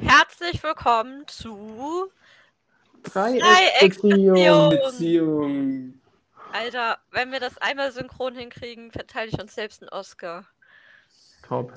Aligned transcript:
Herzlich 0.00 0.62
willkommen 0.62 1.26
zu 1.28 2.10
Dreiecksbeziehung. 3.02 4.70
Beziehung. 4.70 6.00
Alter, 6.52 6.98
wenn 7.12 7.32
wir 7.32 7.40
das 7.40 7.56
einmal 7.58 7.92
synchron 7.92 8.34
hinkriegen, 8.34 8.90
verteile 8.92 9.30
ich 9.30 9.40
uns 9.40 9.54
selbst 9.54 9.82
einen 9.82 9.88
Oscar. 9.90 10.44
Top. 11.46 11.72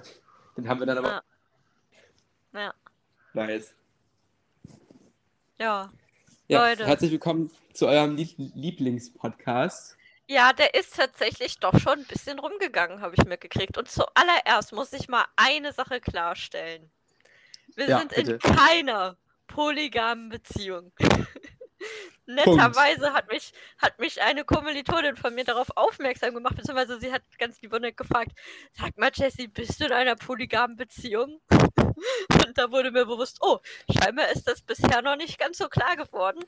Den 0.58 0.68
haben 0.68 0.79
wir 0.79 0.88
dann 0.88 0.97
aber. 0.97 1.24
Ja. 2.54 2.60
Ja. 2.60 2.74
Nice. 3.34 3.74
Ja. 5.57 5.89
Ja, 6.47 6.67
Leute. 6.67 6.88
herzlich 6.88 7.11
willkommen 7.11 7.51
zu 7.73 7.88
eurem 7.88 8.15
Lieb 8.15 8.33
Lieblingspodcast. 8.38 9.97
Ja, 10.27 10.54
der 10.54 10.73
ist 10.73 10.95
tatsächlich 10.95 11.59
doch 11.59 11.77
schon 11.79 11.99
ein 11.99 12.05
bisschen 12.05 12.39
rumgegangen, 12.39 13.01
habe 13.01 13.15
ich 13.17 13.25
mitgekriegt. 13.25 13.77
Und 13.77 13.89
zuallererst 13.89 14.73
muss 14.73 14.93
ich 14.93 15.07
mal 15.07 15.25
eine 15.36 15.73
Sache 15.73 16.01
klarstellen. 16.01 16.91
Wir 17.80 17.88
Ja, 17.88 18.00
sind 18.00 18.11
in 18.14 18.25
bitte. 18.25 18.39
keiner 18.39 19.18
polygamen 19.48 20.29
Beziehung. 20.29 20.92
Netterweise 22.25 23.14
hat 23.14 23.29
mich, 23.29 23.54
hat 23.79 23.97
mich 24.00 24.21
eine 24.21 24.43
Kommilitonin 24.43 25.15
von 25.15 25.33
mir 25.33 25.46
darauf 25.46 25.69
aufmerksam 25.75 26.33
gemacht, 26.36 26.57
beziehungsweise 26.57 27.00
sie 27.00 27.11
hat 27.11 27.24
ganz 27.39 27.61
lieb 27.61 27.74
und 27.74 27.96
gefragt, 27.97 28.33
sag 28.74 28.97
mal 28.97 29.11
Jessie, 29.14 29.47
bist 29.47 29.79
du 29.79 29.86
in 29.86 29.93
einer 29.93 30.15
polygamen 30.15 30.75
Beziehung? 30.75 31.42
Und 31.50 32.58
da 32.58 32.69
wurde 32.72 32.92
mir 32.92 33.05
bewusst, 33.05 33.38
oh, 33.42 33.59
scheinbar 33.91 34.30
ist 34.31 34.47
das 34.47 34.61
bisher 34.61 35.02
noch 35.02 35.16
nicht 35.16 35.39
ganz 35.39 35.58
so 35.58 35.67
klar 35.69 35.95
geworden. 35.95 36.44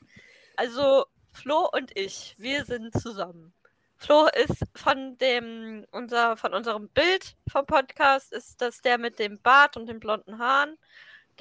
Also 0.56 1.06
Flo 1.32 1.70
und 1.72 1.98
ich, 1.98 2.36
wir 2.38 2.66
sind 2.66 2.94
zusammen. 3.00 3.54
Flo 3.98 4.28
ist 4.28 4.64
von 4.76 5.18
dem, 5.18 5.86
unser, 5.92 6.36
von 6.38 6.54
unserem 6.54 6.90
Bild 6.90 7.36
vom 7.50 7.66
Podcast, 7.66 8.34
ist 8.34 8.62
das 8.62 8.82
der 8.82 8.98
mit 8.98 9.18
dem 9.20 9.42
Bart 9.42 9.78
und 9.78 9.88
den 9.88 10.00
blonden 10.00 10.40
Haaren. 10.40 10.78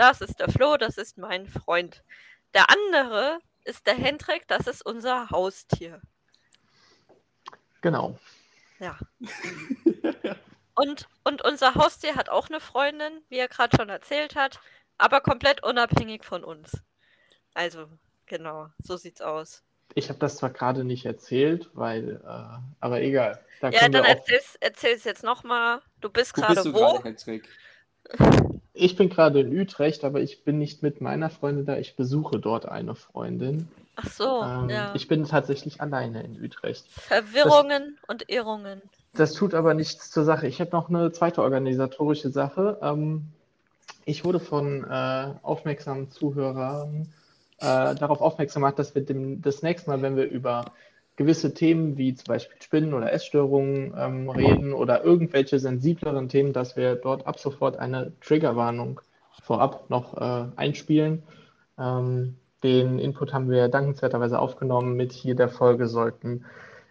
Das 0.00 0.22
ist 0.22 0.40
der 0.40 0.48
Flo, 0.48 0.78
das 0.78 0.96
ist 0.96 1.18
mein 1.18 1.46
Freund. 1.46 2.02
Der 2.54 2.70
andere 2.70 3.38
ist 3.64 3.86
der 3.86 3.92
Hendrik, 3.92 4.48
das 4.48 4.66
ist 4.66 4.80
unser 4.86 5.28
Haustier. 5.28 6.00
Genau. 7.82 8.18
Ja. 8.78 8.98
Und, 10.74 11.06
und 11.24 11.44
unser 11.44 11.74
Haustier 11.74 12.16
hat 12.16 12.30
auch 12.30 12.48
eine 12.48 12.60
Freundin, 12.60 13.20
wie 13.28 13.36
er 13.36 13.48
gerade 13.48 13.76
schon 13.76 13.90
erzählt 13.90 14.36
hat, 14.36 14.58
aber 14.96 15.20
komplett 15.20 15.62
unabhängig 15.62 16.24
von 16.24 16.44
uns. 16.44 16.80
Also, 17.52 17.86
genau, 18.24 18.68
so 18.78 18.96
sieht's 18.96 19.20
aus. 19.20 19.62
Ich 19.94 20.08
habe 20.08 20.18
das 20.18 20.38
zwar 20.38 20.48
gerade 20.48 20.82
nicht 20.82 21.04
erzählt, 21.04 21.68
weil, 21.74 22.22
äh, 22.24 22.58
aber 22.80 23.02
egal. 23.02 23.44
Da 23.60 23.68
Ja, 23.68 23.86
dann 23.90 24.06
erzähl's, 24.06 24.56
erzähl's 24.60 25.04
jetzt 25.04 25.24
nochmal. 25.24 25.82
Du 26.00 26.08
bist 26.08 26.34
Wo 26.34 26.40
gerade 26.40 26.54
bist 26.54 26.66
du 26.68 26.72
wo? 26.72 26.78
gerade, 26.78 27.02
Patrick? 27.02 27.48
ich 28.80 28.96
bin 28.96 29.08
gerade 29.08 29.40
in 29.40 29.58
Utrecht, 29.58 30.04
aber 30.04 30.20
ich 30.20 30.42
bin 30.42 30.58
nicht 30.58 30.82
mit 30.82 31.00
meiner 31.00 31.30
Freundin 31.30 31.66
da. 31.66 31.76
Ich 31.76 31.96
besuche 31.96 32.38
dort 32.38 32.66
eine 32.66 32.94
Freundin. 32.94 33.68
Ach 33.96 34.08
so, 34.08 34.42
ähm, 34.42 34.70
ja. 34.70 34.92
Ich 34.94 35.08
bin 35.08 35.24
tatsächlich 35.24 35.80
alleine 35.80 36.22
in 36.22 36.42
Utrecht. 36.42 36.86
Verwirrungen 36.88 37.98
und 38.08 38.28
Irrungen. 38.30 38.80
Das 39.12 39.34
tut 39.34 39.54
aber 39.54 39.74
nichts 39.74 40.10
zur 40.10 40.24
Sache. 40.24 40.46
Ich 40.46 40.60
habe 40.60 40.70
noch 40.72 40.88
eine 40.88 41.12
zweite 41.12 41.42
organisatorische 41.42 42.30
Sache. 42.30 42.78
Ähm, 42.80 43.26
ich 44.04 44.24
wurde 44.24 44.40
von 44.40 44.84
äh, 44.84 45.34
aufmerksamen 45.42 46.10
Zuhörern 46.10 47.08
äh, 47.58 47.94
darauf 47.94 48.20
aufmerksam 48.20 48.62
gemacht, 48.62 48.78
dass 48.78 48.94
wir 48.94 49.04
dem, 49.04 49.42
das 49.42 49.62
nächste 49.62 49.90
Mal, 49.90 50.00
wenn 50.00 50.16
wir 50.16 50.30
über 50.30 50.64
gewisse 51.20 51.52
Themen 51.52 51.98
wie 51.98 52.14
zum 52.14 52.24
Beispiel 52.28 52.56
Spinnen 52.62 52.94
oder 52.94 53.12
Essstörungen 53.12 53.92
ähm, 53.94 54.30
reden 54.30 54.72
oder 54.72 55.04
irgendwelche 55.04 55.58
sensibleren 55.58 56.30
Themen, 56.30 56.54
dass 56.54 56.78
wir 56.78 56.94
dort 56.94 57.26
ab 57.26 57.38
sofort 57.38 57.78
eine 57.78 58.18
Triggerwarnung 58.22 59.02
vorab 59.42 59.90
noch 59.90 60.16
äh, 60.16 60.46
einspielen. 60.56 61.22
Ähm, 61.78 62.36
den 62.62 62.98
Input 62.98 63.34
haben 63.34 63.50
wir 63.50 63.68
dankenswerterweise 63.68 64.38
aufgenommen. 64.38 64.96
Mit 64.96 65.12
hier 65.12 65.34
der 65.34 65.50
Folge 65.50 65.88
sollten 65.88 66.46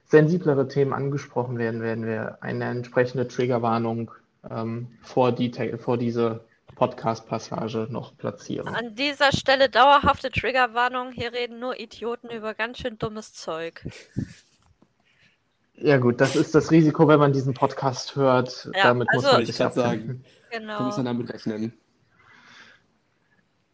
sensiblere 0.06 0.68
Themen 0.68 0.94
angesprochen 0.94 1.58
werden, 1.58 1.82
werden 1.82 2.06
wir 2.06 2.38
eine 2.44 2.66
entsprechende 2.66 3.28
Triggerwarnung 3.28 4.12
ähm, 4.48 4.90
vor, 5.02 5.32
die, 5.32 5.52
vor 5.80 5.98
diese 5.98 6.42
Podcast-Passage 6.80 7.88
noch 7.92 8.16
platzieren. 8.16 8.70
An 8.74 8.96
dieser 8.96 9.34
Stelle 9.34 9.70
dauerhafte 9.70 10.32
Triggerwarnung. 10.32 11.12
Hier 11.12 11.34
reden 11.34 11.60
nur 11.60 11.78
Idioten 11.78 12.30
über 12.30 12.54
ganz 12.54 12.78
schön 12.80 12.98
dummes 12.98 13.34
Zeug. 13.34 13.86
Ja 15.76 15.98
gut, 15.98 16.22
das 16.22 16.38
ist 16.38 16.56
das 16.56 16.72
Risiko, 16.72 17.08
wenn 17.10 17.20
man 17.20 17.34
diesen 17.34 17.54
Podcast 17.54 18.16
hört. 18.16 18.70
Ja, 18.74 18.84
Damit 18.84 19.10
muss 19.14 19.26
also- 19.26 19.28
man 19.28 19.36
Wollte 19.40 19.52
ich 19.52 19.58
sich 19.58 19.66
gerade 19.66 19.86
abfinden. 19.86 20.08
sagen. 20.24 20.26
Du 20.52 20.58
Genau. 20.58 20.82
musst 20.82 20.98
dann 20.98 21.06
damit 21.06 21.32
rechnen. 21.32 21.74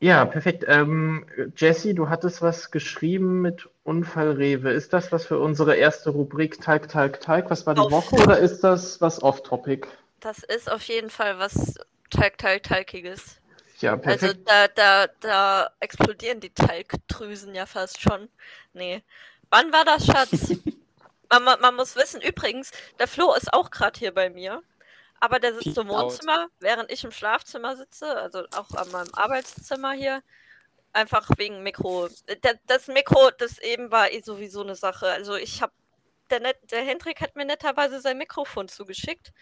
Ja, 0.01 0.25
perfekt. 0.25 0.65
Ähm, 0.67 1.25
Jesse, 1.55 1.93
du 1.93 2.09
hattest 2.09 2.41
was 2.41 2.69
geschrieben 2.69 3.41
mit 3.41 3.69
Unfallrewe. 3.83 4.71
Ist 4.71 4.91
das 4.91 5.11
was 5.13 5.25
für 5.25 5.39
unsere 5.39 5.75
erste 5.77 6.09
Rubrik 6.09 6.59
Talk, 6.59 6.89
Talk, 6.89 7.21
Talk? 7.21 7.49
Was 7.49 7.65
war 7.65 7.75
die. 7.75 7.79
Woche 7.81 8.15
oder 8.17 8.39
ist 8.39 8.59
das 8.61 8.99
was 8.99 9.23
off-topic? 9.23 9.87
Das 10.19 10.39
ist 10.39 10.69
auf 10.69 10.81
jeden 10.83 11.09
Fall 11.09 11.39
was 11.39 11.75
Talg, 12.09 12.37
Talg, 12.37 12.63
Talkiges. 12.63 13.39
Ja, 13.79 13.93
Also 13.93 14.01
perfekt. 14.01 14.41
da, 14.45 14.67
da, 14.69 15.07
da 15.19 15.69
explodieren 15.79 16.39
die 16.39 16.53
Talgdrüsen 16.53 17.53
ja 17.55 17.65
fast 17.65 18.01
schon. 18.01 18.29
Nee. 18.73 19.03
Wann 19.49 19.71
war 19.73 19.85
das, 19.85 20.05
Schatz? 20.05 20.49
man, 21.29 21.43
man, 21.43 21.59
man 21.61 21.75
muss 21.75 21.95
wissen, 21.95 22.21
übrigens, 22.21 22.71
der 22.99 23.07
Flo 23.07 23.33
ist 23.33 23.53
auch 23.53 23.71
gerade 23.71 23.99
hier 23.99 24.13
bei 24.13 24.29
mir. 24.29 24.61
Aber 25.19 25.39
der 25.39 25.53
sitzt 25.53 25.77
im 25.77 25.87
Peace 25.87 25.95
out. 25.95 26.03
Wohnzimmer, 26.11 26.47
während 26.59 26.91
ich 26.91 27.03
im 27.03 27.11
Schlafzimmer 27.11 27.75
sitze, 27.75 28.15
also 28.17 28.45
auch 28.55 28.71
an 28.75 28.91
meinem 28.91 29.13
Arbeitszimmer 29.13 29.93
hier. 29.93 30.21
Einfach 30.93 31.29
wegen 31.37 31.61
Mikro. 31.63 32.07
Das 32.67 32.87
Mikro, 32.87 33.29
das 33.37 33.59
eben 33.59 33.91
war 33.91 34.11
eh 34.11 34.21
sowieso 34.21 34.61
eine 34.61 34.75
Sache. 34.75 35.07
Also 35.09 35.35
ich 35.35 35.61
habe, 35.61 35.73
der, 36.29 36.39
Net, 36.39 36.57
der 36.71 36.83
Hendrik 36.85 37.19
hat 37.21 37.35
mir 37.35 37.45
netterweise 37.45 37.99
sein 37.99 38.17
Mikrofon 38.17 38.69
zugeschickt. 38.69 39.33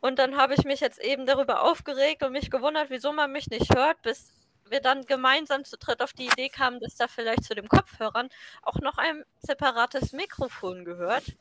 Und 0.00 0.18
dann 0.18 0.36
habe 0.36 0.54
ich 0.54 0.64
mich 0.64 0.80
jetzt 0.80 1.00
eben 1.00 1.26
darüber 1.26 1.62
aufgeregt 1.62 2.22
und 2.22 2.32
mich 2.32 2.50
gewundert, 2.50 2.90
wieso 2.90 3.12
man 3.12 3.32
mich 3.32 3.48
nicht 3.48 3.74
hört, 3.74 4.00
bis 4.02 4.32
wir 4.70 4.80
dann 4.80 5.04
gemeinsam 5.06 5.64
zu 5.64 5.76
dritt 5.78 6.02
auf 6.02 6.12
die 6.12 6.26
Idee 6.26 6.48
kamen, 6.48 6.80
dass 6.80 6.96
da 6.96 7.08
vielleicht 7.08 7.44
zu 7.44 7.54
den 7.54 7.68
Kopfhörern 7.68 8.28
auch 8.62 8.76
noch 8.80 8.98
ein 8.98 9.24
separates 9.40 10.12
Mikrofon 10.12 10.84
gehört, 10.84 11.36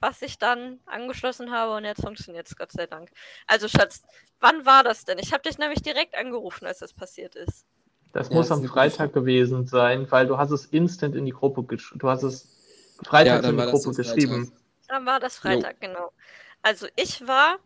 was 0.00 0.22
ich 0.22 0.38
dann 0.38 0.80
angeschlossen 0.86 1.52
habe 1.52 1.74
und 1.76 1.84
jetzt 1.84 2.02
funktioniert 2.02 2.48
es 2.48 2.56
Gott 2.56 2.72
sei 2.72 2.86
Dank. 2.86 3.10
Also 3.46 3.68
Schatz, 3.68 4.02
wann 4.40 4.66
war 4.66 4.82
das 4.84 5.04
denn? 5.04 5.18
Ich 5.18 5.32
habe 5.32 5.42
dich 5.42 5.58
nämlich 5.58 5.82
direkt 5.82 6.16
angerufen, 6.16 6.66
als 6.66 6.78
das 6.80 6.92
passiert 6.94 7.36
ist. 7.36 7.66
Das 8.12 8.30
Ja, 8.30 8.34
muss 8.34 8.48
das 8.48 8.58
am 8.58 8.64
Freitag 8.64 9.12
gewesen 9.12 9.66
sein, 9.66 10.10
weil 10.10 10.26
du 10.26 10.38
hast 10.38 10.50
es 10.50 10.66
instant 10.66 11.14
in 11.14 11.24
die 11.26 11.32
Gruppe 11.32 11.62
geschrieben. 11.64 11.98
Du 12.00 12.08
hast 12.08 12.22
es 12.24 12.48
Freitag 13.02 13.42
dann 13.42 13.52
in 13.52 13.56
die 13.56 13.64
Gruppe 13.64 13.90
am 13.90 13.94
Freitag. 13.94 13.94
geschrieben. 13.94 14.52
Dann 14.88 15.06
war 15.06 15.20
das 15.20 15.38
Freitag, 15.38 15.80
genau. 15.80 16.12
Also 16.62 16.86
ich 16.96 17.26
war 17.26 17.58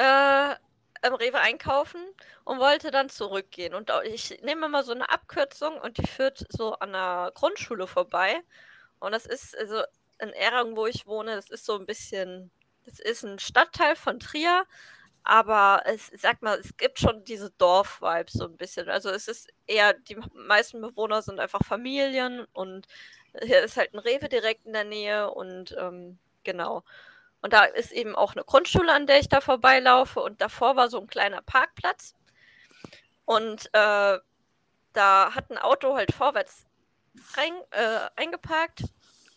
äh, 0.00 0.56
im 1.06 1.14
Rewe 1.14 1.38
einkaufen 1.38 2.00
und 2.44 2.58
wollte 2.58 2.90
dann 2.90 3.08
zurückgehen. 3.08 3.74
Und 3.74 3.90
ich 4.04 4.40
nehme 4.42 4.68
mal 4.68 4.84
so 4.84 4.92
eine 4.92 5.10
Abkürzung 5.10 5.78
und 5.78 5.98
die 5.98 6.06
führt 6.06 6.46
so 6.50 6.74
an 6.74 6.92
der 6.92 7.32
Grundschule 7.34 7.86
vorbei. 7.86 8.40
Und 8.98 9.12
das 9.12 9.26
ist 9.26 9.56
also 9.56 9.82
in 10.18 10.30
Erang, 10.30 10.76
wo 10.76 10.86
ich 10.86 11.06
wohne, 11.06 11.36
das 11.36 11.50
ist 11.50 11.64
so 11.64 11.78
ein 11.78 11.86
bisschen, 11.86 12.50
das 12.84 12.98
ist 13.00 13.24
ein 13.24 13.38
Stadtteil 13.38 13.96
von 13.96 14.20
Trier, 14.20 14.66
aber 15.22 15.82
es, 15.86 16.10
sag 16.18 16.42
mal, 16.42 16.58
es 16.58 16.76
gibt 16.76 16.98
schon 16.98 17.24
diese 17.24 17.50
Dorf-Vibes 17.52 18.34
so 18.34 18.44
ein 18.46 18.56
bisschen. 18.56 18.88
Also 18.88 19.10
es 19.10 19.28
ist 19.28 19.48
eher, 19.66 19.94
die 19.94 20.18
meisten 20.34 20.80
Bewohner 20.80 21.22
sind 21.22 21.40
einfach 21.40 21.64
Familien 21.64 22.46
und 22.52 22.86
hier 23.42 23.62
ist 23.62 23.76
halt 23.76 23.94
ein 23.94 23.98
Rewe 24.00 24.28
direkt 24.28 24.66
in 24.66 24.72
der 24.72 24.84
Nähe 24.84 25.30
und 25.30 25.74
ähm, 25.78 26.18
genau. 26.44 26.84
Und 27.42 27.52
da 27.52 27.64
ist 27.64 27.92
eben 27.92 28.14
auch 28.14 28.32
eine 28.32 28.44
Grundschule, 28.44 28.92
an 28.92 29.06
der 29.06 29.18
ich 29.18 29.28
da 29.28 29.40
vorbeilaufe. 29.40 30.20
Und 30.20 30.40
davor 30.40 30.76
war 30.76 30.88
so 30.88 31.00
ein 31.00 31.06
kleiner 31.06 31.42
Parkplatz. 31.42 32.14
Und 33.24 33.66
äh, 33.72 34.18
da 34.92 35.34
hat 35.34 35.50
ein 35.50 35.58
Auto 35.58 35.94
halt 35.96 36.12
vorwärts 36.12 36.66
rein, 37.36 37.52
äh, 37.70 38.08
eingeparkt. 38.16 38.84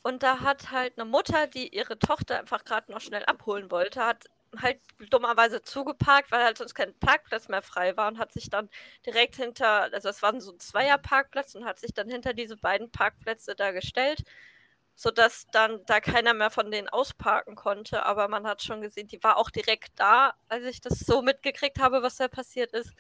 Und 0.02 0.22
da 0.22 0.42
hat 0.42 0.72
halt 0.72 0.98
eine 0.98 1.10
Mutter, 1.10 1.48
die 1.48 1.74
ihre 1.74 1.98
Tochter 1.98 2.40
einfach 2.40 2.66
gerade 2.66 2.92
noch 2.92 3.00
schnell 3.00 3.24
abholen 3.26 3.72
wollte, 3.72 4.04
hat 4.04 4.26
halt 4.62 4.80
dummerweise 5.10 5.62
zugeparkt, 5.62 6.32
weil 6.32 6.44
halt 6.44 6.58
sonst 6.58 6.76
kein 6.76 6.94
Parkplatz 7.00 7.48
mehr 7.48 7.62
frei 7.62 7.96
war 7.98 8.08
und 8.08 8.20
hat 8.20 8.32
sich 8.32 8.50
dann 8.50 8.70
direkt 9.06 9.36
hinter, 9.36 9.92
also 9.94 10.10
es 10.10 10.22
war 10.22 10.40
so 10.40 10.52
ein 10.52 10.60
Zweierparkplatz 10.60 11.56
und 11.56 11.66
hat 11.66 11.80
sich 11.80 11.94
dann 11.94 12.10
hinter 12.10 12.34
diese 12.34 12.58
beiden 12.58 12.92
Parkplätze 12.92 13.56
da 13.56 13.72
gestellt, 13.72 14.24
sodass 14.96 15.48
dann 15.52 15.86
da 15.86 16.00
keiner 16.00 16.34
mehr 16.34 16.52
von 16.52 16.72
denen 16.72 16.90
ausparken 16.90 17.56
konnte. 17.56 18.06
Aber 18.06 18.28
man 18.28 18.46
hat 18.48 18.62
schon 18.62 18.82
gesehen, 18.82 19.08
die 19.08 19.24
war 19.24 19.38
auch 19.38 19.50
direkt 19.50 19.92
da, 20.00 20.34
als 20.50 20.66
ich 20.66 20.82
das 20.82 21.00
so 21.00 21.22
mitgekriegt 21.22 21.80
habe, 21.80 22.04
was 22.04 22.18
da 22.18 22.28
passiert 22.28 22.72
ist. 22.74 22.94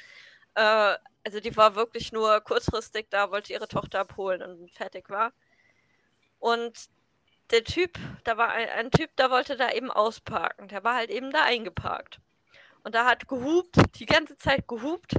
Äh, 0.55 0.95
also 1.25 1.39
die 1.39 1.55
war 1.55 1.75
wirklich 1.75 2.11
nur 2.11 2.41
kurzfristig 2.41 3.07
da, 3.09 3.31
wollte 3.31 3.53
ihre 3.53 3.67
Tochter 3.67 4.01
abholen 4.01 4.41
und 4.41 4.71
fertig 4.71 5.09
war. 5.09 5.33
Und 6.39 6.89
der 7.51 7.63
Typ, 7.63 7.97
da 8.23 8.37
war 8.37 8.49
ein, 8.49 8.69
ein 8.69 8.91
Typ, 8.91 9.15
der 9.17 9.29
wollte 9.29 9.55
da 9.55 9.71
eben 9.71 9.91
ausparken. 9.91 10.67
Der 10.67 10.83
war 10.83 10.95
halt 10.95 11.09
eben 11.11 11.31
da 11.31 11.43
eingeparkt. 11.43 12.19
Und 12.83 12.95
da 12.95 13.05
hat 13.05 13.27
gehupt, 13.27 13.77
die 13.95 14.05
ganze 14.05 14.35
Zeit 14.37 14.67
gehupt. 14.67 15.15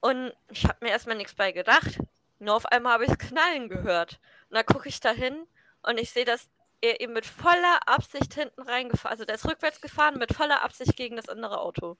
Und 0.00 0.32
ich 0.50 0.64
habe 0.64 0.78
mir 0.80 0.90
erstmal 0.90 1.16
nichts 1.16 1.34
bei 1.34 1.52
gedacht. 1.52 1.98
Nur 2.38 2.54
auf 2.54 2.66
einmal 2.66 2.94
habe 2.94 3.04
ich 3.04 3.18
Knallen 3.18 3.68
gehört. 3.68 4.18
Und 4.48 4.56
dann 4.56 4.66
gucke 4.66 4.88
ich 4.88 5.00
da 5.00 5.10
hin 5.10 5.46
und 5.88 5.98
ich 5.98 6.10
sehe, 6.10 6.26
dass 6.26 6.50
er 6.82 7.00
eben 7.00 7.14
mit 7.14 7.26
voller 7.26 7.88
Absicht 7.88 8.34
hinten 8.34 8.62
reingefahren, 8.62 9.12
also 9.12 9.24
der 9.24 9.36
ist 9.36 9.46
rückwärts 9.46 9.80
gefahren 9.80 10.18
mit 10.18 10.34
voller 10.34 10.62
Absicht 10.62 10.96
gegen 10.96 11.16
das 11.16 11.28
andere 11.28 11.60
Auto. 11.60 11.96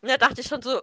Und 0.00 0.08
da 0.08 0.16
dachte 0.16 0.40
ich 0.40 0.48
schon 0.48 0.62
so, 0.62 0.82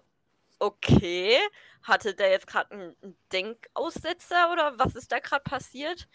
okay, 0.59 1.39
hatte 1.83 2.13
der 2.13 2.29
jetzt 2.29 2.47
gerade 2.47 2.71
einen 2.71 3.17
Denkaussetzer 3.31 4.51
oder 4.51 4.77
was 4.77 4.95
ist 4.95 5.11
da 5.11 5.19
gerade 5.19 5.43
passiert? 5.43 6.07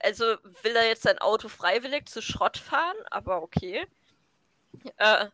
Also 0.00 0.24
will 0.62 0.76
er 0.76 0.88
jetzt 0.88 1.02
sein 1.02 1.18
Auto 1.18 1.48
freiwillig 1.48 2.08
zu 2.08 2.20
Schrott 2.20 2.58
fahren, 2.58 2.96
aber 3.10 3.42
okay. 3.42 3.86
Äh, 4.96 5.28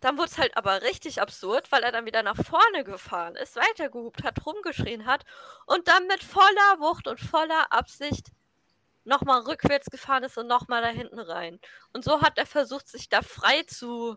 dann 0.00 0.18
wurde 0.18 0.28
es 0.28 0.38
halt 0.38 0.56
aber 0.56 0.82
richtig 0.82 1.20
absurd, 1.20 1.72
weil 1.72 1.82
er 1.82 1.92
dann 1.92 2.06
wieder 2.06 2.22
nach 2.22 2.36
vorne 2.36 2.84
gefahren 2.84 3.36
ist, 3.36 3.56
weitergehupt 3.56 4.22
hat, 4.22 4.44
rumgeschrien 4.46 5.06
hat 5.06 5.24
und 5.66 5.88
dann 5.88 6.06
mit 6.06 6.22
voller 6.22 6.78
Wucht 6.78 7.08
und 7.08 7.18
voller 7.18 7.72
Absicht 7.72 8.30
nochmal 9.04 9.42
rückwärts 9.42 9.90
gefahren 9.90 10.24
ist 10.24 10.38
und 10.38 10.46
nochmal 10.46 10.82
da 10.82 10.88
hinten 10.88 11.18
rein. 11.18 11.60
Und 11.92 12.04
so 12.04 12.22
hat 12.22 12.38
er 12.38 12.46
versucht, 12.46 12.88
sich 12.88 13.08
da 13.08 13.22
frei 13.22 13.62
zu, 13.64 14.16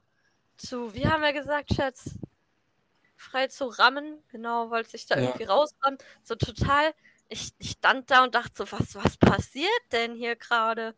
zu, 0.58 0.94
wie 0.94 1.08
haben 1.08 1.22
wir 1.22 1.34
gesagt, 1.34 1.74
Schatz? 1.74 2.12
Frei 3.16 3.48
zu 3.48 3.66
rammen, 3.66 4.24
genau, 4.30 4.70
wollte 4.70 4.92
sich 4.92 5.06
da 5.06 5.16
ja. 5.16 5.24
irgendwie 5.24 5.46
rausrammen. 5.46 5.98
So 6.24 6.36
total, 6.36 6.94
ich, 7.30 7.52
ich 7.58 7.72
stand 7.72 8.12
da 8.12 8.24
und 8.24 8.36
dachte 8.36 8.54
so, 8.56 8.72
was, 8.72 8.96
was 8.96 9.18
passiert 9.18 9.72
denn 9.92 10.16
hier 10.16 10.36
gerade? 10.36 10.96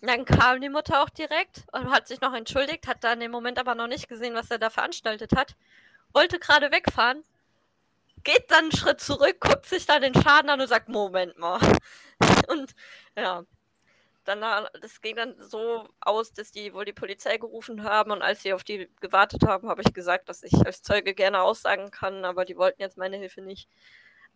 Dann 0.00 0.24
kam 0.24 0.60
die 0.60 0.68
Mutter 0.68 1.02
auch 1.02 1.10
direkt 1.10 1.64
und 1.72 1.90
hat 1.90 2.08
sich 2.08 2.20
noch 2.20 2.34
entschuldigt, 2.34 2.88
hat 2.88 3.04
da 3.04 3.12
in 3.12 3.20
dem 3.20 3.30
Moment 3.30 3.58
aber 3.58 3.76
noch 3.76 3.86
nicht 3.86 4.08
gesehen, 4.08 4.34
was 4.34 4.50
er 4.50 4.58
da 4.58 4.68
veranstaltet 4.68 5.30
hat. 5.36 5.54
Wollte 6.12 6.40
gerade 6.40 6.72
wegfahren, 6.72 7.22
geht 8.24 8.50
dann 8.50 8.64
einen 8.64 8.72
Schritt 8.72 9.00
zurück, 9.00 9.36
guckt 9.40 9.66
sich 9.66 9.86
da 9.86 9.98
den 10.00 10.14
Schaden 10.14 10.50
an 10.50 10.60
und 10.60 10.68
sagt, 10.68 10.88
Moment 10.88 11.38
mal. 11.38 11.60
Und 12.48 12.74
ja, 13.16 13.44
dann, 14.24 14.40
das 14.80 15.00
ging 15.00 15.16
dann 15.16 15.34
so 15.40 15.88
aus, 16.00 16.32
dass 16.32 16.52
die 16.52 16.72
wohl 16.74 16.84
die 16.84 16.92
Polizei 16.92 17.38
gerufen 17.38 17.82
haben 17.84 18.12
und 18.12 18.22
als 18.22 18.42
sie 18.42 18.52
auf 18.52 18.64
die 18.64 18.88
gewartet 19.00 19.42
haben, 19.46 19.68
habe 19.68 19.82
ich 19.82 19.92
gesagt, 19.92 20.28
dass 20.28 20.42
ich 20.42 20.54
als 20.64 20.82
Zeuge 20.82 21.14
gerne 21.14 21.42
aussagen 21.42 21.90
kann, 21.90 22.24
aber 22.24 22.44
die 22.44 22.56
wollten 22.56 22.80
jetzt 22.80 22.96
meine 22.96 23.16
Hilfe 23.16 23.42
nicht. 23.42 23.68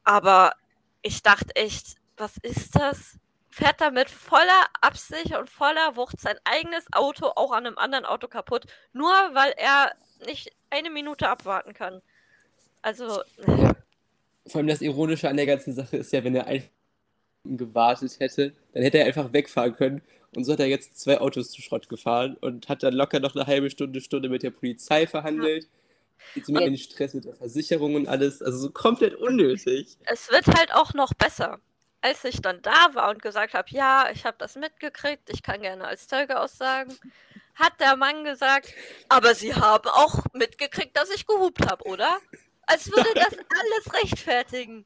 Aber 0.05 0.55
ich 1.03 1.23
dachte 1.23 1.55
echt, 1.57 1.97
was 2.17 2.37
ist 2.39 2.75
das? 2.77 3.19
Fährt 3.51 3.81
da 3.81 3.91
mit 3.91 4.11
voller 4.11 4.67
Absicht 4.81 5.35
und 5.37 5.49
voller 5.49 5.97
Wucht 5.97 6.21
sein 6.21 6.39
eigenes 6.45 6.87
Auto 6.93 7.27
auch 7.37 7.53
an 7.53 7.67
einem 7.67 7.79
anderen 7.79 8.05
Auto 8.05 8.29
kaputt, 8.29 8.67
nur 8.93 9.13
weil 9.13 9.53
er 9.57 9.93
nicht 10.27 10.53
eine 10.71 10.91
Minute 10.91 11.29
abwarten 11.29 11.73
kann. 11.75 12.03
Also. 12.87 13.21
Ja. 13.49 13.75
Vor 14.47 14.61
allem 14.61 14.69
das 14.69 14.81
Ironische 14.81 15.29
an 15.29 15.37
der 15.37 15.47
ganzen 15.47 15.75
Sache 15.75 15.97
ist 15.97 16.13
ja, 16.13 16.23
wenn 16.23 16.37
er 16.37 16.47
einfach 16.47 16.69
gewartet 17.43 18.21
hätte, 18.21 18.53
dann 18.73 18.83
hätte 18.85 18.99
er 18.99 19.07
einfach 19.07 19.33
wegfahren 19.33 19.75
können. 19.75 20.03
Und 20.37 20.45
so 20.45 20.53
hat 20.53 20.61
er 20.61 20.67
jetzt 20.67 21.01
zwei 21.01 21.19
Autos 21.21 21.51
zu 21.51 21.63
Schrott 21.63 21.89
gefahren 21.89 22.37
und 22.41 22.69
hat 22.69 22.85
dann 22.85 22.95
locker 22.95 23.19
noch 23.19 23.35
eine 23.35 23.45
halbe 23.45 23.71
Stunde, 23.71 24.01
Stunde 24.01 24.29
mit 24.29 24.45
der 24.45 24.51
Polizei 24.51 25.09
verhandelt. 25.09 25.65
Ja. 25.65 25.69
Jetzt 26.37 26.49
mit 26.49 26.63
den 26.63 26.79
Stress 26.79 27.15
mit 27.15 27.25
der 27.25 27.35
Versicherung 27.35 27.97
und 27.97 28.07
alles. 28.07 28.41
Also 28.41 28.59
so 28.59 28.71
komplett 28.71 29.17
unnötig. 29.17 29.97
Es 30.05 30.31
wird 30.31 30.47
halt 30.47 30.73
auch 30.73 30.95
noch 30.95 31.13
besser. 31.15 31.59
Als 32.03 32.23
ich 32.25 32.41
dann 32.41 32.63
da 32.63 32.91
war 32.93 33.11
und 33.11 33.21
gesagt 33.21 33.55
habe, 33.55 33.69
ja, 33.71 34.11
ich 34.13 34.25
habe 34.25 34.37
das 34.39 34.55
mitgekriegt, 34.55 35.29
ich 35.29 35.43
kann 35.43 35.61
gerne 35.61 35.85
als 35.85 36.07
Zeuge 36.07 36.39
aussagen, 36.39 36.97
hat 37.57 37.81
der 37.81 37.97
Mann 37.97 38.23
gesagt, 38.23 38.73
aber 39.09 39.35
Sie 39.35 39.55
haben 39.55 39.89
auch 39.89 40.25
mitgekriegt, 40.33 40.97
dass 40.97 41.11
ich 41.11 41.27
gehupt 41.27 41.67
habe, 41.67 41.85
oder? 41.85 42.19
Als 42.67 42.87
würde 42.93 43.11
das 43.15 43.33
alles 43.33 44.03
rechtfertigen 44.03 44.85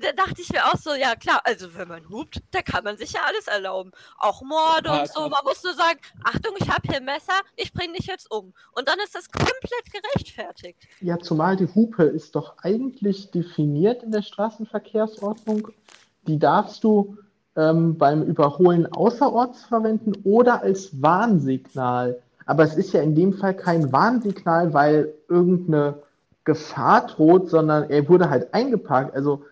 da 0.00 0.12
dachte 0.12 0.40
ich 0.40 0.50
mir 0.50 0.64
auch 0.66 0.76
so, 0.76 0.94
ja 0.94 1.14
klar, 1.14 1.40
also 1.44 1.68
wenn 1.74 1.88
man 1.88 2.08
hupt, 2.08 2.42
da 2.50 2.62
kann 2.62 2.84
man 2.84 2.96
sich 2.96 3.12
ja 3.12 3.20
alles 3.26 3.46
erlauben. 3.46 3.92
Auch 4.18 4.42
Morde 4.42 4.90
und 4.90 5.08
so. 5.08 5.20
Man 5.20 5.44
muss 5.44 5.62
nur 5.62 5.74
sagen, 5.74 5.98
Achtung, 6.24 6.54
ich 6.58 6.68
habe 6.68 6.82
hier 6.84 6.96
ein 6.96 7.04
Messer, 7.04 7.34
ich 7.56 7.72
bringe 7.72 7.94
dich 7.94 8.06
jetzt 8.06 8.30
um. 8.30 8.52
Und 8.72 8.88
dann 8.88 8.98
ist 9.04 9.14
das 9.14 9.30
komplett 9.30 9.92
gerechtfertigt. 9.92 10.78
Ja, 11.00 11.18
zumal 11.18 11.56
die 11.56 11.72
Hupe 11.74 12.04
ist 12.04 12.34
doch 12.34 12.56
eigentlich 12.62 13.30
definiert 13.30 14.02
in 14.02 14.10
der 14.10 14.22
Straßenverkehrsordnung. 14.22 15.68
Die 16.26 16.38
darfst 16.38 16.82
du 16.84 17.16
ähm, 17.56 17.96
beim 17.98 18.22
Überholen 18.22 18.90
außerorts 18.90 19.64
verwenden 19.64 20.14
oder 20.24 20.62
als 20.62 21.00
Warnsignal. 21.00 22.20
Aber 22.46 22.64
es 22.64 22.74
ist 22.74 22.92
ja 22.92 23.00
in 23.00 23.14
dem 23.14 23.32
Fall 23.32 23.54
kein 23.54 23.92
Warnsignal, 23.92 24.74
weil 24.74 25.14
irgendeine 25.28 26.02
Gefahr 26.44 27.06
droht, 27.06 27.48
sondern 27.48 27.90
er 27.90 28.08
wurde 28.08 28.30
halt 28.30 28.52
eingeparkt. 28.54 29.14
Also 29.14 29.44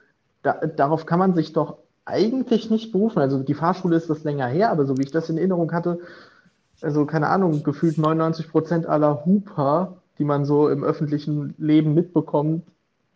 da, 0.43 0.53
darauf 0.53 1.07
kann 1.07 1.19
man 1.19 1.35
sich 1.35 1.53
doch 1.53 1.79
eigentlich 2.05 2.71
nicht 2.71 2.93
berufen. 2.93 3.21
Also 3.21 3.39
die 3.39 3.55
Fahrschule 3.55 3.97
ist 3.97 4.11
das 4.11 4.25
länger 4.25 4.47
her, 4.47 4.71
aber 4.71 4.87
so 4.87 4.97
wie 4.99 5.03
ich 5.03 5.11
das 5.11 5.29
in 5.31 5.39
Erinnerung 5.39 5.73
hatte, 5.73 6.01
also 6.81 7.07
keine 7.07 7.29
Ahnung, 7.29 7.63
gefühlt 7.63 7.99
99 7.99 8.51
Prozent 8.51 8.87
aller 8.87 9.25
Hooper, 9.25 9.99
die 10.19 10.25
man 10.25 10.45
so 10.45 10.69
im 10.69 10.83
öffentlichen 10.83 11.55
Leben 11.59 11.95
mitbekommt, 11.95 12.67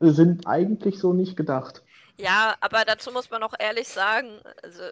sind 0.01 0.47
eigentlich 0.47 0.99
so 0.99 1.13
nicht 1.13 1.37
gedacht. 1.37 1.83
Ja, 2.17 2.55
aber 2.61 2.85
dazu 2.87 3.11
muss 3.11 3.31
man 3.31 3.43
auch 3.43 3.55
ehrlich 3.59 3.89
sagen, 3.89 4.29
also 4.63 4.83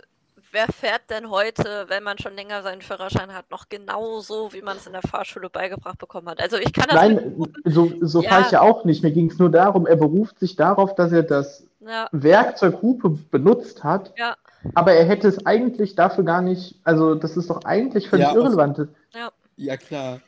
wer 0.55 0.67
fährt 0.69 1.11
denn 1.11 1.29
heute, 1.29 1.85
wenn 1.89 2.03
man 2.03 2.17
schon 2.19 2.35
länger 2.35 2.63
seinen 2.63 2.81
Führerschein 2.81 3.35
hat, 3.35 3.51
noch 3.51 3.69
genauso, 3.69 4.53
wie 4.53 4.63
man 4.63 4.77
es 4.77 4.87
in 4.87 4.93
der 4.93 5.03
Fahrschule 5.03 5.51
beigebracht 5.51 5.99
bekommen 5.99 6.29
hat? 6.29 6.41
Also 6.41 6.57
ich 6.57 6.73
kann 6.73 6.87
das 6.89 6.95
Nein, 6.95 7.47
so, 7.65 7.93
so 8.01 8.23
ja. 8.23 8.31
fahre 8.31 8.43
ich 8.43 8.51
ja 8.53 8.61
auch 8.63 8.85
nicht. 8.85 9.03
Mir 9.03 9.11
ging 9.11 9.31
es 9.31 9.39
nur 9.39 9.51
darum, 9.51 9.87
er 9.87 9.97
beruft 9.97 10.39
sich 10.39 10.57
darauf, 10.57 10.95
dass 10.95 11.13
er 11.13 11.25
das 11.25 11.67
ja. 11.81 12.09
Werkzeug 12.13 12.81
Hupe 12.81 13.11
benutzt 13.11 13.85
hat, 13.85 14.13
ja. 14.17 14.37
aber 14.75 14.93
er 14.93 15.05
hätte 15.05 15.29
es 15.29 15.45
eigentlich 15.45 15.97
dafür 15.97 16.25
gar 16.25 16.41
nicht, 16.41 16.81
also 16.85 17.15
das 17.15 17.37
ist 17.37 17.51
doch 17.51 17.65
eigentlich 17.65 18.09
völlig 18.09 18.27
ja, 18.27 18.35
irrelevant. 18.35 18.89
Ja. 19.13 19.31
ja, 19.57 19.77
klar. 19.77 20.21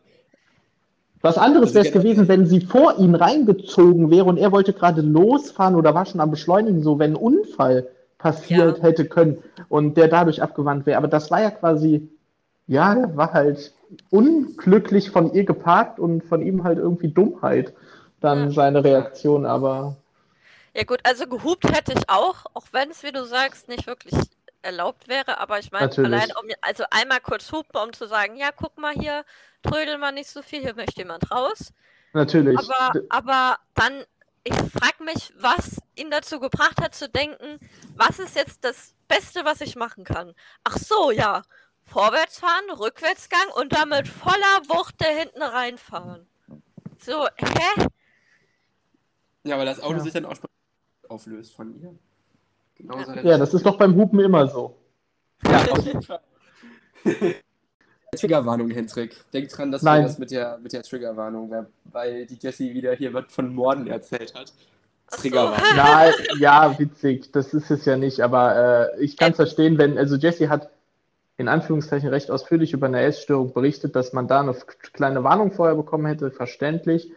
Was 1.22 1.38
anderes 1.38 1.72
wäre 1.72 1.86
es 1.86 1.92
gewesen, 1.92 2.28
wenn 2.28 2.46
sie 2.46 2.60
vor 2.60 2.98
ihn 2.98 3.14
reingezogen 3.14 4.10
wäre 4.10 4.26
und 4.26 4.36
er 4.36 4.52
wollte 4.52 4.72
gerade 4.72 5.00
losfahren 5.00 5.74
oder 5.74 5.94
war 5.94 6.04
schon 6.04 6.20
am 6.20 6.30
Beschleunigen, 6.30 6.82
so 6.82 6.98
wenn 6.98 7.12
ein 7.12 7.16
Unfall 7.16 7.88
passiert 8.26 8.78
ja. 8.78 8.82
hätte 8.82 9.06
können 9.06 9.42
und 9.68 9.96
der 9.96 10.08
dadurch 10.08 10.42
abgewandt 10.42 10.84
wäre. 10.84 10.98
Aber 10.98 11.06
das 11.06 11.30
war 11.30 11.42
ja 11.42 11.52
quasi, 11.52 12.08
ja, 12.66 12.92
der 12.92 13.16
war 13.16 13.32
halt 13.32 13.72
unglücklich 14.10 15.10
von 15.10 15.32
ihr 15.32 15.44
geparkt 15.44 16.00
und 16.00 16.24
von 16.24 16.42
ihm 16.42 16.64
halt 16.64 16.78
irgendwie 16.78 17.06
Dummheit 17.06 17.72
dann 18.20 18.46
ja. 18.46 18.50
seine 18.50 18.82
Reaktion, 18.82 19.46
aber. 19.46 19.96
Ja 20.74 20.82
gut, 20.82 20.98
also 21.04 21.28
gehupt 21.28 21.70
hätte 21.72 21.92
ich 21.96 22.08
auch, 22.08 22.46
auch 22.54 22.66
wenn 22.72 22.90
es, 22.90 23.04
wie 23.04 23.12
du 23.12 23.24
sagst, 23.24 23.68
nicht 23.68 23.86
wirklich 23.86 24.14
erlaubt 24.62 25.06
wäre, 25.06 25.38
aber 25.38 25.60
ich 25.60 25.70
meine, 25.70 25.96
allein 25.96 26.30
um, 26.42 26.50
also 26.62 26.82
einmal 26.90 27.20
kurz 27.20 27.52
hupen, 27.52 27.80
um 27.80 27.92
zu 27.92 28.08
sagen, 28.08 28.36
ja, 28.36 28.48
guck 28.54 28.76
mal 28.76 28.92
hier, 28.92 29.24
trödel 29.62 29.98
mal 29.98 30.10
nicht 30.10 30.28
so 30.28 30.42
viel, 30.42 30.62
hier 30.62 30.74
möchte 30.74 31.02
jemand 31.02 31.30
raus. 31.30 31.72
Natürlich. 32.12 32.58
Aber, 32.58 32.92
aber 33.08 33.56
dann 33.74 34.02
ich 34.46 34.54
frage 34.54 35.02
mich, 35.04 35.32
was 35.40 35.82
ihn 35.96 36.10
dazu 36.10 36.38
gebracht 36.38 36.80
hat 36.80 36.94
zu 36.94 37.08
denken, 37.08 37.58
was 37.96 38.20
ist 38.20 38.36
jetzt 38.36 38.64
das 38.64 38.94
Beste, 39.08 39.44
was 39.44 39.60
ich 39.60 39.74
machen 39.74 40.04
kann. 40.04 40.34
Ach 40.62 40.76
so, 40.76 41.10
ja. 41.10 41.42
Vorwärtsfahren, 41.84 42.70
Rückwärtsgang 42.70 43.48
und 43.56 43.72
damit 43.72 44.06
voller 44.08 44.60
Wucht 44.68 44.94
da 44.98 45.06
hinten 45.06 45.42
reinfahren. 45.42 46.26
So, 46.98 47.26
hä? 47.36 47.86
Ja, 49.44 49.58
weil 49.58 49.66
das 49.66 49.80
Auto 49.80 49.96
ja. 49.96 50.00
sich 50.00 50.12
dann 50.12 50.26
auch 50.26 50.36
auflöst 51.08 51.54
von 51.54 51.80
ihr. 51.80 51.94
Genauso 52.76 53.12
ja, 53.14 53.38
das 53.38 53.54
ist 53.54 53.64
doch 53.64 53.78
beim 53.78 53.94
Hupen 53.96 54.20
immer 54.20 54.46
so. 54.48 54.76
Ja, 55.44 55.64
auf 55.70 55.84
jeden 55.84 56.02
Fall. 56.02 56.20
Triggerwarnung, 58.14 58.70
Hendrik. 58.70 59.16
Denk 59.32 59.50
dran, 59.50 59.72
dass 59.72 59.82
Nein. 59.82 60.02
wir 60.02 60.08
das 60.08 60.18
mit 60.18 60.30
der, 60.30 60.58
mit 60.58 60.72
der 60.72 60.82
Triggerwarnung, 60.82 61.66
weil 61.84 62.26
die 62.26 62.38
Jessie 62.40 62.72
wieder 62.72 62.94
hier 62.94 63.12
was 63.12 63.24
von 63.28 63.54
Morden 63.54 63.86
erzählt 63.86 64.34
hat. 64.34 64.52
Triggerwarnung. 65.10 65.58
Na, 65.76 66.10
ja, 66.38 66.78
witzig. 66.78 67.32
Das 67.32 67.52
ist 67.52 67.70
es 67.70 67.84
ja 67.84 67.96
nicht, 67.96 68.20
aber 68.20 68.92
äh, 68.94 69.04
ich 69.04 69.16
kann 69.16 69.32
es 69.32 69.36
verstehen, 69.36 69.78
wenn, 69.78 69.98
also 69.98 70.16
Jessie 70.16 70.48
hat 70.48 70.70
in 71.36 71.48
Anführungszeichen 71.48 72.08
recht 72.08 72.30
ausführlich 72.30 72.72
über 72.72 72.86
eine 72.86 73.02
Essstörung 73.02 73.52
berichtet, 73.52 73.94
dass 73.94 74.12
man 74.12 74.26
da 74.26 74.40
eine 74.40 74.54
kleine 74.54 75.22
Warnung 75.22 75.52
vorher 75.52 75.74
bekommen 75.76 76.06
hätte, 76.06 76.30
verständlich. 76.30 77.10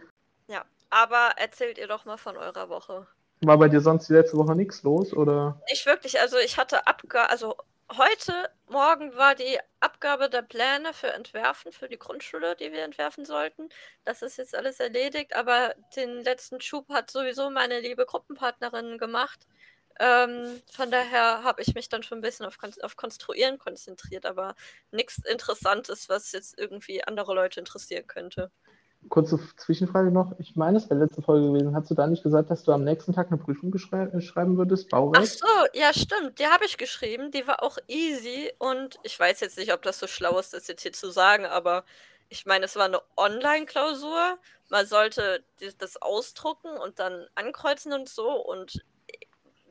Ja, 0.48 0.62
aber 0.90 1.30
erzählt 1.36 1.78
ihr 1.78 1.88
doch 1.88 2.04
mal 2.04 2.18
von 2.18 2.36
eurer 2.36 2.68
Woche. 2.68 3.06
War 3.42 3.56
bei 3.56 3.68
dir 3.68 3.80
sonst 3.80 4.08
die 4.08 4.12
letzte 4.12 4.36
Woche 4.36 4.54
nichts 4.54 4.82
los, 4.82 5.14
oder? 5.14 5.58
Nicht 5.70 5.86
wirklich, 5.86 6.20
also 6.20 6.36
ich 6.36 6.58
hatte 6.58 6.86
Abgabe, 6.86 7.30
also 7.30 7.56
heute 7.96 8.50
Morgen 8.68 9.14
war 9.16 9.34
die 9.34 9.58
Abgabe 9.80 10.30
der 10.30 10.42
Pläne 10.42 10.92
für 10.92 11.12
Entwerfen 11.12 11.72
für 11.72 11.88
die 11.88 11.98
Grundschule, 11.98 12.54
die 12.56 12.72
wir 12.72 12.84
entwerfen 12.84 13.24
sollten. 13.24 13.68
Das 14.04 14.22
ist 14.22 14.38
jetzt 14.38 14.54
alles 14.54 14.80
erledigt, 14.80 15.34
aber 15.34 15.74
den 15.96 16.22
letzten 16.22 16.60
Schub 16.60 16.88
hat 16.90 17.10
sowieso 17.10 17.50
meine 17.50 17.80
liebe 17.80 18.06
Gruppenpartnerin 18.06 18.98
gemacht. 18.98 19.46
Ähm, 19.98 20.62
von 20.72 20.90
daher 20.90 21.42
habe 21.42 21.62
ich 21.62 21.74
mich 21.74 21.88
dann 21.88 22.02
schon 22.02 22.18
ein 22.18 22.22
bisschen 22.22 22.46
auf, 22.46 22.56
auf 22.82 22.96
Konstruieren 22.96 23.58
konzentriert, 23.58 24.24
aber 24.24 24.54
nichts 24.92 25.18
Interessantes, 25.18 26.08
was 26.08 26.32
jetzt 26.32 26.58
irgendwie 26.58 27.04
andere 27.04 27.34
Leute 27.34 27.60
interessieren 27.60 28.06
könnte. 28.06 28.50
Kurze 29.08 29.40
Zwischenfrage 29.56 30.10
noch. 30.10 30.38
Ich 30.38 30.56
meine, 30.56 30.78
es 30.78 30.88
wäre 30.90 31.00
letzte 31.00 31.22
Folge 31.22 31.48
gewesen. 31.48 31.74
Hast 31.74 31.90
du 31.90 31.94
da 31.94 32.06
nicht 32.06 32.22
gesagt, 32.22 32.50
dass 32.50 32.62
du 32.64 32.72
am 32.72 32.84
nächsten 32.84 33.12
Tag 33.12 33.28
eine 33.28 33.38
Prüfung 33.38 33.72
äh, 33.72 34.20
schreiben 34.20 34.56
würdest? 34.56 34.86
Ach 34.88 34.98
Baurecht? 34.98 35.38
so, 35.38 35.46
ja, 35.72 35.92
stimmt. 35.92 36.38
Die 36.38 36.46
habe 36.46 36.64
ich 36.64 36.76
geschrieben. 36.76 37.30
Die 37.30 37.46
war 37.46 37.62
auch 37.62 37.78
easy. 37.88 38.52
Und 38.58 38.98
ich 39.02 39.18
weiß 39.18 39.40
jetzt 39.40 39.58
nicht, 39.58 39.72
ob 39.72 39.82
das 39.82 39.98
so 39.98 40.06
schlau 40.06 40.38
ist, 40.38 40.54
das 40.54 40.68
jetzt 40.68 40.82
hier 40.82 40.92
zu 40.92 41.10
sagen, 41.10 41.46
aber 41.46 41.84
ich 42.28 42.46
meine, 42.46 42.66
es 42.66 42.76
war 42.76 42.84
eine 42.84 43.02
Online-Klausur. 43.16 44.38
Man 44.68 44.86
sollte 44.86 45.42
das 45.78 46.00
ausdrucken 46.00 46.70
und 46.70 46.98
dann 47.00 47.26
ankreuzen 47.34 47.92
und 47.92 48.08
so. 48.08 48.30
Und 48.30 48.84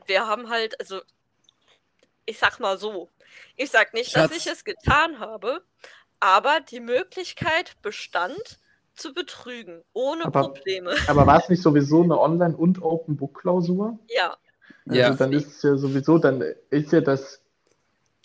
wir 0.06 0.28
haben 0.28 0.50
halt, 0.50 0.78
also, 0.80 1.02
ich 2.26 2.38
sag 2.38 2.60
mal 2.60 2.78
so. 2.78 3.10
Ich 3.56 3.72
sag 3.72 3.94
nicht, 3.94 4.16
dass 4.16 4.32
Schatz. 4.32 4.38
ich 4.38 4.48
es 4.48 4.64
getan 4.66 5.20
habe, 5.20 5.64
aber 6.20 6.60
die 6.60 6.82
Möglichkeit 6.82 7.82
bestand, 7.82 8.59
zu 9.00 9.14
betrügen. 9.14 9.82
Ohne 9.94 10.26
Aber- 10.26 10.44
Probleme. 10.54 10.92
Aber 11.08 11.26
war 11.28 11.40
es 11.42 11.50
nicht 11.50 11.62
sowieso 11.64 12.04
eine 12.04 12.20
Online- 12.20 12.56
und 12.56 12.82
Open-Book-Klausur? 12.82 13.98
Ja. 14.10 14.36
Also 14.88 15.00
Ja. 15.02 15.10
dann 15.12 15.34
ist 15.34 15.48
es 15.48 15.62
ja 15.64 15.76
sowieso, 15.78 16.18
dann 16.18 16.44
ist 16.70 16.92
ja 16.92 17.02
das, 17.02 17.42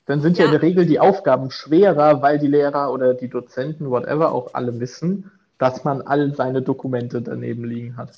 dann 0.06 0.20
sind 0.20 0.38
ja, 0.38 0.44
Ja. 0.44 0.46
in 0.46 0.52
der 0.52 0.62
Regel 0.62 0.86
die 0.86 1.00
Aufgaben 1.00 1.50
schwerer, 1.50 2.22
weil 2.22 2.38
die 2.38 2.46
Lehrer 2.46 2.92
oder 2.92 3.14
die 3.14 3.28
Dozenten, 3.28 3.90
whatever, 3.90 4.32
auch 4.32 4.54
alle 4.54 4.78
wissen, 4.80 5.30
dass 5.58 5.84
man 5.84 6.02
all 6.02 6.34
seine 6.34 6.62
Dokumente 6.62 7.22
daneben 7.22 7.64
liegen 7.64 7.96
hat. 7.96 8.10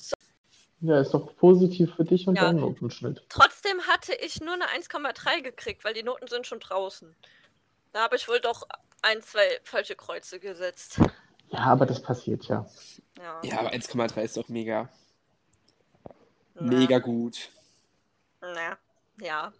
Ja, 0.81 0.99
ist 0.99 1.13
doch 1.13 1.35
positiv 1.37 1.95
für 1.95 2.05
dich 2.05 2.27
und 2.27 2.35
Ja. 2.35 2.43
deinen 2.43 2.59
Notenschnitt. 2.59 3.23
Trotzdem 3.29 3.81
hatte 3.87 4.13
ich 4.13 4.41
nur 4.41 4.53
eine 4.53 4.65
1,3 4.69 5.41
gekriegt, 5.41 5.83
weil 5.83 5.93
die 5.93 6.03
Noten 6.03 6.27
sind 6.27 6.45
schon 6.45 6.59
draußen. 6.59 7.15
Da 7.93 8.01
habe 8.03 8.15
ich 8.15 8.27
wohl 8.27 8.39
doch 8.39 8.67
ein, 9.01 9.21
zwei 9.21 9.41
falsche 9.63 9.95
Kreuze 9.95 10.39
gesetzt. 10.39 10.99
Ja, 11.49 11.59
aber 11.59 11.85
das 11.85 12.01
passiert 12.01 12.45
ja. 12.45 12.65
Ja. 13.17 13.39
Ja, 13.43 13.59
aber 13.59 13.69
1,3 13.71 14.21
ist 14.23 14.37
doch 14.37 14.47
mega, 14.49 14.89
Na, 16.55 16.61
mega 16.77 16.99
gut. 16.99 17.49
Na, 18.41 18.77
ja. 19.19 19.51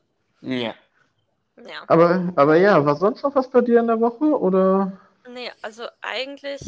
Ja. 0.41 0.75
Ja. 1.56 1.84
Aber, 1.88 2.32
aber 2.36 2.56
ja, 2.58 2.86
war 2.86 2.96
sonst 2.96 3.24
noch 3.24 3.34
was 3.34 3.50
bei 3.50 3.62
dir 3.62 3.79
in 3.79 3.88
der 3.88 4.00
Woche? 4.00 4.25
Oder? 4.25 4.91
Nee, 5.27 5.51
also 5.63 5.88
eigentlich 6.01 6.62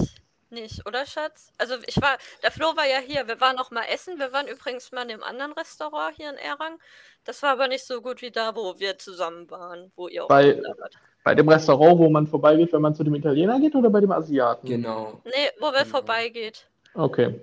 nicht, 0.49 0.83
oder 0.87 1.05
Schatz? 1.05 1.51
Also 1.59 1.75
ich 1.85 2.01
war, 2.01 2.17
der 2.41 2.51
Flo 2.51 2.75
war 2.75 2.87
ja 2.87 2.97
hier, 2.97 3.27
wir 3.27 3.39
waren 3.39 3.55
noch 3.55 3.69
mal 3.69 3.83
essen. 3.83 4.17
Wir 4.17 4.33
waren 4.33 4.47
übrigens 4.47 4.91
mal 4.91 5.03
in 5.03 5.11
einem 5.11 5.23
anderen 5.23 5.51
Restaurant 5.53 6.15
hier 6.15 6.31
in 6.31 6.37
Errang. 6.37 6.79
Das 7.23 7.43
war 7.43 7.51
aber 7.51 7.67
nicht 7.67 7.85
so 7.85 8.01
gut 8.01 8.21
wie 8.23 8.31
da, 8.31 8.55
wo 8.55 8.79
wir 8.79 8.97
zusammen 8.97 9.49
waren, 9.51 9.91
wo 9.95 10.07
ihr 10.07 10.23
auch 10.23 10.27
Bei- 10.29 10.57
wart. 10.57 10.95
Bei 11.29 11.35
dem 11.35 11.47
Restaurant, 11.47 11.99
wo 11.99 12.09
man 12.09 12.25
vorbeigeht, 12.25 12.73
wenn 12.73 12.81
man 12.81 12.95
zu 12.95 13.03
dem 13.03 13.13
Italiener 13.13 13.59
geht, 13.59 13.75
oder 13.75 13.91
bei 13.91 14.01
dem 14.01 14.11
Asiaten? 14.11 14.65
Genau. 14.67 15.21
Nee, 15.25 15.31
wo 15.59 15.67
wir 15.67 15.73
Genau. 15.83 15.85
vorbeigeht. 15.85 16.67
Okay. 16.95 17.39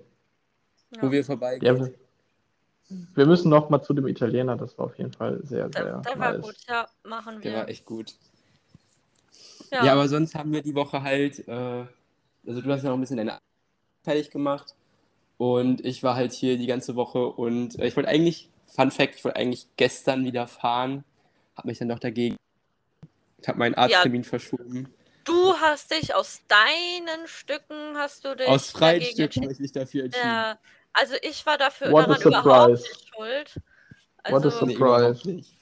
Ja. 0.91 1.03
Wo 1.03 1.11
wir 1.13 1.21
Ja, 1.21 1.25
vorbeigehen. 1.25 1.95
wir, 2.89 2.97
wir 3.15 3.27
müssen 3.27 3.49
noch 3.49 3.71
mal 3.71 3.81
zu 3.81 3.95
dem 3.95 4.09
Italiener, 4.09 4.57
das 4.57 4.77
war 4.77 4.87
auf 4.87 4.99
jeden 4.99 5.13
Fall 5.13 5.39
sehr, 5.45 5.71
sehr 5.71 5.85
Der, 5.85 6.01
der 6.01 6.19
war 6.19 6.33
nice. 6.33 6.43
gut, 6.43 6.57
ja, 6.69 6.89
machen 7.05 7.35
wir. 7.41 7.49
Der 7.53 7.61
war 7.61 7.69
echt 7.69 7.85
gut. 7.85 8.15
ja. 9.71 9.85
Ja. 9.85 9.93
aber 9.93 10.09
sonst 10.09 10.35
haben 10.35 10.53
wir 10.53 10.63
die 10.63 10.75
Woche 10.75 11.01
halt, 11.05 11.47
äh, 11.47 11.85
also 12.45 12.61
du 12.61 12.69
hast 12.73 12.83
ja 12.83 12.89
noch 12.91 12.97
ein 12.97 13.01
bisschen 13.01 13.19
deine 13.19 13.39
fertig 14.03 14.31
gemacht 14.33 14.75
und 15.39 15.85
ich 15.87 16.03
war 16.03 16.17
halt 16.17 16.33
hier 16.33 16.59
die 16.59 16.67
ganze 16.67 16.97
Woche 16.97 17.25
und 17.25 17.79
äh, 17.79 17.87
ich 17.87 17.95
wollte 17.97 18.09
eigentlich, 18.09 18.51
Fun 18.65 18.91
Fact, 18.91 19.15
ich 19.15 19.25
wollte 19.25 19.37
eigentlich 19.39 19.69
gestern 19.77 20.25
wieder 20.25 20.49
fahren, 20.49 21.05
habe 21.57 21.69
mich 21.69 21.79
dann 21.79 21.89
doch 21.89 22.01
dagegen, 22.01 22.35
habe 23.47 23.59
meinen 23.59 23.75
Arzttermin 23.75 24.25
verschoben. 24.25 24.93
Du 25.25 25.55
hast 25.61 25.91
dich 25.91 26.15
aus 26.15 26.41
deinen 26.47 27.27
Stücken 27.27 27.97
hast 27.97 28.25
du 28.25 28.37
dich 28.37 28.47
Aus 28.47 28.71
freien 28.71 29.01
dagegen 29.01 29.05
Stücken 29.05 29.19
habe 29.19 29.25
entschieden. 29.25 29.51
ich 29.53 29.59
mich 29.59 29.73
dafür 29.73 30.05
entschieden. 30.05 30.27
Ja, 30.27 30.59
also 30.93 31.15
ich 31.23 31.45
war 31.45 31.59
dafür 31.59 31.91
What 31.91 32.09
daran 32.09 32.23
überhaupt 32.23 32.71
nicht 32.71 33.09
schuld. 33.15 33.61
What 34.29 34.45
a 34.45 34.49
Also, 34.49 34.67
Nee, 34.67 34.75
surprise. 34.75 35.29
nicht. 35.29 35.55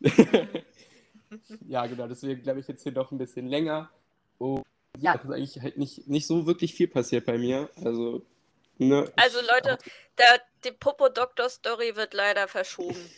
ja, 1.68 1.86
genau, 1.86 2.06
deswegen 2.08 2.42
glaube 2.42 2.60
ich 2.60 2.68
jetzt 2.68 2.82
hier 2.82 2.92
doch 2.92 3.10
ein 3.12 3.18
bisschen 3.18 3.46
länger. 3.46 3.90
Und 4.38 4.62
ja, 4.98 5.14
es 5.14 5.24
ist 5.24 5.30
eigentlich 5.30 5.60
halt 5.62 5.78
nicht, 5.78 6.06
nicht 6.08 6.26
so 6.26 6.46
wirklich 6.46 6.74
viel 6.74 6.88
passiert 6.88 7.24
bei 7.24 7.38
mir. 7.38 7.68
Also, 7.76 8.24
ne, 8.78 9.10
Also, 9.16 9.40
ich 9.40 9.48
Leute, 9.48 9.78
der, 10.18 10.40
die 10.64 10.72
Popo-Doktor-Story 10.72 11.96
wird 11.96 12.14
leider 12.14 12.48
verschoben. 12.48 13.10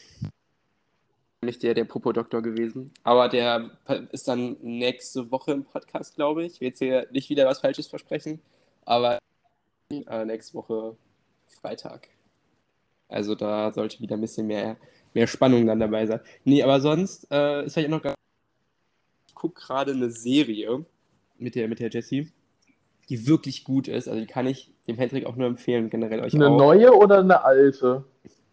Nicht 1.42 1.62
der, 1.62 1.74
der 1.74 1.84
Popo-Doktor 1.84 2.42
gewesen. 2.42 2.92
Aber 3.02 3.28
der 3.28 3.70
ist 4.12 4.28
dann 4.28 4.56
nächste 4.62 5.30
Woche 5.30 5.52
im 5.52 5.64
Podcast, 5.64 6.14
glaube 6.14 6.44
ich. 6.44 6.54
Ich 6.54 6.60
will 6.60 6.68
jetzt 6.68 6.78
hier 6.78 7.06
nicht 7.10 7.28
wieder 7.30 7.46
was 7.46 7.60
Falsches 7.60 7.86
versprechen, 7.86 8.40
aber 8.84 9.18
äh, 9.90 10.24
nächste 10.24 10.54
Woche 10.54 10.96
Freitag. 11.46 12.08
Also 13.08 13.34
da 13.34 13.72
sollte 13.72 14.00
wieder 14.00 14.16
ein 14.16 14.20
bisschen 14.20 14.46
mehr, 14.46 14.76
mehr 15.14 15.26
Spannung 15.26 15.66
dann 15.66 15.78
dabei 15.78 16.06
sein. 16.06 16.20
Nee, 16.44 16.62
aber 16.62 16.80
sonst 16.80 17.28
äh, 17.30 17.64
ist 17.66 17.76
halt 17.76 17.88
noch 17.88 18.02
gar 18.02 18.14
Ich 19.28 19.34
gucke 19.34 19.60
gerade 19.60 19.92
eine 19.92 20.10
Serie 20.10 20.84
mit 21.38 21.54
der, 21.54 21.68
mit 21.68 21.78
der 21.78 21.90
Jessie, 21.90 22.32
die 23.08 23.26
wirklich 23.28 23.62
gut 23.62 23.86
ist. 23.86 24.08
Also 24.08 24.20
die 24.20 24.26
kann 24.26 24.46
ich 24.46 24.72
dem 24.88 24.96
Hendrik 24.96 25.26
auch 25.26 25.36
nur 25.36 25.46
empfehlen, 25.46 25.90
generell 25.90 26.20
euch 26.20 26.34
Eine 26.34 26.48
auch. 26.48 26.58
neue 26.58 26.92
oder 26.92 27.20
eine 27.20 27.44
alte? 27.44 28.04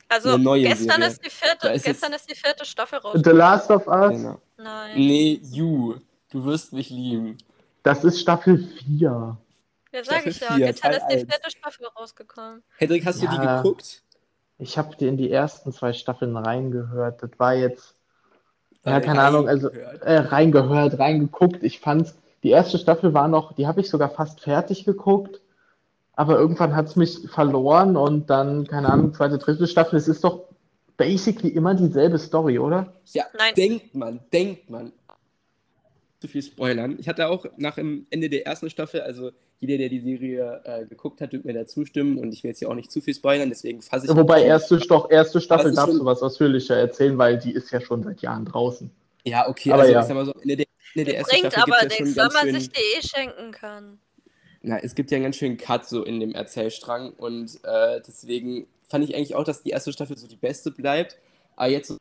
Also, 0.10 0.30
Eine 0.34 0.44
neue 0.44 0.64
gestern, 0.64 0.90
Serie. 1.02 1.08
ist 1.08 1.26
die 1.26 1.30
vierte, 1.30 1.68
ist 1.70 1.86
gestern 1.86 2.14
ist 2.14 2.30
die 2.30 2.36
vierte 2.36 2.66
Staffel 2.66 3.00
The 3.02 3.08
rausgekommen. 3.08 3.38
Last 3.38 3.72
of 3.72 3.88
Us? 3.88 4.12
Genau. 4.12 4.40
Nein. 4.58 4.96
Nee, 4.96 5.42
you. 5.52 5.96
Du 6.32 6.46
wirst 6.46 6.74
mich 6.74 6.90
lieben. 6.90 7.38
Das 7.84 8.04
ist 8.04 8.20
Staffel 8.22 8.58
4. 8.58 9.38
Ja, 9.92 10.04
sag 10.04 10.22
Staffel 10.22 10.30
ich 10.32 10.40
ja. 10.40 10.48
vier, 10.56 10.66
Gestern 10.68 10.92
Teil 10.92 11.02
ist 11.02 11.08
die 11.08 11.32
vierte 11.32 11.52
Staffel 11.52 11.88
rausgekommen. 11.88 12.64
Hendrik, 12.78 13.06
hast 13.06 13.22
du 13.22 13.28
die 13.28 13.36
Ja. 13.36 13.58
geguckt? 13.62 14.02
Ich 14.60 14.78
habe 14.78 14.96
in 15.06 15.18
die 15.18 15.30
ersten 15.32 15.72
zwei 15.74 15.94
Staffeln 15.94 16.36
reingehört. 16.38 17.22
Das 17.22 17.32
war 17.38 17.54
jetzt, 17.56 17.96
ja, 18.86 19.00
keine 19.02 19.22
Ahnung, 19.22 19.48
also 19.48 19.68
reingehört. 19.68 20.02
äh, 20.04 20.18
reingehört, 20.20 21.00
reingeguckt. 21.00 21.64
Ich 21.64 21.80
fand's, 21.80 22.16
die 22.44 22.50
erste 22.52 22.78
Staffel 22.78 23.14
war 23.14 23.28
noch, 23.28 23.54
die 23.54 23.68
habe 23.68 23.82
ich 23.82 23.90
sogar 23.90 24.10
fast 24.10 24.42
fertig 24.42 24.86
geguckt, 24.86 25.42
aber 26.16 26.38
irgendwann 26.38 26.76
hat 26.76 26.88
es 26.88 26.96
mich 26.96 27.20
verloren 27.30 27.96
und 27.98 28.30
dann, 28.30 28.68
keine 28.68 28.90
Ahnung, 28.90 29.14
zweite, 29.14 29.38
dritte 29.38 29.68
Staffel, 29.68 29.98
es 29.98 30.08
ist 30.08 30.24
doch 30.24 30.44
basically 30.98 31.50
immer 31.50 31.74
dieselbe 31.74 32.20
Story, 32.20 32.60
oder? 32.60 32.94
Ja, 33.14 33.26
Nein. 33.38 33.54
denkt 33.56 33.96
man, 33.96 34.20
denkt 34.32 34.70
man. 34.70 34.92
Zu 36.20 36.28
viel 36.30 36.44
spoilern. 36.44 36.96
Ich 37.00 37.10
hatte 37.10 37.28
auch 37.28 37.46
nach 37.58 37.76
dem 37.76 38.06
Ende 38.10 38.30
der 38.30 38.46
ersten 38.46 38.70
Staffel, 38.70 39.02
also 39.02 39.32
jeder, 39.60 39.78
der 39.78 39.90
die 39.90 40.00
Serie 40.00 40.62
äh, 40.64 40.86
geguckt 40.86 41.20
hat, 41.20 41.34
wird 41.34 41.44
mir 41.46 41.54
da 41.54 41.66
zustimmen 41.66 42.18
und 42.18 42.32
ich 42.34 42.44
will 42.44 42.50
jetzt 42.52 42.60
hier 42.60 42.70
auch 42.70 42.76
nicht 42.76 42.92
zu 42.92 43.02
viel 43.02 43.14
spoilern, 43.14 43.50
deswegen 43.50 43.82
fasse 43.82 44.06
ich. 44.06 44.16
Wobei 44.16 44.44
erste, 44.44 44.78
doch, 44.78 45.10
erste 45.10 45.42
Staffel 45.42 45.74
darfst 45.74 45.92
schon- 45.92 46.00
du 46.00 46.06
was 46.06 46.22
ausführlicher 46.22 46.78
erzählen, 46.78 47.18
weil 47.18 47.40
die 47.40 47.52
ist 47.52 47.72
ja 47.72 47.82
schon 47.82 48.04
seit 48.04 48.22
Jahren 48.22 48.46
draußen. 48.46 48.90
Ja, 49.26 49.48
okay, 49.50 49.72
Aber 49.72 49.82
also 49.82 49.94
ja. 49.94 50.02
ich 50.02 50.06
sag 50.08 50.16
mal 50.16 50.26
so, 50.26 50.34
Ende 50.42 50.58
der, 50.58 50.66
Ende 50.96 51.06
der 51.06 51.18
ersten 51.18 51.32
Bringt 51.40 51.54
Staffel 51.54 51.74
aber 51.74 51.82
gibt 51.82 51.92
es 51.92 51.98
ja 52.00 52.06
nichts, 52.06 52.22
schon 52.22 52.28
wenn 52.30 52.34
man 52.34 52.44
schön. 52.46 52.60
sich 52.62 52.70
die 52.70 52.80
eh 52.80 53.02
schenken 53.02 53.52
kann. 53.52 54.00
Na, 54.66 54.80
es 54.80 54.96
gibt 54.96 55.12
ja 55.12 55.18
einen 55.18 55.26
ganz 55.26 55.36
schönen 55.36 55.58
Cut 55.58 55.86
so 55.86 56.04
in 56.06 56.22
dem 56.22 56.34
Erzählstrang 56.34 57.12
und 57.12 57.60
äh, 57.66 58.02
deswegen 58.08 58.66
fand 58.84 59.04
ich 59.04 59.14
eigentlich 59.14 59.36
auch, 59.36 59.44
dass 59.44 59.62
die 59.62 59.72
erste 59.72 59.92
Staffel 59.92 60.18
so 60.18 60.26
die 60.26 60.38
beste 60.38 60.72
bleibt. 60.72 61.18
Aber 61.58 61.70
jetzt 61.70 61.90
so 61.90 61.96
in 61.96 62.00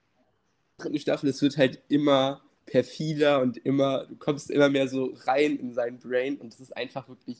der 0.79 0.85
dritten 0.85 1.01
Staffel, 1.01 1.29
es 1.29 1.43
wird 1.43 1.57
halt 1.57 1.81
immer 1.89 2.41
perfider 2.67 3.41
und 3.41 3.59
immer, 3.59 4.07
du 4.07 4.15
kommst 4.15 4.49
immer 4.49 4.69
mehr 4.69 4.87
so 4.87 5.13
rein 5.25 5.57
in 5.57 5.75
sein 5.75 5.99
Brain 5.99 6.37
und 6.37 6.55
es 6.55 6.61
ist 6.61 6.77
einfach 6.77 7.09
wirklich, 7.09 7.39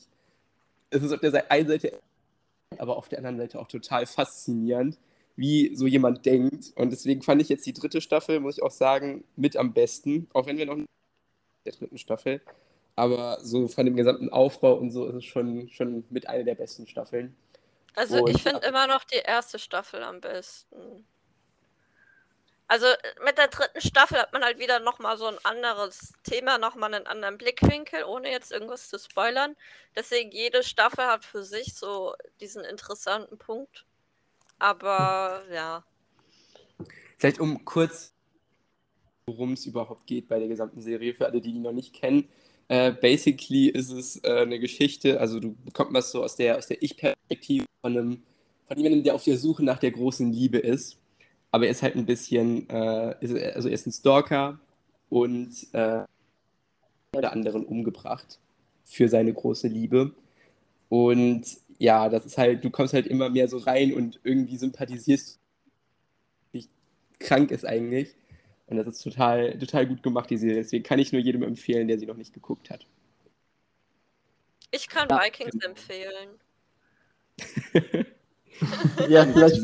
es 0.89 1.01
ist 1.01 1.13
auf 1.13 1.21
der 1.21 1.49
einen 1.49 1.69
Seite, 1.69 1.99
aber 2.77 2.97
auf 2.97 3.07
der 3.07 3.19
anderen 3.19 3.37
Seite 3.37 3.59
auch 3.59 3.69
total 3.69 4.05
faszinierend, 4.05 4.99
wie 5.37 5.73
so 5.73 5.87
jemand 5.87 6.25
denkt. 6.25 6.73
Und 6.75 6.91
deswegen 6.91 7.21
fand 7.21 7.41
ich 7.41 7.47
jetzt 7.47 7.65
die 7.65 7.73
dritte 7.73 8.01
Staffel, 8.01 8.41
muss 8.41 8.57
ich 8.57 8.63
auch 8.63 8.71
sagen, 8.71 9.23
mit 9.37 9.55
am 9.55 9.73
besten, 9.73 10.27
auch 10.33 10.47
wenn 10.47 10.57
wir 10.57 10.65
noch 10.65 10.75
in 10.75 10.85
der 11.65 11.73
dritten 11.73 11.97
Staffel. 11.97 12.41
Aber 12.95 13.39
so 13.41 13.67
von 13.67 13.85
dem 13.85 13.95
gesamten 13.95 14.29
Aufbau 14.29 14.73
und 14.75 14.91
so 14.91 15.07
ist 15.07 15.15
es 15.15 15.25
schon, 15.25 15.69
schon 15.69 16.05
mit 16.09 16.27
einer 16.29 16.43
der 16.43 16.55
besten 16.55 16.87
Staffeln. 16.87 17.35
Also 17.95 18.23
Und- 18.23 18.29
ich 18.29 18.43
finde 18.43 18.65
immer 18.67 18.87
noch 18.87 19.03
die 19.03 19.17
erste 19.17 19.59
Staffel 19.59 20.03
am 20.03 20.21
besten. 20.21 21.05
Also 22.67 22.87
mit 23.23 23.37
der 23.37 23.49
dritten 23.49 23.81
Staffel 23.81 24.17
hat 24.17 24.33
man 24.33 24.43
halt 24.43 24.57
wieder 24.57 24.79
nochmal 24.79 25.17
so 25.17 25.27
ein 25.27 25.37
anderes 25.43 26.13
Thema, 26.23 26.57
nochmal 26.57 26.93
einen 26.93 27.05
anderen 27.05 27.37
Blickwinkel, 27.37 28.03
ohne 28.03 28.31
jetzt 28.31 28.51
irgendwas 28.51 28.89
zu 28.89 28.97
spoilern. 28.97 29.55
Deswegen 29.95 30.31
jede 30.31 30.63
Staffel 30.63 31.05
hat 31.05 31.25
für 31.25 31.43
sich 31.43 31.75
so 31.75 32.15
diesen 32.39 32.63
interessanten 32.63 33.37
Punkt. 33.37 33.85
Aber 34.57 35.43
ja. 35.51 35.83
Vielleicht 37.17 37.39
um 37.39 37.63
kurz, 37.63 38.13
worum 39.27 39.53
es 39.53 39.65
überhaupt 39.65 40.07
geht 40.07 40.27
bei 40.27 40.39
der 40.39 40.47
gesamten 40.47 40.81
Serie, 40.81 41.13
für 41.13 41.25
alle, 41.25 41.41
die 41.41 41.53
die 41.53 41.59
noch 41.59 41.73
nicht 41.73 41.93
kennen. 41.93 42.29
Äh, 42.67 42.91
basically 42.93 43.67
ist 43.67 43.91
es 43.91 44.23
äh, 44.23 44.41
eine 44.41 44.59
Geschichte, 44.59 45.19
also 45.19 45.39
du 45.39 45.55
bekommst 45.65 45.93
was 45.93 46.11
so 46.11 46.23
aus 46.23 46.35
der, 46.35 46.57
aus 46.57 46.67
der 46.67 46.81
Ich-Perspektive 46.81 47.65
von 47.81 47.97
einem, 47.97 48.23
von 48.67 48.77
jemandem, 48.77 49.03
der 49.03 49.15
auf 49.15 49.23
der 49.23 49.37
Suche 49.37 49.63
nach 49.63 49.79
der 49.79 49.91
großen 49.91 50.31
Liebe 50.31 50.57
ist. 50.57 50.97
Aber 51.51 51.65
er 51.65 51.71
ist 51.71 51.83
halt 51.83 51.95
ein 51.95 52.05
bisschen, 52.05 52.67
äh, 52.69 53.15
ist, 53.21 53.35
also 53.55 53.67
er 53.67 53.75
ist 53.75 53.85
ein 53.85 53.91
Stalker 53.91 54.59
und 55.09 55.51
äh, 55.73 56.03
oder 57.15 57.31
anderen 57.31 57.65
umgebracht 57.65 58.39
für 58.85 59.07
seine 59.07 59.33
große 59.33 59.67
Liebe. 59.67 60.13
Und 60.89 61.45
ja, 61.77 62.09
das 62.09 62.25
ist 62.25 62.37
halt, 62.37 62.63
du 62.63 62.69
kommst 62.69 62.93
halt 62.93 63.07
immer 63.07 63.29
mehr 63.29 63.47
so 63.47 63.57
rein 63.57 63.93
und 63.93 64.19
irgendwie 64.23 64.57
sympathisierst, 64.57 65.39
wie 66.51 66.67
krank 67.19 67.51
ist 67.51 67.65
eigentlich. 67.65 68.15
Und 68.73 68.77
das 68.77 68.87
ist 68.87 69.03
total, 69.03 69.57
total 69.59 69.85
gut 69.87 70.01
gemacht, 70.03 70.29
die 70.29 70.37
Serie. 70.37 70.55
Deswegen 70.55 70.83
kann 70.83 70.99
ich 70.99 71.11
nur 71.13 71.21
jedem 71.21 71.43
empfehlen, 71.43 71.87
der 71.87 71.99
sie 71.99 72.07
noch 72.07 72.17
nicht 72.17 72.33
geguckt 72.33 72.69
hat. 72.71 72.87
Ich 74.71 74.89
kann 74.89 75.07
Ja. 75.09 75.21
Vikings 75.23 75.55
empfehlen. 75.63 76.39
Ja, 79.09 79.25
vielleicht, 79.25 79.61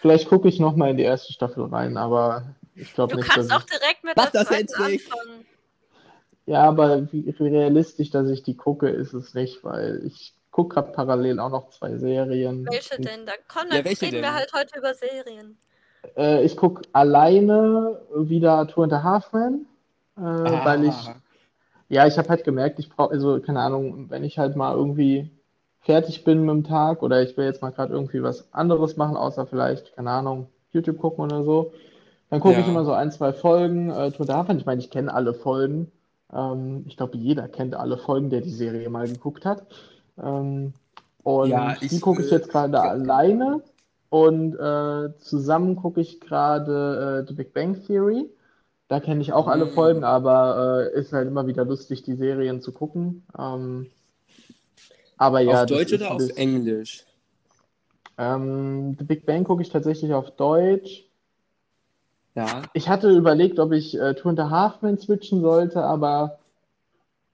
vielleicht 0.00 0.28
gucke 0.28 0.48
ich 0.48 0.58
nochmal 0.58 0.90
in 0.90 0.96
die 0.96 1.04
erste 1.04 1.32
Staffel 1.32 1.64
rein, 1.64 1.96
aber 1.96 2.54
ich 2.74 2.92
glaube 2.92 3.12
Du 3.14 3.16
nicht, 3.16 3.28
dass 3.36 3.48
kannst 3.48 3.50
ich, 3.50 3.56
auch 3.56 3.62
direkt 3.80 4.04
mit 4.04 4.16
Mach 4.16 4.30
der 4.30 4.44
das, 4.44 4.48
zweiten 4.48 4.74
anfangen. 4.74 5.46
Ja, 6.46 6.64
aber 6.64 7.12
wie, 7.12 7.26
wie 7.26 7.48
realistisch, 7.48 8.10
dass 8.10 8.28
ich 8.28 8.42
die 8.42 8.56
gucke, 8.56 8.88
ist 8.88 9.12
es 9.14 9.32
nicht, 9.34 9.62
weil 9.64 10.04
ich 10.04 10.34
gucke 10.50 10.74
gerade 10.74 10.92
parallel 10.92 11.38
auch 11.38 11.50
noch 11.50 11.70
zwei 11.70 11.96
Serien. 11.96 12.66
Welche 12.66 13.00
denn? 13.00 13.26
Dann 13.26 13.36
komm, 13.48 13.68
Ja, 13.70 13.80
reden 13.80 14.10
denn? 14.10 14.22
wir 14.22 14.34
halt 14.34 14.52
heute 14.52 14.78
über 14.78 14.92
Serien. 14.94 15.56
Äh, 16.16 16.44
ich 16.44 16.56
gucke 16.56 16.82
alleine 16.92 18.00
wieder 18.14 18.66
Two 18.68 18.82
and 18.82 18.92
a 18.92 19.02
Half 19.02 19.32
Men, 19.32 19.66
äh, 20.16 20.20
weil 20.22 20.84
ich, 20.84 20.94
Ah. 20.94 21.14
ja, 21.88 22.06
ich 22.06 22.18
habe 22.18 22.28
halt 22.28 22.44
gemerkt, 22.44 22.78
ich 22.78 22.88
brauche, 22.90 23.12
also 23.12 23.40
keine 23.40 23.60
Ahnung, 23.60 24.10
wenn 24.10 24.24
ich 24.24 24.38
halt 24.38 24.56
mal 24.56 24.74
irgendwie 24.74 25.30
fertig 25.80 26.24
bin 26.24 26.40
mit 26.42 26.50
dem 26.50 26.64
Tag 26.64 27.02
oder 27.02 27.22
ich 27.22 27.36
will 27.36 27.44
jetzt 27.46 27.62
mal 27.62 27.70
gerade 27.72 27.92
irgendwie 27.92 28.22
was 28.22 28.52
anderes 28.52 28.96
machen, 28.96 29.16
außer 29.16 29.46
vielleicht, 29.46 29.94
keine 29.96 30.10
Ahnung, 30.10 30.48
YouTube 30.72 30.98
gucken 30.98 31.24
oder 31.24 31.44
so, 31.44 31.72
dann 32.30 32.40
gucke 32.40 32.60
ich 32.60 32.66
Ja. 32.66 32.72
immer 32.72 32.84
so 32.84 32.92
ein, 32.92 33.10
zwei 33.10 33.32
Folgen. 33.32 33.90
Äh, 33.90 34.10
Two 34.12 34.22
and 34.22 34.30
a 34.30 34.36
Half 34.38 34.48
Men, 34.48 34.58
ich 34.58 34.66
meine, 34.66 34.80
ich 34.80 34.90
kenne 34.90 35.12
alle 35.12 35.34
Folgen. 35.34 35.90
Ähm, 36.32 36.84
ich 36.88 36.96
glaube, 36.96 37.16
jeder 37.18 37.48
kennt 37.48 37.74
alle 37.74 37.98
Folgen, 37.98 38.30
der 38.30 38.40
die 38.40 38.50
Serie 38.50 38.88
mal 38.90 39.06
geguckt 39.08 39.44
hat. 39.44 39.66
Ähm, 40.22 40.72
und 41.24 41.50
Ja, 41.50 41.74
die 41.74 41.86
ich, 41.86 42.00
gucke 42.00 42.22
ich 42.22 42.30
äh, 42.30 42.34
jetzt 42.34 42.48
gerade 42.48 42.80
alleine. 42.80 43.62
Und 44.12 44.54
äh, 44.56 45.16
zusammen 45.20 45.74
gucke 45.74 46.02
ich 46.02 46.20
gerade 46.20 47.22
äh, 47.24 47.26
The 47.26 47.32
Big 47.32 47.54
Bang 47.54 47.82
Theory. 47.86 48.28
Da 48.88 49.00
kenne 49.00 49.22
ich 49.22 49.32
auch 49.32 49.48
alle 49.48 49.64
Mm. 49.64 49.70
Folgen, 49.70 50.04
aber 50.04 50.90
äh, 50.92 51.00
ist 51.00 51.14
halt 51.14 51.28
immer 51.28 51.46
wieder 51.46 51.64
lustig, 51.64 52.02
die 52.02 52.14
Serien 52.16 52.60
zu 52.60 52.72
gucken. 52.72 53.24
Ähm, 53.38 53.86
aber 55.16 55.40
ja, 55.40 55.62
auf 55.62 55.66
Deutsch 55.66 55.94
oder 55.94 56.10
auf 56.12 56.28
Englisch? 56.36 57.06
Ähm, 58.18 58.96
The 58.98 59.04
Big 59.04 59.24
Bang 59.24 59.44
gucke 59.44 59.62
ich 59.62 59.70
tatsächlich 59.70 60.12
auf 60.12 60.30
Deutsch. 60.32 61.06
Ja. 62.34 62.62
Ich 62.74 62.90
hatte 62.90 63.10
überlegt, 63.10 63.58
ob 63.58 63.72
ich 63.72 63.98
äh, 63.98 64.14
Two 64.14 64.28
and 64.28 64.40
a 64.40 64.50
Half 64.50 64.82
Men 64.82 64.98
switchen 64.98 65.40
sollte, 65.40 65.82
aber 65.82 66.38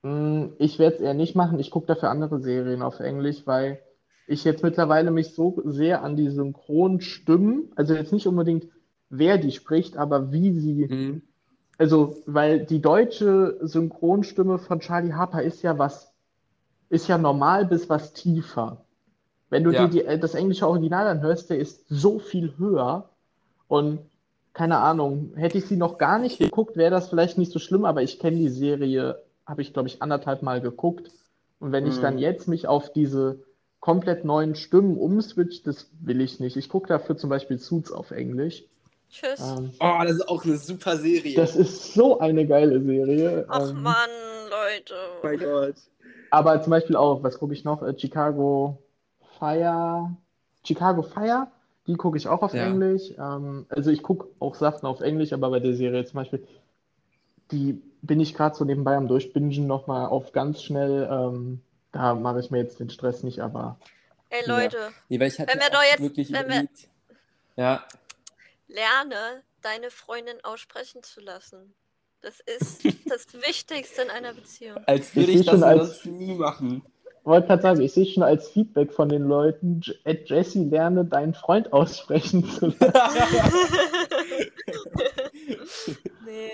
mh, 0.03 0.49
ich 0.59 0.79
werde 0.79 0.95
es 0.97 1.01
eher 1.01 1.13
nicht 1.13 1.35
machen. 1.35 1.59
Ich 1.59 1.71
gucke 1.71 1.87
dafür 1.87 2.09
andere 2.09 2.39
Serien 2.39 2.81
auf 2.81 3.01
Englisch, 3.01 3.45
weil 3.45 3.81
ich 4.29 4.43
jetzt 4.43 4.63
mittlerweile 4.63 5.11
mich 5.11 5.33
so 5.35 5.61
sehr 5.65 6.03
an 6.03 6.15
die 6.15 6.29
Synchronstimmen, 6.29 7.71
also 7.75 7.93
jetzt 7.93 8.13
nicht 8.13 8.27
unbedingt 8.27 8.67
wer 9.09 9.37
die 9.39 9.51
spricht, 9.51 9.97
aber 9.97 10.31
wie 10.31 10.53
sie, 10.53 10.89
Mhm. 10.89 11.21
also 11.77 12.17
weil 12.27 12.65
die 12.65 12.81
deutsche 12.81 13.57
Synchronstimme 13.61 14.59
von 14.59 14.79
Charlie 14.81 15.13
Harper 15.13 15.43
ist 15.43 15.61
ja 15.63 15.77
was, 15.79 16.13
ist 16.89 17.07
ja 17.07 17.17
normal 17.17 17.65
bis 17.65 17.89
was 17.89 18.13
tiefer. 18.13 18.85
Wenn 19.49 19.63
du 19.63 19.71
Ja. 19.71 19.87
dir 19.87 19.89
die, 19.89 20.05
äh, 20.05 20.19
das 20.19 20.35
englische 20.35 20.67
Original 20.67 21.07
anhörst, 21.07 21.49
der 21.49 21.59
ist 21.59 21.85
so 21.89 22.19
viel 22.19 22.57
höher 22.57 23.09
und 23.67 23.99
keine 24.53 24.79
Ahnung, 24.79 25.33
hätte 25.35 25.57
ich 25.59 25.67
sie 25.67 25.77
noch 25.77 25.97
gar 25.97 26.19
nicht 26.19 26.39
geguckt, 26.39 26.77
wäre 26.77 26.91
das 26.91 27.09
vielleicht 27.09 27.37
nicht 27.37 27.51
so 27.51 27.59
schlimm, 27.59 27.85
aber 27.85 28.01
ich 28.03 28.19
kenne 28.19 28.37
die 28.37 28.49
Serie, 28.49 29.23
habe 29.45 29.61
ich 29.61 29.73
glaube 29.73 29.87
ich 29.89 30.01
anderthalb 30.01 30.43
Mal 30.43 30.61
geguckt 30.61 31.11
und 31.59 31.71
wenn 31.71 31.85
ich 31.87 31.97
Mhm. 31.97 32.01
dann 32.01 32.17
jetzt 32.19 32.47
mich 32.47 32.67
auf 32.67 32.91
diese 32.93 33.43
komplett 33.79 34.25
neuen 34.25 34.55
Stimmen 34.55 34.97
umswitch, 34.97 35.63
das 35.63 35.89
will 36.01 36.21
ich 36.21 36.39
nicht. 36.39 36.57
Ich 36.57 36.69
gucke 36.69 36.87
dafür 36.87 37.17
zum 37.17 37.29
Beispiel 37.29 37.57
Suits 37.59 37.91
auf 37.91 38.11
Englisch. 38.11 38.63
Tschüss. 39.11 39.39
Ähm, 39.39 39.71
Oh, 39.79 39.97
das 40.03 40.11
ist 40.13 40.27
auch 40.29 40.43
eine 40.45 40.57
super 40.57 40.97
Serie. 40.97 41.35
das 41.35 41.55
ist 41.55 41.93
so 41.93 42.19
eine 42.19 42.45
geile 42.45 42.81
Serie. 42.81 43.45
Ach 43.47 43.69
Ähm, 43.69 43.81
Mann, 43.83 44.09
Leute. 44.49 44.93
oh 45.21 45.25
mein 45.25 45.39
Gott. 45.39 45.75
Aber 46.31 46.61
zum 46.61 46.71
Beispiel 46.71 46.95
auch, 46.95 47.23
was 47.23 47.39
gucke 47.39 47.53
ich 47.53 47.63
noch? 47.63 47.81
Äh, 47.81 47.97
Chicago 47.97 48.77
Fire. 49.39 50.15
Chicago 50.63 51.01
Fire, 51.01 51.47
die 51.87 51.95
gucke 51.95 52.17
ich 52.17 52.27
auch 52.27 52.41
auf 52.43 52.53
Ja. 52.53 52.67
Englisch. 52.67 53.13
Ähm, 53.17 53.65
also 53.69 53.89
ich 53.89 54.03
gucke 54.03 54.27
auch 54.39 54.53
Sachen 54.55 54.85
auf 54.85 55.01
Englisch, 55.01 55.33
aber 55.33 55.49
bei 55.49 55.59
der 55.59 55.73
Serie 55.75 56.05
zum 56.05 56.19
Beispiel, 56.19 56.45
die 57.51 57.81
bin 58.01 58.19
ich 58.19 58.33
gerade 58.35 58.55
so 58.55 58.63
nebenbei 58.65 58.95
am 58.95 59.07
Durchbingen 59.07 59.65
nochmal 59.65 60.05
auf 60.07 60.31
ganz 60.33 60.61
schnell. 60.61 61.07
Ähm, 61.11 61.61
da 61.91 62.13
mache 62.15 62.39
ich 62.39 62.49
mir 62.51 62.59
jetzt 62.59 62.79
den 62.79 62.89
Stress 62.89 63.23
nicht, 63.23 63.39
aber 63.39 63.77
Ey, 64.29 64.41
Ja. 64.45 64.57
Leute, 64.57 64.91
Nee, 65.09 65.19
weil 65.19 65.27
ich 65.29 65.39
hatte 65.39 65.51
Wenn 65.53 65.59
wir 65.59 65.69
doch 65.71 65.83
jetzt- 65.83 66.01
wirklich 66.01 66.31
wenn 66.31 66.49
wir-. 66.49 66.67
Ja, 67.55 67.83
lerne, 68.67 69.43
deine 69.61 69.89
Freundin 69.91 70.43
aussprechen 70.43 71.03
zu 71.03 71.19
lassen. 71.21 71.73
Das 72.21 72.39
ist 72.41 72.83
das 73.09 73.33
Wichtigste 73.33 74.01
in 74.03 74.09
einer 74.09 74.33
Beziehung. 74.33 74.77
als 74.85 75.15
würde 75.15 75.31
Ich 75.31 75.39
ich 75.39 75.43
sehe 75.45 75.51
schon 75.51 75.61
das 75.61 75.79
als- 75.79 76.05
nie 76.05 76.33
machen. 76.35 76.83
wollte 77.23 77.47
gerade 77.47 77.61
sagen, 77.61 77.81
ich 77.81 77.93
sehe 77.93 78.05
schon 78.05 78.23
als 78.23 78.49
Feedback 78.49 78.93
von 78.93 79.09
den 79.09 79.27
Leuten, 79.27 79.81
äh, 80.03 80.17
Jesse, 80.25 80.59
lerne 80.63 81.05
deinen 81.05 81.33
Freund 81.33 81.71
aussprechen 81.79 82.43
zu 82.49 82.67
lassen. 82.79 82.79
nee. 86.25 86.51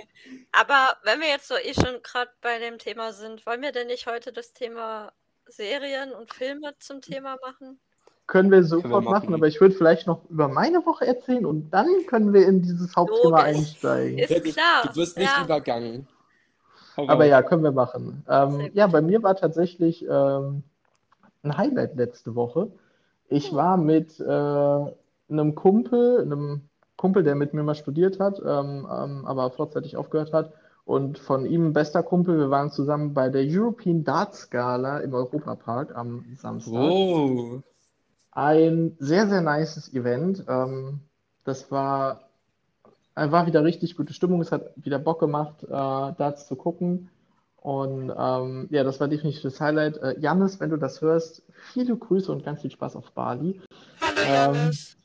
Aber 0.51 0.97
wenn 1.03 1.19
wir 1.19 1.27
jetzt 1.27 1.47
so 1.47 1.55
eh 1.55 1.73
schon 1.73 2.01
gerade 2.03 2.31
bei 2.41 2.59
dem 2.59 2.77
Thema 2.77 3.13
sind, 3.13 3.45
wollen 3.45 3.61
wir 3.61 3.71
denn 3.71 3.87
nicht 3.87 4.07
heute 4.07 4.31
das 4.31 4.53
Thema 4.53 5.11
Serien 5.49 6.11
und 6.13 6.33
Filme 6.33 6.73
zum 6.79 7.01
Thema 7.01 7.37
machen? 7.41 7.79
Können 8.27 8.49
wir 8.51 8.63
sofort 8.63 9.03
machen. 9.03 9.13
machen, 9.13 9.33
aber 9.35 9.47
ich 9.47 9.61
würde 9.61 9.75
vielleicht 9.75 10.07
noch 10.07 10.27
über 10.29 10.47
meine 10.47 10.83
Woche 10.85 11.05
erzählen 11.05 11.45
und 11.45 11.69
dann 11.69 11.87
können 12.07 12.33
wir 12.33 12.47
in 12.47 12.61
dieses 12.61 12.95
Hauptthema 12.95 13.41
Logisch. 13.41 13.59
einsteigen. 13.59 14.17
Ist 14.17 14.31
du, 14.31 14.41
klar. 14.51 14.83
du 14.83 14.95
wirst 14.95 15.17
nicht 15.17 15.31
ja. 15.37 15.43
übergangen. 15.43 16.07
Aber 16.97 17.25
ja, 17.25 17.43
können 17.43 17.63
wir 17.63 17.71
machen. 17.71 18.23
Ähm, 18.29 18.71
ja, 18.73 18.87
bei 18.87 19.01
mir 19.01 19.21
war 19.21 19.35
tatsächlich 19.35 20.05
ähm, 20.09 20.63
ein 21.43 21.57
Highlight 21.57 21.95
letzte 21.95 22.35
Woche. 22.35 22.71
Ich 23.27 23.51
Oh. 23.51 23.55
war 23.57 23.77
mit 23.77 24.19
äh, 24.19 24.23
einem 25.29 25.55
Kumpel, 25.55 26.21
einem 26.21 26.69
Kumpel, 26.97 27.23
der 27.23 27.35
mit 27.35 27.53
mir 27.53 27.63
mal 27.63 27.75
studiert 27.75 28.19
hat, 28.19 28.39
ähm, 28.39 28.87
ähm, 28.89 29.25
aber 29.25 29.51
vorzeitig 29.51 29.97
aufgehört 29.97 30.33
hat, 30.33 30.53
und 30.85 31.17
von 31.17 31.45
ihm 31.45 31.73
bester 31.73 32.03
Kumpel. 32.03 32.37
Wir 32.37 32.49
waren 32.51 32.71
zusammen 32.71 33.13
bei 33.13 33.29
der 33.29 33.43
European 33.43 34.03
Darts 34.03 34.49
Gala 34.51 34.99
im 34.99 35.13
Europapark 35.13 35.95
am 35.95 36.23
Samstag. 36.37 36.73
Oh. 36.73 37.61
Ein 38.31 38.95
sehr, 38.99 39.27
sehr 39.27 39.41
nices 39.41 39.91
Event. 39.93 40.45
Ähm, 40.47 40.99
das 41.43 41.71
war, 41.71 42.29
äh, 43.15 43.31
war 43.31 43.47
wieder 43.47 43.63
richtig 43.63 43.97
gute 43.97 44.13
Stimmung. 44.13 44.41
Es 44.41 44.51
hat 44.51 44.71
wieder 44.75 44.99
Bock 44.99 45.19
gemacht, 45.19 45.63
äh, 45.63 45.67
Darts 45.67 46.47
zu 46.47 46.55
gucken. 46.55 47.09
Und 47.57 48.13
ähm, 48.15 48.67
ja, 48.69 48.83
das 48.83 48.99
war 48.99 49.07
definitiv 49.07 49.41
das 49.41 49.59
Highlight. 49.59 49.97
Äh, 49.97 50.19
Jannis, 50.19 50.59
wenn 50.59 50.69
du 50.69 50.77
das 50.77 51.01
hörst, 51.01 51.41
viele 51.73 51.97
Grüße 51.97 52.31
und 52.31 52.45
ganz 52.45 52.61
viel 52.61 52.69
Spaß 52.69 52.95
auf 52.95 53.11
Bali. 53.13 53.59
Hallo, 54.01 54.19
Ähm, 54.27 54.55
Janis. 54.55 54.97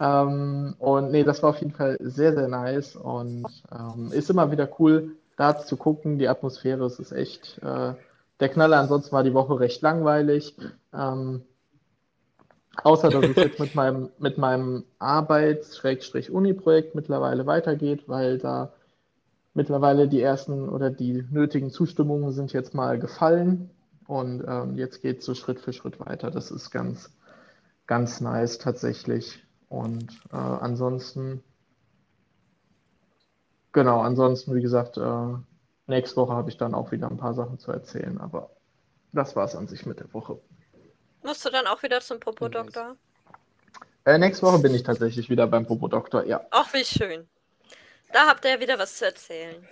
Ähm, 0.00 0.76
und 0.78 1.10
nee, 1.10 1.24
das 1.24 1.42
war 1.42 1.50
auf 1.50 1.58
jeden 1.58 1.72
Fall 1.72 1.96
sehr, 2.00 2.32
sehr 2.34 2.48
nice 2.48 2.96
und 2.96 3.46
ähm, 3.72 4.12
ist 4.12 4.30
immer 4.30 4.50
wieder 4.50 4.68
cool, 4.78 5.16
Darts 5.36 5.66
zu 5.66 5.76
gucken. 5.76 6.18
Die 6.18 6.28
Atmosphäre 6.28 6.84
es 6.84 6.98
ist 6.98 7.12
echt 7.12 7.58
äh, 7.62 7.94
der 8.40 8.48
Knaller. 8.48 8.78
Ansonsten 8.78 9.12
war 9.12 9.24
die 9.24 9.34
Woche 9.34 9.58
recht 9.58 9.82
langweilig. 9.82 10.54
Ähm, 10.92 11.42
außer, 12.82 13.08
dass 13.10 13.24
es 13.24 13.36
jetzt 13.36 13.60
mit 13.60 13.74
meinem, 13.76 14.10
mit 14.18 14.38
meinem 14.38 14.84
Arbeits-Uni-Projekt 14.98 16.94
mittlerweile 16.94 17.46
weitergeht, 17.46 18.04
weil 18.08 18.38
da 18.38 18.72
mittlerweile 19.54 20.06
die 20.06 20.20
ersten 20.20 20.68
oder 20.68 20.90
die 20.90 21.24
nötigen 21.30 21.70
Zustimmungen 21.70 22.32
sind 22.32 22.52
jetzt 22.52 22.74
mal 22.74 22.98
gefallen 22.98 23.70
und 24.06 24.44
ähm, 24.46 24.76
jetzt 24.76 25.02
geht 25.02 25.18
es 25.18 25.24
so 25.24 25.34
Schritt 25.34 25.58
für 25.58 25.72
Schritt 25.72 25.98
weiter. 25.98 26.30
Das 26.30 26.52
ist 26.52 26.70
ganz, 26.70 27.10
ganz 27.86 28.20
nice 28.20 28.58
tatsächlich. 28.58 29.42
Und 29.68 30.10
äh, 30.32 30.36
ansonsten, 30.36 31.42
genau, 33.72 34.00
ansonsten, 34.00 34.54
wie 34.54 34.62
gesagt, 34.62 34.96
äh, 34.96 35.34
nächste 35.86 36.16
Woche 36.16 36.32
habe 36.32 36.50
ich 36.50 36.56
dann 36.56 36.74
auch 36.74 36.90
wieder 36.90 37.10
ein 37.10 37.16
paar 37.18 37.34
Sachen 37.34 37.58
zu 37.58 37.70
erzählen, 37.72 38.18
aber 38.20 38.50
das 39.12 39.36
war 39.36 39.44
es 39.44 39.54
an 39.54 39.68
sich 39.68 39.84
mit 39.86 40.00
der 40.00 40.12
Woche. 40.14 40.40
Musst 41.22 41.44
du 41.44 41.50
dann 41.50 41.66
auch 41.66 41.82
wieder 41.82 42.00
zum 42.00 42.20
Popo-Doktor? 42.20 42.96
Äh, 44.04 44.18
nächste 44.18 44.46
Woche 44.46 44.60
bin 44.60 44.74
ich 44.74 44.82
tatsächlich 44.82 45.28
wieder 45.28 45.46
beim 45.46 45.66
Popo-Doktor, 45.66 46.24
ja. 46.24 46.46
Ach, 46.50 46.72
wie 46.72 46.84
schön. 46.84 47.28
Da 48.12 48.26
habt 48.26 48.44
ihr 48.46 48.52
ja 48.52 48.60
wieder 48.60 48.78
was 48.78 48.96
zu 48.96 49.04
erzählen. 49.04 49.66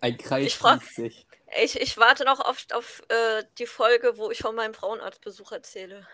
Ein 0.00 0.18
Kreis 0.18 0.48
Ich 0.48 0.58
frag- 0.58 0.82
sich. 0.82 1.26
Ich, 1.62 1.80
ich 1.80 1.96
warte 1.98 2.24
noch 2.24 2.40
auf, 2.40 2.66
auf 2.72 3.02
äh, 3.08 3.44
die 3.58 3.66
Folge, 3.66 4.16
wo 4.16 4.30
ich 4.30 4.38
von 4.40 4.54
meinem 4.54 4.74
Frauenarztbesuch 4.74 5.52
erzähle. 5.52 6.06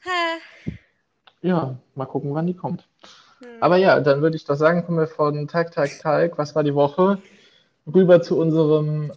Hä? 0.00 0.78
Ja, 1.42 1.76
mal 1.94 2.06
gucken, 2.06 2.34
wann 2.34 2.46
die 2.46 2.54
kommt. 2.54 2.88
Hm. 3.40 3.48
Aber 3.60 3.76
ja, 3.76 4.00
dann 4.00 4.22
würde 4.22 4.36
ich 4.36 4.44
doch 4.44 4.56
sagen, 4.56 4.84
kommen 4.84 4.98
wir 4.98 5.06
von 5.08 5.48
Tag, 5.48 5.72
Tag, 5.72 5.90
Tag, 6.00 6.38
was 6.38 6.54
war 6.54 6.62
die 6.62 6.74
Woche, 6.74 7.18
rüber 7.92 8.22
zu 8.22 8.38
unserem 8.38 9.12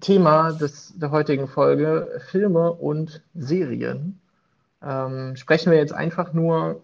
Thema 0.00 0.52
des, 0.52 0.92
der 0.96 1.10
heutigen 1.10 1.48
Folge, 1.48 2.20
Filme 2.30 2.72
und 2.72 3.22
Serien. 3.34 4.20
Ähm, 4.82 5.36
sprechen 5.36 5.70
wir 5.70 5.78
jetzt 5.78 5.92
einfach 5.92 6.32
nur 6.32 6.82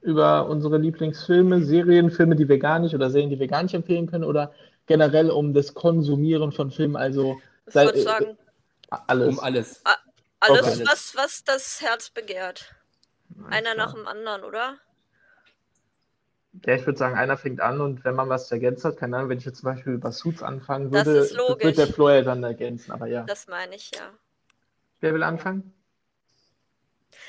über 0.00 0.48
unsere 0.48 0.78
Lieblingsfilme, 0.78 1.62
Serien, 1.64 2.10
Filme, 2.10 2.36
die 2.36 2.48
wir 2.48 2.58
gar 2.58 2.78
nicht 2.78 2.94
oder 2.94 3.10
Serien, 3.10 3.30
die 3.30 3.38
wir 3.38 3.48
gar 3.48 3.62
nicht 3.62 3.74
empfehlen 3.74 4.06
können 4.06 4.24
oder 4.24 4.52
generell 4.86 5.30
um 5.30 5.54
das 5.54 5.74
Konsumieren 5.74 6.52
von 6.52 6.70
Filmen, 6.70 6.96
also 6.96 7.36
Ich 7.66 7.74
sei- 7.74 7.84
würde 7.86 8.02
sagen, 8.02 8.38
alles. 8.90 9.28
Um 9.28 9.40
alles. 9.40 9.82
alles, 10.40 10.62
okay. 10.62 10.84
was, 10.86 11.14
was 11.16 11.44
das 11.44 11.80
Herz 11.80 12.10
begehrt. 12.10 12.74
Einer 13.46 13.74
nach 13.74 13.94
dem 13.94 14.06
anderen, 14.06 14.44
oder? 14.44 14.78
Ja, 16.64 16.74
ich 16.74 16.84
würde 16.86 16.98
sagen, 16.98 17.16
einer 17.16 17.36
fängt 17.36 17.60
an 17.60 17.80
und 17.80 18.04
wenn 18.04 18.14
man 18.14 18.28
was 18.28 18.50
ergänzt 18.50 18.84
hat, 18.84 18.96
keine 18.96 19.16
Ahnung, 19.16 19.30
wenn 19.30 19.38
ich 19.38 19.44
jetzt 19.44 19.60
zum 19.60 19.66
Beispiel 19.72 19.92
über 19.92 20.10
Suits 20.10 20.42
anfangen 20.42 20.90
Das 20.90 21.06
würde, 21.06 21.60
wird 21.62 21.78
der 21.78 21.86
Flo 21.86 22.08
ja 22.08 22.22
dann 22.22 22.42
ergänzen, 22.42 22.90
aber 22.90 23.06
ja. 23.06 23.22
Das 23.24 23.46
meine 23.46 23.76
ich 23.76 23.90
ja. 23.94 24.12
Wer 25.00 25.14
will 25.14 25.22
anfangen? 25.22 25.72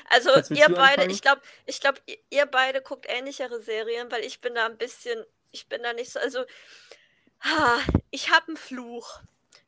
Also 0.09 0.31
ihr 0.31 0.65
beide, 0.69 0.79
anfangen? 0.79 1.09
ich 1.11 1.21
glaube, 1.21 1.41
ich 1.65 1.79
glaube, 1.79 1.99
ihr- 2.07 2.17
ihr 2.31 2.45
beide 2.47 2.81
guckt 2.81 3.05
ähnlichere 3.07 3.61
Serien, 3.61 4.11
weil 4.11 4.23
ich 4.23 4.41
bin 4.41 4.55
da 4.55 4.65
ein 4.65 4.77
bisschen, 4.77 5.23
ich 5.51 5.67
bin 5.69 5.83
da 5.83 5.93
nicht 5.93 6.11
so, 6.11 6.19
also 6.19 6.43
ha, 7.41 7.77
ich 8.09 8.31
habe 8.31 8.47
einen 8.47 8.57
Fluch. 8.57 9.21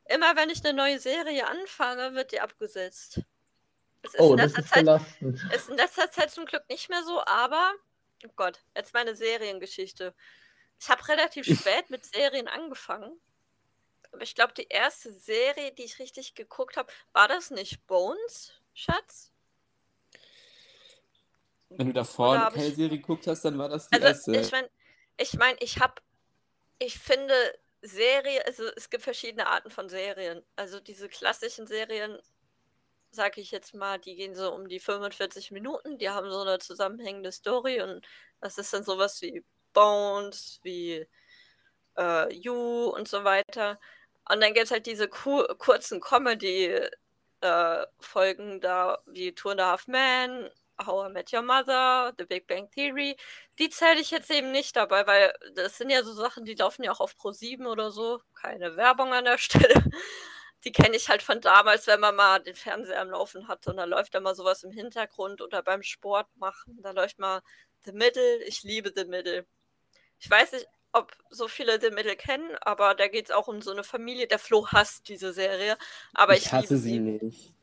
Immer 0.06 0.34
wenn 0.36 0.50
ich 0.50 0.64
eine 0.64 0.76
neue 0.76 0.98
Serie 0.98 1.46
anfange, 1.46 2.14
wird 2.14 2.32
die 2.32 2.40
abgesetzt. 2.40 3.20
Es 4.02 4.14
ist, 4.14 4.20
Oh, 4.20 4.32
in 4.32 4.38
das 4.38 4.46
letzter 4.52 4.62
ist 4.62 4.68
Zeit, 4.68 4.84
belastend. 4.84 5.40
ist 5.54 5.68
in 5.68 5.76
letzter 5.76 6.10
Zeit 6.10 6.30
zum 6.30 6.44
Glück 6.46 6.68
nicht 6.68 6.88
mehr 6.88 7.02
so, 7.04 7.24
aber 7.24 7.72
oh 8.26 8.30
Gott, 8.36 8.60
jetzt 8.76 8.92
meine 8.94 9.14
Seriengeschichte. 9.14 10.14
Ich 10.80 10.88
habe 10.90 11.06
relativ 11.08 11.46
spät 11.46 11.90
mit 11.90 12.04
Serien 12.04 12.48
angefangen. 12.48 13.20
Aber 14.10 14.22
ich 14.22 14.34
glaube, 14.34 14.52
die 14.52 14.66
erste 14.68 15.12
Serie, 15.12 15.72
die 15.72 15.84
ich 15.84 15.98
richtig 15.98 16.34
geguckt 16.34 16.76
habe, 16.76 16.92
war 17.12 17.28
das 17.28 17.50
nicht 17.50 17.86
Bones, 17.86 18.52
Schatz? 18.74 19.32
Wenn 21.70 21.86
du 21.86 21.92
davor 21.92 22.30
Oder 22.32 22.40
hab 22.46 22.54
keine 22.54 22.66
ich- 22.68 22.74
Serie 22.76 22.98
geguckt 22.98 23.26
hast, 23.26 23.44
dann 23.44 23.56
war 23.58 23.68
das 23.68 23.88
die 23.88 23.94
Also 24.02 24.32
erste. 24.32 24.40
ich 24.40 24.52
meine, 24.52 24.70
ich 25.16 25.32
meine, 25.38 25.56
ich 25.60 25.78
habe, 25.80 25.94
ich 26.78 26.98
finde 26.98 27.34
Serie, 27.80 28.44
also 28.46 28.64
es 28.76 28.90
gibt 28.90 29.04
verschiedene 29.04 29.46
Arten 29.46 29.70
von 29.70 29.88
Serien. 29.88 30.44
Also 30.56 30.80
diese 30.80 31.08
klassischen 31.08 31.66
Serien, 31.66 32.18
sage 33.12 33.40
ich 33.40 33.50
jetzt 33.50 33.74
mal, 33.74 33.98
die 33.98 34.14
gehen 34.16 34.34
so 34.34 34.52
um 34.52 34.68
die 34.68 34.80
45 34.80 35.50
Minuten, 35.52 35.98
die 35.98 36.10
haben 36.10 36.30
so 36.30 36.40
eine 36.40 36.58
zusammenhängende 36.58 37.32
Story 37.32 37.80
und 37.82 38.06
das 38.40 38.58
ist 38.58 38.72
dann 38.72 38.84
sowas 38.84 39.20
wie 39.22 39.44
Bones, 39.72 40.60
wie 40.62 41.06
äh, 41.98 42.32
You 42.34 42.86
und 42.90 43.08
so 43.08 43.24
weiter. 43.24 43.78
Und 44.30 44.40
dann 44.42 44.54
gibt 44.54 44.66
es 44.66 44.70
halt 44.72 44.86
diese 44.86 45.08
ku 45.08 45.44
kurzen 45.58 46.00
Comedy-Folgen 46.00 48.60
da, 48.60 48.98
wie 49.06 49.34
Two 49.34 49.50
and 49.50 49.60
a 49.60 49.70
Half 49.72 49.86
Men, 49.88 50.48
How 50.84 51.08
I 51.08 51.12
Met 51.12 51.32
Your 51.32 51.42
Mother, 51.42 52.12
The 52.18 52.24
Big 52.24 52.46
Bang 52.46 52.70
Theory. 52.70 53.16
Die 53.58 53.70
zähle 53.70 54.00
ich 54.00 54.10
jetzt 54.10 54.30
eben 54.30 54.52
nicht 54.52 54.76
dabei, 54.76 55.06
weil 55.06 55.32
das 55.54 55.78
sind 55.78 55.90
ja 55.90 56.02
so 56.02 56.12
Sachen, 56.14 56.44
die 56.44 56.54
laufen 56.54 56.82
ja 56.84 56.92
auch 56.92 57.00
auf 57.00 57.14
Pro7 57.14 57.66
oder 57.66 57.90
so. 57.90 58.20
Keine 58.34 58.76
Werbung 58.76 59.12
an 59.12 59.24
der 59.24 59.38
Stelle. 59.42 59.82
Die 60.64 60.72
kenne 60.72 60.96
ich 60.96 61.08
halt 61.08 61.22
von 61.22 61.40
damals, 61.40 61.86
wenn 61.86 62.00
man 62.00 62.14
mal 62.14 62.38
den 62.40 62.54
Fernseher 62.54 63.00
am 63.00 63.10
Laufen 63.10 63.48
hat 63.48 63.66
und 63.66 63.76
da 63.76 63.84
läuft 63.84 64.14
da 64.14 64.20
mal 64.20 64.34
sowas 64.34 64.62
im 64.62 64.70
Hintergrund 64.70 65.40
oder 65.42 65.62
beim 65.62 65.82
Sport 65.82 66.28
machen. 66.36 66.78
Da 66.82 66.92
läuft 66.92 67.18
mal 67.18 67.42
The 67.84 67.92
Middle. 67.92 68.44
Ich 68.44 68.62
liebe 68.62 68.92
The 68.94 69.04
Middle. 69.04 69.44
Ich 70.20 70.30
weiß 70.30 70.52
nicht, 70.52 70.68
ob 70.92 71.12
so 71.30 71.48
viele 71.48 71.80
The 71.80 71.90
Middle 71.90 72.16
kennen, 72.16 72.56
aber 72.60 72.94
da 72.94 73.08
geht 73.08 73.26
es 73.26 73.30
auch 73.30 73.48
um 73.48 73.60
so 73.62 73.72
eine 73.72 73.82
Familie. 73.82 74.26
Der 74.28 74.38
Flo 74.38 74.66
hasst 74.68 75.08
diese 75.08 75.32
Serie, 75.32 75.76
aber 76.14 76.36
ich, 76.36 76.46
ich 76.46 76.52
hasse 76.52 76.74
liebe 76.74 76.80
sie 76.80 76.98
nicht. 77.00 77.54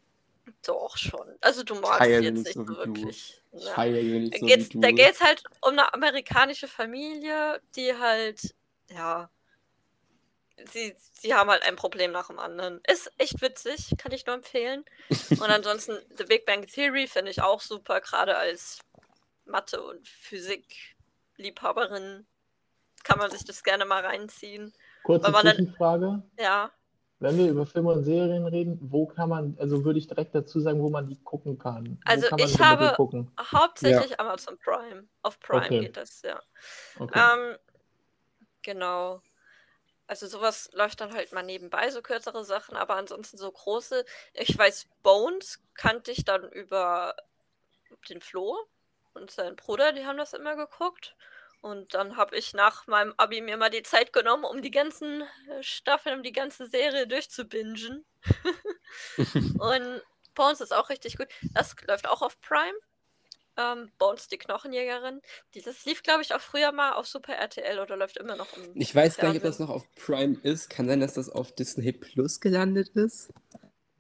Doch 0.66 0.98
schon. 0.98 1.36
Also 1.42 1.64
du 1.64 1.76
magst 1.76 2.06
sie 2.06 2.12
jetzt 2.12 2.44
nicht 2.44 2.54
so 2.54 2.64
du. 2.64 2.76
wirklich. 2.76 3.42
Ich 3.54 3.66
Ja. 3.66 3.84
sie 3.84 4.20
nicht 4.20 4.34
Da 4.34 4.48
du. 4.76 4.80
da 4.82 4.92
geht's 4.92 5.22
halt 5.22 5.44
um 5.62 5.72
eine 5.72 5.94
amerikanische 5.94 6.68
Familie, 6.68 7.62
die 7.76 7.96
halt, 7.96 8.56
ja, 8.90 9.30
sie, 10.72 10.96
sie 11.14 11.34
haben 11.34 11.50
halt 11.50 11.64
ein 11.64 11.76
Problem 11.76 12.12
nach 12.12 12.28
dem 12.28 12.40
anderen. 12.40 12.80
Ist 12.88 13.12
echt 13.18 13.42
witzig, 13.42 13.96
kann 13.98 14.12
ich 14.12 14.26
nur 14.26 14.36
empfehlen. 14.36 14.86
Und 15.32 15.42
ansonsten 15.44 15.98
The 16.18 16.24
Big 16.26 16.46
Bang 16.46 16.66
Theory 16.68 17.08
finde 17.08 17.32
ich 17.32 17.42
auch 17.42 17.62
super, 17.62 18.02
gerade 18.02 18.38
als 18.38 18.80
Mathe- 19.46 19.82
und 19.82 20.08
Physik-Liebhaberin 20.08 22.28
kann 23.04 23.18
man 23.18 23.32
sich 23.32 23.44
das 23.46 23.64
gerne 23.64 23.86
mal 23.86 24.06
reinziehen. 24.06 24.74
Kurze 25.04 25.32
Zwischenfrage. 25.34 26.22
Ja, 26.38 26.72
Wenn 27.20 27.38
wir 27.38 27.50
über 27.50 27.66
Filme 27.66 27.94
und 27.94 28.04
Serien 28.04 28.46
reden, 28.46 28.78
wo 28.82 29.08
kann 29.08 29.30
man, 29.30 29.58
also 29.60 29.84
würde 29.84 29.98
ich 30.00 30.08
direkt 30.08 30.36
dazu 30.36 30.60
sagen, 30.60 30.82
wo 30.82 30.90
man 30.90 31.08
die 31.08 31.20
gucken 31.24 31.58
kann. 31.58 32.00
Also 32.06 32.28
kann 32.28 32.40
ich 32.40 32.60
habe- 32.60 32.96
hauptsächlich 33.52 34.20
Amazon 34.20 34.58
Prime. 34.60 35.08
Auf 35.24 35.40
Prime 35.40 35.66
Okay. 35.66 35.80
geht 35.80 35.98
das, 35.98 36.22
ja. 36.22 36.40
Okay. 37.00 37.20
Ähm, 37.20 37.58
genau. 38.62 39.22
Also 40.10 40.26
sowas 40.26 40.72
läuft 40.74 41.02
dann 41.02 41.14
halt 41.14 41.34
mal 41.34 41.44
nebenbei, 41.44 41.92
so 41.92 42.02
kürzere 42.02 42.44
Sachen, 42.44 42.76
aber 42.76 42.96
ansonsten 42.96 43.38
so 43.38 43.52
große. 43.52 44.04
Ich 44.34 44.58
weiß, 44.58 44.88
Bones 45.04 45.60
kannte 45.76 46.12
ich 46.12 46.26
dann 46.26 46.50
über 46.50 47.16
den 48.10 48.20
Flo 48.20 48.58
und 49.14 49.30
seinen 49.30 49.56
Bruder, 49.56 49.94
die 49.94 50.08
haben 50.08 50.18
das 50.18 50.34
immer 50.34 50.56
geguckt. 50.56 51.16
Und 51.62 51.94
dann 51.94 52.18
habe 52.18 52.36
ich 52.36 52.56
nach 52.56 52.88
meinem 52.88 53.14
Abi 53.18 53.40
mir 53.42 53.58
mal 53.58 53.70
die 53.70 53.84
Zeit 53.84 54.12
genommen, 54.12 54.46
um 54.46 54.64
die 54.64 54.72
ganzen 54.72 55.22
äh, 55.48 55.62
Staffeln, 55.62 56.16
um 56.16 56.24
die 56.24 56.32
ganze 56.32 56.66
Serie 56.66 57.06
durchzubingen. 57.06 58.04
und 59.60 60.02
Bones 60.34 60.60
ist 60.60 60.74
auch 60.74 60.90
richtig 60.90 61.18
gut. 61.18 61.28
Das 61.54 61.76
läuft 61.86 62.08
auch 62.08 62.24
auf 62.24 62.42
Prime. 62.42 62.80
Ähm, 63.60 63.92
Bones, 63.98 64.30
die 64.30 64.38
Knochenjägerin. 64.38 65.22
Dieses 65.54 65.84
lief, 65.86 66.02
glaube 66.04 66.22
ich, 66.22 66.34
auch 66.34 66.40
früher 66.40 66.72
mal 66.72 66.94
auf 66.94 67.08
Super 67.08 67.34
RTL 67.34 67.80
oder 67.80 67.98
läuft 67.98 68.16
immer 68.18 68.38
noch 68.38 68.56
im 68.56 68.72
Ich 68.76 68.96
weiß 68.96 69.18
gar 69.18 69.30
nicht, 69.30 69.38
ob 69.38 69.42
Fernsehen. 69.44 69.44
das 69.44 69.60
noch 69.60 69.70
auf 69.70 69.94
Prime 69.96 70.38
ist. 70.44 70.70
Kann 70.70 70.88
sein, 70.88 71.02
dass 71.02 71.16
das 71.16 71.30
auf 71.30 71.54
Disney 71.54 71.92
Plus 71.92 72.40
gelandet 72.40 72.90
ist. 72.90 73.34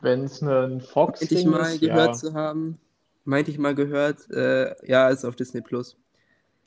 Wenn 0.02 0.24
es 0.24 0.42
ein 0.42 0.80
Fox 0.80 1.20
Meinte 1.20 1.36
ich 1.36 1.42
Ding 1.42 1.50
mal 1.50 1.74
ist, 1.74 1.82
gehört 1.82 2.08
ja. 2.08 2.14
zu 2.14 2.34
haben. 2.34 2.80
Meinte 3.26 3.52
ich 3.52 3.58
mal 3.58 3.76
gehört. 3.76 4.30
Äh, 4.32 4.76
ja, 4.88 5.10
ist 5.10 5.26
auf 5.26 5.36
Disney 5.36 5.62
Plus. 5.62 5.98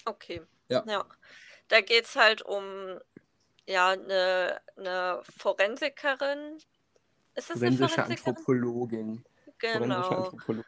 Okay. 0.05 0.43
Ja. 0.69 0.85
ja. 0.87 1.05
Da 1.69 1.81
geht 1.81 2.05
es 2.05 2.17
halt 2.17 2.43
um 2.43 2.99
ja, 3.67 3.91
eine, 3.91 4.61
eine 4.77 5.23
Forensikerin. 5.39 6.59
Ist 7.35 7.49
das 7.49 7.63
eine 7.63 7.73
Forensische 7.73 7.95
Forensikerin? 7.95 8.37
Anthropologin. 8.37 9.25
Forensische 9.73 9.79
Genau, 9.79 10.09
Anthropologin. 10.11 10.65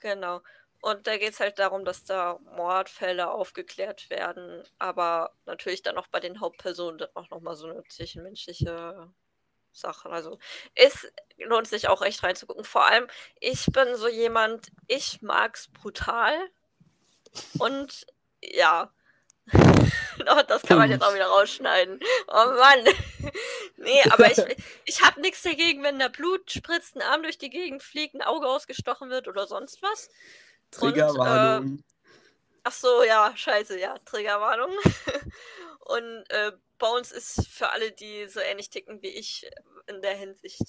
genau. 0.00 0.40
Und 0.80 1.06
da 1.06 1.16
geht 1.16 1.32
es 1.32 1.40
halt 1.40 1.58
darum, 1.58 1.84
dass 1.84 2.04
da 2.04 2.38
Mordfälle 2.56 3.30
aufgeklärt 3.30 4.10
werden, 4.10 4.62
aber 4.78 5.32
natürlich 5.44 5.82
dann 5.82 5.98
auch 5.98 6.06
bei 6.06 6.20
den 6.20 6.40
Hauptpersonen 6.40 6.98
dann 6.98 7.08
auch 7.14 7.30
nochmal 7.30 7.56
so 7.56 7.66
eine 7.68 7.82
zwischenmenschliche 7.88 9.10
Sache. 9.72 10.08
Also 10.10 10.38
es 10.74 11.10
lohnt 11.36 11.66
sich 11.66 11.88
auch 11.88 12.02
echt 12.02 12.22
reinzugucken. 12.22 12.64
Vor 12.64 12.84
allem, 12.86 13.08
ich 13.40 13.66
bin 13.66 13.96
so 13.96 14.08
jemand, 14.08 14.68
ich 14.86 15.20
mag's 15.22 15.68
brutal. 15.68 16.34
Und 17.58 18.06
ja. 18.42 18.92
Oh, 20.30 20.42
das 20.46 20.62
kann 20.62 20.78
man 20.78 20.90
jetzt 20.90 21.04
auch 21.04 21.14
wieder 21.14 21.28
rausschneiden. 21.28 22.00
Oh 22.26 22.32
Mann. 22.32 22.84
nee, 23.76 24.02
aber 24.10 24.30
ich, 24.30 24.58
ich 24.84 25.00
habe 25.00 25.20
nichts 25.20 25.42
dagegen, 25.42 25.84
wenn 25.84 25.98
da 26.00 26.08
Blut 26.08 26.50
spritzt, 26.50 26.96
ein 26.96 27.02
Arm 27.02 27.22
durch 27.22 27.38
die 27.38 27.50
Gegend 27.50 27.84
fliegt, 27.84 28.16
ein 28.16 28.22
Auge 28.22 28.48
ausgestochen 28.48 29.10
wird 29.10 29.28
oder 29.28 29.46
sonst 29.46 29.80
was. 29.80 30.10
Triggerwarnung. 30.70 31.82
Ach 32.64 32.72
so, 32.72 33.02
ja, 33.02 33.32
scheiße, 33.34 33.78
ja, 33.78 33.96
Triggerwarnung. 34.04 34.70
Und 35.80 36.24
äh, 36.28 36.52
Bones 36.78 37.12
ist 37.12 37.48
für 37.48 37.70
alle, 37.70 37.92
die 37.92 38.28
so 38.28 38.40
ähnlich 38.40 38.68
ticken 38.70 39.00
wie 39.02 39.08
ich 39.08 39.50
in 39.86 40.02
der 40.02 40.14
Hinsicht. 40.14 40.60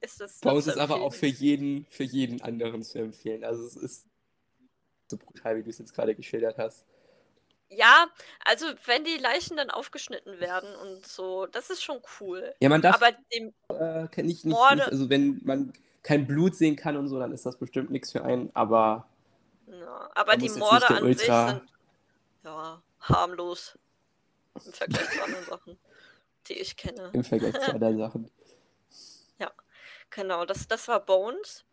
Ist 0.00 0.20
das 0.20 0.40
zu 0.40 0.48
ist 0.48 0.78
aber 0.78 1.00
auch 1.00 1.14
für 1.14 1.26
jeden, 1.26 1.86
für 1.90 2.02
jeden 2.02 2.42
anderen 2.42 2.82
zu 2.82 2.98
empfehlen. 2.98 3.44
Also 3.44 3.64
es 3.66 3.76
ist 3.76 4.06
so 5.08 5.16
brutal, 5.16 5.56
wie 5.56 5.62
du 5.62 5.70
es 5.70 5.78
jetzt 5.78 5.94
gerade 5.94 6.14
geschildert 6.14 6.58
hast. 6.58 6.84
Ja, 7.70 8.08
also 8.44 8.66
wenn 8.86 9.04
die 9.04 9.16
Leichen 9.16 9.56
dann 9.56 9.70
aufgeschnitten 9.70 10.38
werden 10.38 10.74
und 10.76 11.06
so, 11.06 11.46
das 11.46 11.70
ist 11.70 11.82
schon 11.82 12.00
cool. 12.20 12.54
Ja, 12.60 12.68
man 12.68 12.82
darf 12.82 12.96
Aber 12.96 13.16
dem, 13.32 13.54
äh, 13.68 14.02
nicht, 14.22 14.44
nicht, 14.44 14.44
Morde- 14.44 14.76
nicht, 14.76 14.88
also 14.88 15.08
wenn 15.08 15.40
man 15.44 15.72
kein 16.02 16.26
Blut 16.26 16.54
sehen 16.54 16.76
kann 16.76 16.96
und 16.96 17.08
so, 17.08 17.18
dann 17.18 17.32
ist 17.32 17.46
das 17.46 17.58
bestimmt 17.58 17.90
nichts 17.90 18.12
für 18.12 18.24
einen, 18.24 18.50
aber 18.54 19.08
ja, 19.66 20.10
aber 20.14 20.32
Man 20.32 20.38
die 20.40 20.48
Morde 20.50 20.88
an 20.88 21.02
Ultra- 21.02 21.48
sich 21.48 21.58
sind 21.58 21.70
ja 22.44 22.82
harmlos 23.00 23.78
im 24.64 24.72
Vergleich 24.72 25.10
zu 25.10 25.22
anderen 25.24 25.44
Sachen, 25.46 25.78
die 26.46 26.54
ich 26.54 26.76
kenne. 26.76 27.10
im 27.12 27.24
Vergleich 27.24 27.54
zu 27.54 27.72
anderen 27.72 27.98
Sachen. 27.98 28.30
Genau, 30.14 30.44
das, 30.44 30.68
das 30.68 30.86
war 30.86 31.00
Bones. 31.00 31.64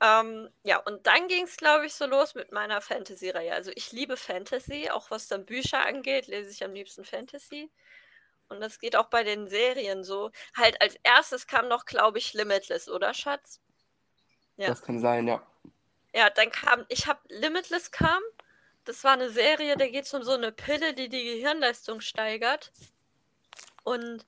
Ähm, 0.00 0.48
ja, 0.62 0.78
und 0.78 1.06
dann 1.06 1.28
ging 1.28 1.44
es, 1.44 1.58
glaube 1.58 1.84
ich, 1.84 1.94
so 1.94 2.06
los 2.06 2.34
mit 2.34 2.52
meiner 2.52 2.80
Fantasy-Reihe. 2.80 3.52
Also 3.52 3.70
ich 3.74 3.92
liebe 3.92 4.16
Fantasy, 4.16 4.88
auch 4.90 5.10
was 5.10 5.28
dann 5.28 5.44
Bücher 5.44 5.84
angeht, 5.84 6.26
lese 6.26 6.50
ich 6.50 6.64
am 6.64 6.72
liebsten 6.72 7.04
Fantasy. 7.04 7.70
Und 8.48 8.60
das 8.60 8.78
geht 8.78 8.96
auch 8.96 9.08
bei 9.08 9.24
den 9.24 9.46
Serien 9.48 10.04
so. 10.04 10.30
Halt 10.56 10.80
als 10.80 10.96
erstes 11.02 11.46
kam 11.46 11.68
noch, 11.68 11.84
glaube 11.84 12.16
ich, 12.16 12.32
Limitless, 12.32 12.88
oder 12.88 13.12
Schatz? 13.12 13.60
Ja. 14.56 14.68
Das 14.68 14.80
kann 14.80 15.00
sein, 15.00 15.28
ja. 15.28 15.46
Ja, 16.14 16.30
dann 16.30 16.50
kam, 16.50 16.86
ich 16.88 17.06
habe 17.08 17.20
Limitless 17.28 17.90
kam. 17.90 18.22
Das 18.84 19.02
war 19.02 19.12
eine 19.12 19.30
Serie, 19.30 19.76
da 19.76 19.88
geht 19.88 20.04
es 20.04 20.14
um 20.14 20.22
so 20.22 20.32
eine 20.32 20.52
Pille, 20.52 20.94
die 20.94 21.08
die 21.08 21.24
Gehirnleistung 21.24 22.00
steigert. 22.00 22.70
Und 23.82 24.24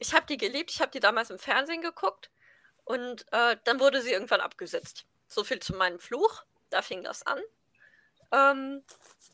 ich 0.00 0.12
habe 0.12 0.26
die 0.26 0.38
geliebt. 0.38 0.70
Ich 0.72 0.80
habe 0.80 0.90
die 0.90 1.00
damals 1.00 1.30
im 1.30 1.38
Fernsehen 1.38 1.82
geguckt. 1.82 2.30
Und 2.84 3.26
äh, 3.32 3.56
dann 3.64 3.78
wurde 3.78 4.02
sie 4.02 4.10
irgendwann 4.12 4.40
abgesetzt. 4.40 5.06
So 5.28 5.44
viel 5.44 5.60
zu 5.60 5.74
meinem 5.74 6.00
Fluch. 6.00 6.42
Da 6.70 6.82
fing 6.82 7.04
das 7.04 7.24
an. 7.24 7.40
Ähm, 8.32 8.82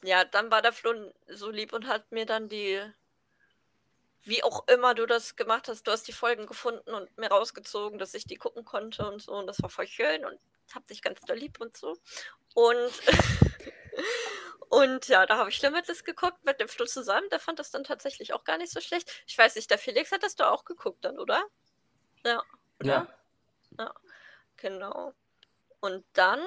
ja, 0.02 0.24
dann 0.24 0.50
war 0.50 0.60
der 0.60 0.72
Flo 0.72 0.92
so 1.28 1.50
lieb 1.50 1.72
und 1.72 1.86
hat 1.86 2.12
mir 2.12 2.26
dann 2.26 2.48
die, 2.48 2.82
wie 4.24 4.42
auch 4.42 4.68
immer 4.68 4.94
du 4.94 5.06
das 5.06 5.36
gemacht 5.36 5.68
hast, 5.68 5.86
du 5.86 5.92
hast 5.92 6.08
die 6.08 6.12
Folgen 6.12 6.46
gefunden 6.46 6.92
und 6.92 7.16
mir 7.16 7.28
rausgezogen, 7.28 7.98
dass 7.98 8.14
ich 8.14 8.24
die 8.26 8.36
gucken 8.36 8.64
konnte 8.64 9.10
und 9.10 9.22
so. 9.22 9.32
Und 9.32 9.46
das 9.46 9.62
war 9.62 9.70
voll 9.70 9.86
schön 9.86 10.24
und 10.26 10.38
hab 10.74 10.86
dich 10.86 11.02
ganz 11.02 11.20
doll 11.22 11.36
lieb 11.36 11.60
und 11.60 11.76
so. 11.76 11.96
Und, 12.54 12.92
und 14.68 15.08
ja, 15.08 15.26
da 15.26 15.38
habe 15.38 15.50
ich 15.50 15.60
Limitless 15.62 16.04
geguckt 16.04 16.44
mit 16.44 16.60
dem 16.60 16.68
Flo 16.68 16.86
zusammen. 16.86 17.28
Der 17.30 17.40
fand 17.40 17.58
das 17.58 17.70
dann 17.70 17.84
tatsächlich 17.84 18.32
auch 18.32 18.44
gar 18.44 18.58
nicht 18.58 18.72
so 18.72 18.80
schlecht. 18.80 19.10
Ich 19.26 19.36
weiß 19.36 19.54
nicht, 19.56 19.70
der 19.70 19.78
Felix 19.78 20.12
hattest 20.12 20.40
du 20.40 20.44
auch 20.44 20.64
geguckt 20.64 21.04
dann, 21.04 21.18
oder? 21.18 21.44
Ja. 22.24 22.42
Ja. 22.82 23.06
Ja, 23.78 23.94
genau. 24.56 25.12
Und 25.80 26.04
dann 26.14 26.40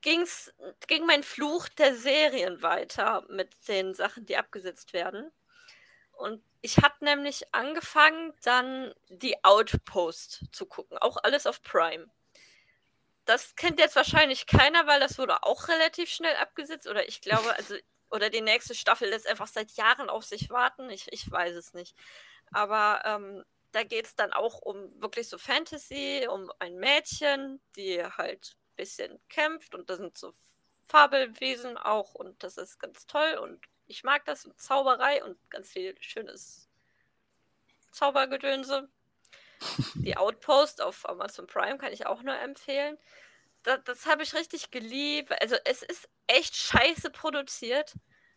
ging's, 0.00 0.52
ging 0.86 1.06
mein 1.06 1.22
Fluch 1.22 1.68
der 1.68 1.96
Serien 1.96 2.62
weiter 2.62 3.24
mit 3.28 3.50
den 3.68 3.94
Sachen, 3.94 4.26
die 4.26 4.36
abgesetzt 4.36 4.92
werden. 4.92 5.32
Und 6.12 6.42
ich 6.60 6.78
habe 6.78 6.94
nämlich 7.00 7.52
angefangen, 7.54 8.32
dann 8.42 8.94
die 9.08 9.42
Outpost 9.44 10.44
zu 10.52 10.66
gucken. 10.66 10.98
Auch 10.98 11.16
alles 11.22 11.46
auf 11.46 11.62
Prime. 11.62 12.08
Das 13.24 13.56
kennt 13.56 13.78
jetzt 13.78 13.96
wahrscheinlich 13.96 14.46
keiner, 14.46 14.86
weil 14.86 15.00
das 15.00 15.18
wurde 15.18 15.42
auch 15.42 15.68
relativ 15.68 16.10
schnell 16.10 16.36
abgesetzt. 16.36 16.86
Oder 16.86 17.08
ich 17.08 17.20
glaube, 17.20 17.54
also, 17.56 17.76
oder 18.10 18.30
die 18.30 18.42
nächste 18.42 18.74
Staffel 18.74 19.08
lässt 19.08 19.26
einfach 19.26 19.48
seit 19.48 19.72
Jahren 19.72 20.10
auf 20.10 20.24
sich 20.24 20.50
warten. 20.50 20.90
Ich, 20.90 21.12
ich 21.12 21.30
weiß 21.30 21.54
es 21.56 21.74
nicht. 21.74 21.96
Aber 22.52 23.02
ähm, 23.04 23.44
da 23.72 23.82
geht 23.82 24.06
es 24.06 24.14
dann 24.14 24.32
auch 24.32 24.60
um 24.60 25.00
wirklich 25.00 25.28
so 25.28 25.38
Fantasy, 25.38 26.28
um 26.30 26.50
ein 26.60 26.76
Mädchen, 26.76 27.60
die 27.76 28.02
halt 28.04 28.56
ein 28.56 28.76
bisschen 28.76 29.20
kämpft 29.28 29.74
und 29.74 29.90
da 29.90 29.96
sind 29.96 30.16
so 30.16 30.32
Fabelwesen 30.86 31.76
auch 31.76 32.14
und 32.14 32.42
das 32.42 32.56
ist 32.56 32.78
ganz 32.78 33.06
toll 33.06 33.38
und 33.42 33.60
ich 33.86 34.04
mag 34.04 34.24
das 34.26 34.44
und 34.44 34.60
Zauberei 34.60 35.24
und 35.24 35.38
ganz 35.50 35.70
viel 35.70 35.94
schönes 36.00 36.68
Zaubergedönse. 37.90 38.88
Die 39.94 40.16
Outpost 40.16 40.82
auf 40.82 41.08
Amazon 41.08 41.46
Prime 41.46 41.78
kann 41.78 41.92
ich 41.92 42.06
auch 42.06 42.22
nur 42.22 42.38
empfehlen. 42.38 42.98
Das, 43.62 43.80
das 43.84 44.06
habe 44.06 44.22
ich 44.22 44.34
richtig 44.34 44.70
geliebt. 44.70 45.32
Also 45.40 45.56
es 45.64 45.82
ist 45.82 46.08
echt 46.26 46.56
scheiße 46.56 47.10
produziert. 47.10 47.94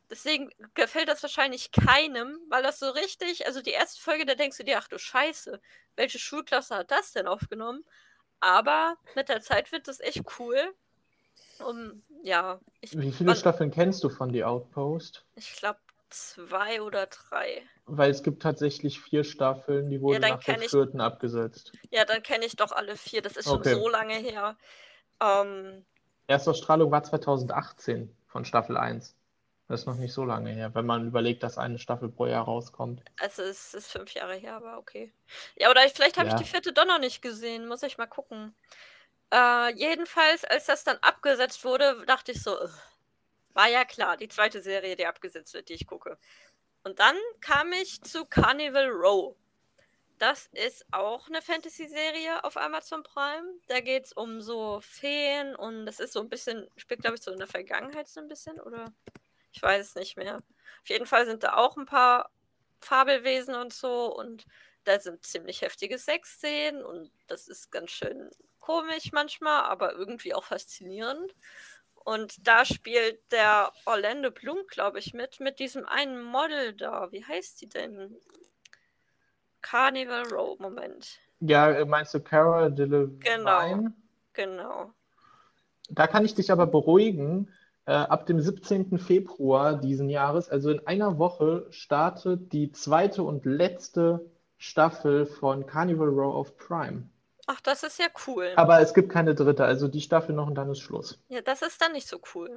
Deswegen 0.10 0.50
gefällt 0.74 1.10
das 1.10 1.22
wahrscheinlich 1.22 1.72
keinem, 1.72 2.40
weil 2.50 2.64
das 2.64 2.80
so 2.80 2.90
richtig, 2.90 3.46
also 3.46 3.62
die 3.62 3.72
erste 3.72 4.02
Folge, 4.02 4.26
da 4.26 4.36
denkst 4.36 4.58
du 4.58 4.64
dir, 4.64 4.78
ach 4.78 4.88
du 4.88 4.98
Scheiße, 4.98 5.60
welche 5.98 6.18
Schulklasse 6.18 6.76
hat 6.76 6.92
das 6.92 7.12
denn 7.12 7.28
aufgenommen? 7.28 7.84
Aber 8.40 8.96
mit 9.16 9.28
der 9.28 9.42
Zeit 9.42 9.72
wird 9.72 9.88
das 9.88 10.00
echt 10.00 10.22
cool. 10.40 10.74
Um, 11.60 12.04
ja. 12.24 12.60
Ich, 12.82 12.98
Wie 12.98 13.12
viele 13.12 13.32
man, 13.32 13.36
Staffeln 13.36 13.72
kennst 13.72 14.04
du 14.04 14.10
von 14.10 14.32
The 14.32 14.44
Outpost? 14.44 15.26
Ich 15.36 15.54
glaube 15.56 15.80
zwei 16.10 16.82
oder 16.82 17.08
drei. 17.08 17.68
Weil 17.90 18.12
es 18.12 18.22
gibt 18.22 18.42
tatsächlich 18.42 19.00
vier 19.00 19.24
Staffeln, 19.24 19.90
die 19.90 20.02
wurden 20.02 20.22
ja, 20.22 20.30
nach 20.30 20.44
der 20.44 20.60
vierten 20.60 21.00
abgesetzt. 21.00 21.72
Ja, 21.90 22.04
dann 22.04 22.22
kenne 22.22 22.46
ich 22.46 22.56
doch 22.56 22.72
alle 22.72 22.98
vier. 22.98 23.22
Das 23.22 23.38
ist 23.38 23.48
okay. 23.48 23.72
schon 23.72 23.82
so 23.82 23.90
lange 23.90 24.16
her. 24.16 24.58
Ähm, 25.22 25.86
Erstausstrahlung 26.28 26.92
war 26.92 27.04
2018 27.04 28.14
von 28.28 28.46
Staffel 28.46 28.78
1. 28.78 29.16
Das 29.68 29.82
ist 29.82 29.86
noch 29.86 29.96
nicht 29.96 30.14
so 30.14 30.24
lange 30.24 30.52
her, 30.52 30.74
wenn 30.76 30.86
man 30.86 31.08
überlegt, 31.08 31.44
dass 31.44 31.58
eine 31.58 31.78
Staffel 31.78 32.10
pro 32.10 32.26
Jahr 32.26 32.46
rauskommt. 32.46 33.02
Also 33.20 33.44
es 33.44 33.74
ist 33.74 33.92
fünf 33.92 34.14
Jahre 34.14 34.36
her, 34.36 34.56
aber 34.56 34.78
okay. 34.78 35.12
Ja, 35.56 35.70
oder 35.70 35.82
vielleicht 35.90 36.18
habe 36.18 36.30
ja. 36.30 36.36
ich 36.36 36.42
die 36.42 36.48
vierte 36.48 36.72
doch 36.72 36.86
noch 36.86 37.00
nicht 37.00 37.22
gesehen. 37.22 37.68
Muss 37.68 37.84
ich 37.84 37.98
mal 37.98 38.08
gucken. 38.08 38.56
Äh, 39.34 39.74
jedenfalls, 39.76 40.46
als 40.46 40.68
das 40.68 40.86
dann 40.86 40.98
abgesetzt 41.02 41.66
wurde, 41.66 42.04
dachte 42.06 42.32
ich 42.32 42.42
so, 42.42 42.56
war 43.54 43.68
ja 43.68 43.84
klar, 43.84 44.16
die 44.16 44.30
zweite 44.30 44.62
Serie, 44.62 44.96
die 44.96 45.06
abgesetzt 45.06 45.54
wird, 45.54 45.68
die 45.68 45.74
ich 45.74 45.88
gucke. 45.88 46.18
Und 46.88 47.00
dann 47.00 47.18
kam 47.42 47.74
ich 47.74 48.02
zu 48.04 48.24
Carnival 48.24 48.88
Row. 48.88 49.36
Das 50.20 50.48
ist 50.54 50.86
auch 50.92 51.28
eine 51.28 51.42
Fantasy-Serie 51.42 52.46
auf 52.46 52.56
Amazon 52.56 53.04
Prime. 53.04 53.60
Da 53.68 53.82
geht 53.82 54.06
es 54.06 54.14
um 54.14 54.40
so 54.40 54.80
Feen 54.80 55.54
und 55.54 55.86
das 55.86 56.00
ist 56.00 56.14
so 56.14 56.22
ein 56.22 56.30
bisschen, 56.30 56.66
spielt 56.78 57.02
glaube 57.02 57.18
ich 57.18 57.22
so 57.22 57.30
in 57.30 57.40
der 57.40 57.48
Vergangenheit 57.48 58.08
so 58.08 58.22
ein 58.22 58.30
bisschen, 58.30 58.58
oder? 58.62 58.94
Ich 59.52 59.62
weiß 59.62 59.86
es 59.86 59.96
nicht 59.96 60.16
mehr. 60.16 60.38
Auf 60.38 60.88
jeden 60.88 61.06
Fall 61.06 61.26
sind 61.26 61.44
da 61.44 61.58
auch 61.58 61.76
ein 61.76 61.86
paar 61.86 62.32
Fabelwesen 62.80 63.56
und 63.56 63.74
so 63.74 64.16
und 64.16 64.46
da 64.86 64.98
sind 64.98 65.26
ziemlich 65.26 65.64
heftige 65.64 65.98
Sexszenen 65.98 66.86
und 66.86 67.12
das 67.28 67.50
ist 67.50 67.70
ganz 67.70 67.92
schön 67.92 68.32
komisch 68.60 69.12
manchmal, 69.12 69.64
aber 69.64 69.92
irgendwie 69.92 70.34
auch 70.34 70.46
faszinierend. 70.46 71.36
Und 72.08 72.48
da 72.48 72.64
spielt 72.64 73.20
der 73.34 73.74
Orlando 73.86 74.32
Bloom, 74.32 74.60
glaube 74.70 74.98
ich, 74.98 75.14
mit, 75.14 75.42
mit 75.42 75.60
diesem 75.60 75.86
einen 75.86 76.24
Model 76.24 76.72
da. 76.72 77.12
Wie 77.12 77.26
heißt 77.26 77.60
die 77.60 77.68
denn? 77.68 78.16
Carnival 79.62 80.24
Row, 80.32 80.58
Moment. 80.58 81.20
Ja, 81.42 81.84
meinst 81.84 82.14
du 82.14 82.22
Cara 82.22 82.70
Delevingne? 82.70 83.20
Genau, 83.20 83.90
genau. 84.32 84.94
Da 85.90 86.08
kann 86.08 86.24
ich 86.24 86.34
dich 86.34 86.50
aber 86.50 86.66
beruhigen. 86.66 87.52
Äh, 87.86 87.92
ab 87.92 88.26
dem 88.26 88.40
17. 88.40 89.00
Februar 89.00 89.78
diesen 89.78 90.10
Jahres, 90.10 90.48
also 90.48 90.72
in 90.72 90.88
einer 90.88 91.20
Woche, 91.20 91.68
startet 91.72 92.54
die 92.54 92.72
zweite 92.72 93.24
und 93.24 93.46
letzte 93.46 94.32
Staffel 94.58 95.26
von 95.26 95.66
Carnival 95.66 96.08
Row 96.08 96.36
of 96.36 96.56
Prime. 96.56 97.10
Ach, 97.48 97.62
das 97.62 97.84
ist 97.84 97.98
ja 97.98 98.08
cool. 98.28 98.52
Aber 98.58 98.82
es 98.82 98.94
gibt 98.94 99.10
keine 99.10 99.34
dritte, 99.34 99.64
also 99.64 99.88
die 99.88 100.02
Staffel 100.02 100.36
noch 100.36 100.48
und 100.48 100.56
dann 100.56 100.70
ist 100.70 100.82
Schluss. 100.82 101.18
Ja, 101.30 101.42
das 101.42 101.62
ist 101.62 101.82
dann 101.82 101.94
nicht 101.94 102.08
so 102.08 102.20
cool. 102.36 102.56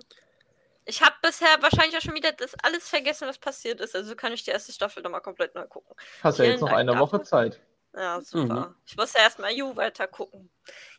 Ich 0.85 1.01
habe 1.03 1.15
bisher 1.23 1.49
wahrscheinlich 1.61 1.97
auch 1.97 2.01
schon 2.01 2.15
wieder 2.15 2.33
das 2.33 2.55
alles 2.65 2.89
vergessen, 2.89 3.29
was 3.29 3.39
passiert 3.39 3.81
ist. 3.81 3.95
Also 3.95 4.17
kann 4.17 4.33
ich 4.33 4.43
die 4.43 4.51
erste 4.51 4.73
Staffel 4.73 5.03
nochmal 5.03 5.21
komplett 5.21 5.55
neu 5.55 5.67
gucken. 5.67 5.95
Hast 6.23 6.41
ja 6.41 6.47
jetzt 6.47 6.61
noch 6.61 6.71
Dank 6.71 6.81
eine 6.81 6.99
Woche 6.99 7.23
Zeit. 7.23 7.61
Ja, 7.95 8.21
super. 8.21 8.69
Mhm. 8.69 8.75
Ich 8.85 8.97
muss 8.97 9.13
ja 9.13 9.21
erstmal 9.21 9.53
You 9.53 9.77
weiter 9.77 10.09
gucken. 10.09 10.51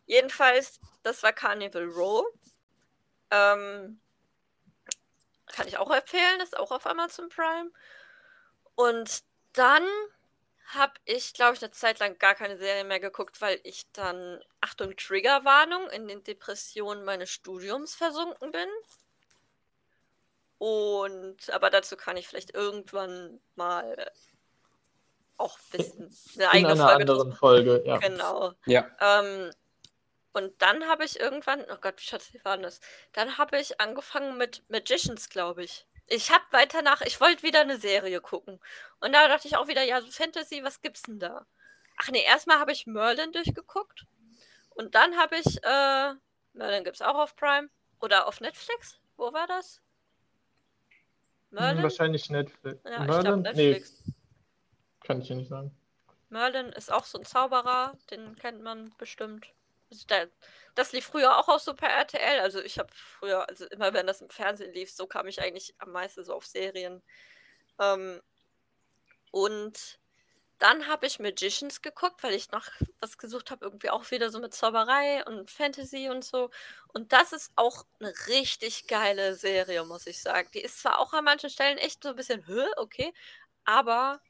Jedenfalls, 0.06 0.80
das 1.04 1.22
war 1.24 1.34
Carnival 1.34 1.86
Row. 1.90 2.26
Ähm, 3.30 4.00
kann 5.48 5.68
ich 5.68 5.78
auch 5.78 5.92
empfehlen, 5.92 6.40
ist 6.42 6.58
auch 6.58 6.72
auf 6.72 6.86
Amazon 6.86 7.28
Prime. 7.28 7.72
Und 8.76 9.24
dann 9.54 9.84
habe 10.76 10.94
ich, 11.06 11.34
glaube 11.34 11.56
ich, 11.56 11.62
eine 11.62 11.72
Zeit 11.72 12.00
lang 12.00 12.18
gar 12.18 12.36
keine 12.36 12.58
Serie 12.58 12.84
mehr 12.84 13.00
geguckt, 13.00 13.42
weil 13.42 13.60
ich 13.64 13.92
dann, 13.92 14.42
Achtung, 14.62 14.96
Triggerwarnung, 14.96 15.90
in 15.90 16.08
den 16.08 16.24
Depressionen 16.24 17.04
meines 17.04 17.30
Studiums 17.30 17.96
versunken 17.96 18.52
bin. 18.52 18.70
Und, 20.58 21.50
aber 21.50 21.70
dazu 21.70 21.98
kann 21.98 22.18
ich 22.18 22.28
vielleicht 22.28 22.54
irgendwann 22.54 23.42
mal 23.56 24.12
auch 25.38 25.58
ein 25.58 25.78
bisschen 25.78 26.16
eine 26.36 26.50
eigene 26.52 26.74
in 26.74 26.80
einer 26.80 26.90
Folge 26.90 27.02
anderen 27.02 27.34
Folge, 27.34 27.84
ja. 27.86 27.98
Genau. 27.98 28.54
Ja. 28.66 28.88
Ähm, 29.00 29.52
und 30.34 30.62
dann 30.62 30.88
habe 30.88 31.04
ich 31.04 31.20
irgendwann, 31.20 31.66
oh 31.70 31.78
Gott, 31.82 32.00
Schatz, 32.00 32.34
wie 32.34 32.46
war 32.46 32.58
das? 32.58 32.80
Dann 33.12 33.38
habe 33.38 33.60
ich 33.60 33.82
angefangen 33.82 34.38
mit 34.38 34.64
Magicians, 34.70 35.30
glaube 35.30 35.64
ich. 35.64 35.86
Ich 36.08 36.32
habe 36.32 36.44
weiter 36.52 36.82
nach, 36.82 37.02
ich 37.02 37.20
wollte 37.22 37.44
wieder 37.44 37.62
eine 37.62 37.78
Serie 37.78 38.22
gucken. 38.22 38.60
Und 39.00 39.14
da 39.14 39.28
dachte 39.28 39.48
ich 39.48 39.58
auch 39.58 39.68
wieder, 39.68 39.84
ja, 39.84 40.02
so 40.02 40.12
Fantasy, 40.12 40.64
was 40.64 40.82
gibt's 40.82 41.04
denn 41.04 41.20
da? 41.20 41.46
Ach 41.98 42.10
nee, 42.10 42.24
erstmal 42.24 42.60
habe 42.60 42.72
ich 42.72 42.88
Merlin 42.88 43.32
durchgeguckt. 43.32 44.06
Und 44.72 44.96
dann 44.96 45.16
habe 45.18 45.38
ich, 45.38 45.64
äh, 45.64 46.14
Merlin 46.54 46.84
gibt's 46.84 47.02
auch 47.02 47.16
auf 47.16 47.36
Prime. 47.36 47.70
Oder 48.00 48.28
auf 48.28 48.42
Netflix? 48.42 49.00
Wo 49.16 49.32
war 49.32 49.48
das? 49.48 49.82
Merlin? 51.52 51.84
Wahrscheinlich 51.84 52.30
Netflix. 52.30 52.82
Ja, 52.84 53.00
Merlin? 53.00 53.16
ich 53.16 53.22
glaube 53.22 53.42
Netflix. 53.42 54.04
Nee. 54.06 54.14
Kann 55.02 55.22
ich 55.22 55.28
dir 55.28 55.36
nicht 55.36 55.50
sagen. 55.50 55.76
Merlin 56.30 56.68
ist 56.70 56.92
auch 56.92 57.04
so 57.04 57.20
ein 57.20 57.26
Zauberer, 57.26 57.98
den 58.10 58.36
kennt 58.38 58.62
man 58.64 58.94
bestimmt. 58.98 59.48
Also 59.92 60.32
das 60.76 60.94
lief 60.94 61.06
früher 61.06 61.38
auch 61.38 61.48
auf 61.50 61.62
Super 61.62 61.88
RTL. 61.88 62.40
Also 62.40 62.62
ich 62.62 62.80
habe 62.80 62.90
früher, 62.94 63.48
also 63.50 63.66
immer 63.68 63.94
wenn 63.94 64.08
das 64.08 64.22
im 64.22 64.30
Fernsehen 64.30 64.74
lief, 64.74 64.92
so 64.92 65.08
kam 65.08 65.28
ich 65.28 65.42
eigentlich 65.42 65.76
am 65.80 65.92
meisten 65.92 66.24
so 66.24 66.34
auf 66.34 66.46
Serien. 66.46 67.02
Ähm, 67.80 68.22
und 69.32 70.00
dann 70.60 70.88
habe 70.88 71.08
ich 71.08 71.20
Magicians 71.20 71.82
geguckt, 71.82 72.22
weil 72.24 72.36
ich 72.36 72.52
noch 72.52 72.68
was 73.00 73.18
gesucht 73.18 73.50
habe, 73.50 73.66
irgendwie 73.66 73.90
auch 73.90 74.12
wieder 74.12 74.30
so 74.30 74.40
mit 74.40 74.54
Zauberei 74.54 75.26
und 75.26 75.50
Fantasy 75.50 76.10
und 76.10 76.24
so. 76.24 76.52
Und 76.94 77.14
das 77.14 77.34
ist 77.34 77.52
auch 77.56 77.86
eine 78.00 78.14
richtig 78.28 78.88
geile 78.88 79.34
Serie, 79.36 79.84
muss 79.86 80.06
ich 80.06 80.22
sagen. 80.22 80.50
Die 80.54 80.62
ist 80.62 80.80
zwar 80.82 81.00
auch 81.00 81.14
an 81.14 81.26
manchen 81.26 81.50
Stellen 81.50 81.80
echt 81.80 82.04
so 82.04 82.10
ein 82.10 82.16
bisschen, 82.16 82.46
Hö, 82.46 82.64
okay, 82.78 83.12
aber 83.66 84.22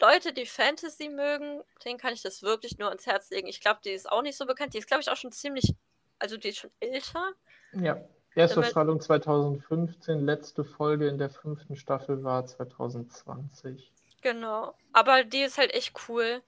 Leute, 0.00 0.32
die 0.32 0.46
Fantasy 0.46 1.08
mögen, 1.08 1.62
denen 1.84 1.98
kann 1.98 2.12
ich 2.12 2.22
das 2.22 2.42
wirklich 2.42 2.78
nur 2.78 2.88
ans 2.88 3.06
Herz 3.06 3.30
legen. 3.30 3.48
Ich 3.48 3.60
glaube, 3.60 3.80
die 3.84 3.90
ist 3.90 4.10
auch 4.10 4.22
nicht 4.22 4.36
so 4.36 4.46
bekannt. 4.46 4.74
Die 4.74 4.78
ist, 4.78 4.86
glaube 4.86 5.02
ich, 5.02 5.10
auch 5.10 5.16
schon 5.16 5.32
ziemlich, 5.32 5.74
also 6.18 6.36
die 6.36 6.48
ist 6.48 6.58
schon 6.58 6.70
älter. 6.80 7.32
Ja, 7.72 7.98
Erstausstrahlung 8.34 9.00
2015, 9.00 10.24
letzte 10.24 10.64
Folge 10.64 11.08
in 11.08 11.18
der 11.18 11.30
fünften 11.30 11.76
Staffel 11.76 12.24
war 12.24 12.44
2020. 12.46 13.92
Genau. 14.22 14.74
Aber 14.92 15.24
die 15.24 15.42
ist 15.42 15.58
halt 15.58 15.72
echt 15.72 15.94
cool. 16.08 16.42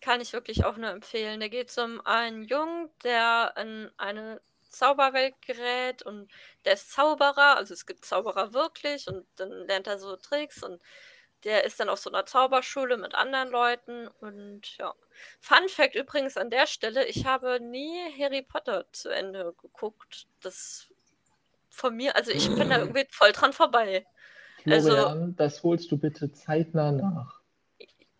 Kann 0.00 0.20
ich 0.20 0.32
wirklich 0.32 0.64
auch 0.64 0.76
nur 0.76 0.90
empfehlen. 0.90 1.40
Da 1.40 1.48
geht 1.48 1.68
es 1.68 1.78
um 1.78 2.00
einen 2.04 2.42
Jungen, 2.44 2.90
der 3.04 3.54
in 3.56 3.90
eine 3.98 4.40
Zauberwelt 4.72 5.34
gerät 5.42 6.02
und 6.02 6.28
der 6.64 6.72
ist 6.72 6.90
Zauberer, 6.90 7.56
also 7.56 7.74
es 7.74 7.86
gibt 7.86 8.04
Zauberer 8.04 8.54
wirklich 8.54 9.06
und 9.06 9.26
dann 9.36 9.50
lernt 9.50 9.86
er 9.86 9.98
so 9.98 10.16
Tricks 10.16 10.62
und 10.62 10.80
der 11.44 11.64
ist 11.64 11.80
dann 11.80 11.88
auf 11.88 11.98
so 11.98 12.10
einer 12.10 12.26
Zauberschule 12.26 12.96
mit 12.96 13.14
anderen 13.14 13.50
Leuten 13.50 14.08
und 14.20 14.76
ja. 14.78 14.94
Fun 15.40 15.68
Fact 15.68 15.94
übrigens 15.94 16.36
an 16.36 16.50
der 16.50 16.66
Stelle, 16.66 17.06
ich 17.06 17.26
habe 17.26 17.60
nie 17.60 17.98
Harry 18.18 18.42
Potter 18.42 18.86
zu 18.92 19.08
Ende 19.08 19.54
geguckt. 19.60 20.26
Das 20.40 20.88
von 21.70 21.96
mir, 21.96 22.16
also 22.16 22.30
ich 22.30 22.48
bin 22.54 22.70
da 22.70 22.78
irgendwie 22.80 23.06
voll 23.10 23.32
dran 23.32 23.52
vorbei. 23.52 24.06
Florian, 24.62 24.98
also, 24.98 25.26
das 25.36 25.62
holst 25.62 25.90
du 25.90 25.96
bitte 25.96 26.32
zeitnah 26.32 26.92
nach. 26.92 27.40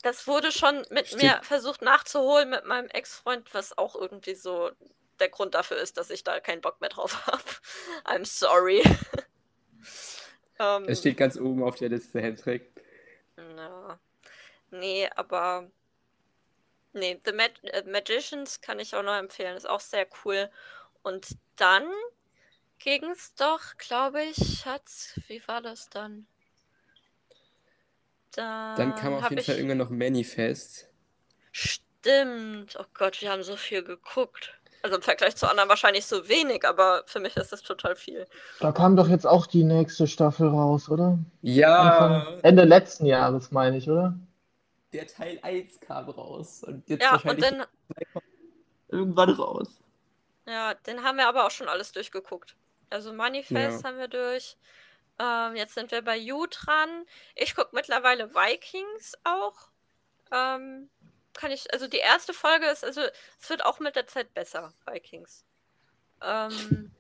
Das 0.03 0.27
wurde 0.27 0.51
schon 0.51 0.85
mit 0.91 1.09
Stimmt. 1.09 1.23
mir 1.23 1.41
versucht 1.43 1.83
nachzuholen 1.83 2.51
mit 2.51 2.65
meinem 2.67 2.89
Ex-Freund, 2.89 3.55
was 3.55 3.79
auch 3.79 3.95
irgendwie 3.95 4.35
so 4.35 4.71
der 5.21 5.29
Grund 5.29 5.55
dafür 5.55 5.77
ist, 5.77 5.97
dass 5.97 6.11
ich 6.11 6.25
da 6.25 6.41
keinen 6.41 6.61
Bock 6.61 6.81
mehr 6.81 6.91
drauf 6.91 7.27
habe. 7.27 7.43
I'm 8.05 8.25
sorry. 8.25 8.83
um, 10.59 10.85
es 10.89 10.99
steht 10.99 11.17
ganz 11.17 11.39
oben 11.39 11.63
auf 11.63 11.77
der 11.77 11.91
Liste, 11.91 12.21
Hendrik. 12.21 12.73
Ja. 13.37 13.99
Nee, 14.71 15.09
aber. 15.15 15.71
Nee, 16.93 17.21
The 17.25 17.33
Mag 17.33 17.53
äh, 17.63 17.83
Magicians 17.85 18.61
kann 18.61 18.79
ich 18.79 18.95
auch 18.95 19.03
noch 19.03 19.17
empfehlen. 19.17 19.57
Ist 19.57 19.69
auch 19.69 19.81
sehr 19.81 20.07
cool. 20.25 20.51
Und 21.03 21.37
dann 21.57 21.91
ging 22.79 23.05
es 23.11 23.35
doch, 23.35 23.77
glaube 23.79 24.23
ich, 24.25 24.37
Schatz, 24.37 25.19
wie 25.29 25.47
war 25.47 25.63
das 25.63 25.89
dann? 25.89 26.27
Dann, 28.33 28.77
dann 28.77 28.95
kam 28.97 29.15
auf 29.15 29.25
jeden 29.25 29.39
ich... 29.39 29.47
Fall 29.47 29.57
irgendwann 29.57 29.79
noch 29.79 29.91
Manifest. 29.91 30.89
Stimmt. 31.51 32.77
Oh 32.79 32.85
Gott, 32.95 33.21
wir 33.21 33.31
haben 33.31 33.43
so 33.43 33.57
viel 33.57 33.83
geguckt. 33.83 34.59
Also 34.83 34.97
im 34.97 35.03
Vergleich 35.03 35.37
zu 35.37 35.49
anderen 35.49 35.69
wahrscheinlich 35.69 36.07
so 36.07 36.29
wenig, 36.29 36.67
aber 36.67 37.05
für 37.07 37.21
mich 37.21 37.37
ist 37.37 37.53
das 37.53 37.63
total 37.63 37.95
viel. 37.95 38.27
Da 38.59 38.73
kam 38.73 38.97
doch 38.97 39.09
jetzt 39.09 39.27
auch 39.27 39.47
die 39.47 39.63
nächste 39.63 40.09
Staffel 40.09 40.49
raus, 40.49 40.89
oder? 40.89 41.19
Ja. 41.41 41.79
Anfang, 41.79 42.41
Ende 42.43 42.65
letzten 42.65 43.07
Jahres, 43.07 43.53
meine 43.53 43.77
ich, 43.77 43.89
oder? 43.89 44.19
Der 44.93 45.07
Teil 45.07 45.39
1 45.43 45.81
kam 45.81 46.11
raus 46.11 46.65
und 46.67 46.89
jetzt 46.89 47.03
ja, 47.03 47.13
wahrscheinlich 47.13 47.51
und 47.51 47.59
dann, 47.59 47.67
irgendwann 48.89 49.31
raus. 49.31 49.69
Ja, 50.47 50.75
den 50.75 51.03
haben 51.05 51.17
wir 51.17 51.29
aber 51.29 51.47
auch 51.47 51.51
schon 51.51 51.69
alles 51.69 51.93
durchgeguckt. 51.93 52.57
Also 52.91 53.13
Manifest 53.13 53.83
ja. 53.83 53.89
haben 53.89 53.99
wir 53.99 54.09
durch. 54.09 54.57
Ähm, 55.19 55.57
jetzt 55.57 55.75
sind 55.75 55.91
wir 55.93 56.03
bei 56.03 56.17
You 56.17 56.47
dran. 56.47 57.07
Ich 57.37 57.55
gucke 57.55 57.71
mittlerweile 57.73 58.35
Vikings 58.35 59.15
auch. 59.25 59.69
Ähm, 60.33 60.89
kann 61.35 61.51
ich, 61.51 61.73
also 61.73 61.89
die 61.89 61.99
erste 61.99 62.33
Folge 62.33 62.67
ist, 62.67 62.85
also 62.85 63.01
es 63.41 63.51
wird 63.51 63.65
auch 63.65 63.81
mit 63.81 63.97
der 63.97 64.07
Zeit 64.07 64.35
besser, 64.35 64.73
Vikings. 64.87 65.45
Ähm, 66.23 66.93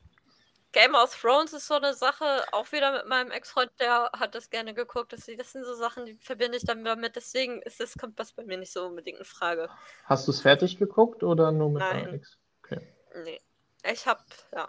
Game 0.73 0.95
of 0.95 1.15
Thrones 1.21 1.53
ist 1.53 1.67
so 1.67 1.75
eine 1.75 1.95
Sache, 1.95 2.45
auch 2.53 2.73
wieder 2.73 2.93
mit 2.93 3.07
meinem 3.07 3.31
Ex-Freund, 3.31 3.71
der 3.79 4.11
hat 4.13 4.35
das 4.35 4.49
gerne 4.49 4.73
geguckt. 4.73 5.13
Das, 5.13 5.27
das 5.27 5.53
sind 5.53 5.65
so 5.65 5.75
Sachen, 5.75 6.07
die 6.07 6.15
verbinde 6.15 6.57
ich 6.57 6.65
dann 6.65 6.83
damit. 6.83 7.15
Deswegen 7.15 7.61
ist 7.63 7.79
das, 7.79 7.97
kommt 7.99 8.19
das 8.19 8.33
bei 8.33 8.43
mir 8.45 8.57
nicht 8.57 8.73
so 8.73 8.87
unbedingt 8.87 9.19
in 9.19 9.25
Frage. 9.25 9.69
Hast 10.05 10.27
du 10.27 10.33
es 10.33 10.41
fertig 10.41 10.79
geguckt 10.79 11.23
oder 11.23 11.53
nur 11.53 11.71
mit 11.71 11.81
Nein. 11.81 12.15
Ex? 12.15 12.39
Okay. 12.65 12.81
Nee. 13.23 13.41
Ich 13.85 14.07
hab, 14.07 14.25
ja, 14.53 14.69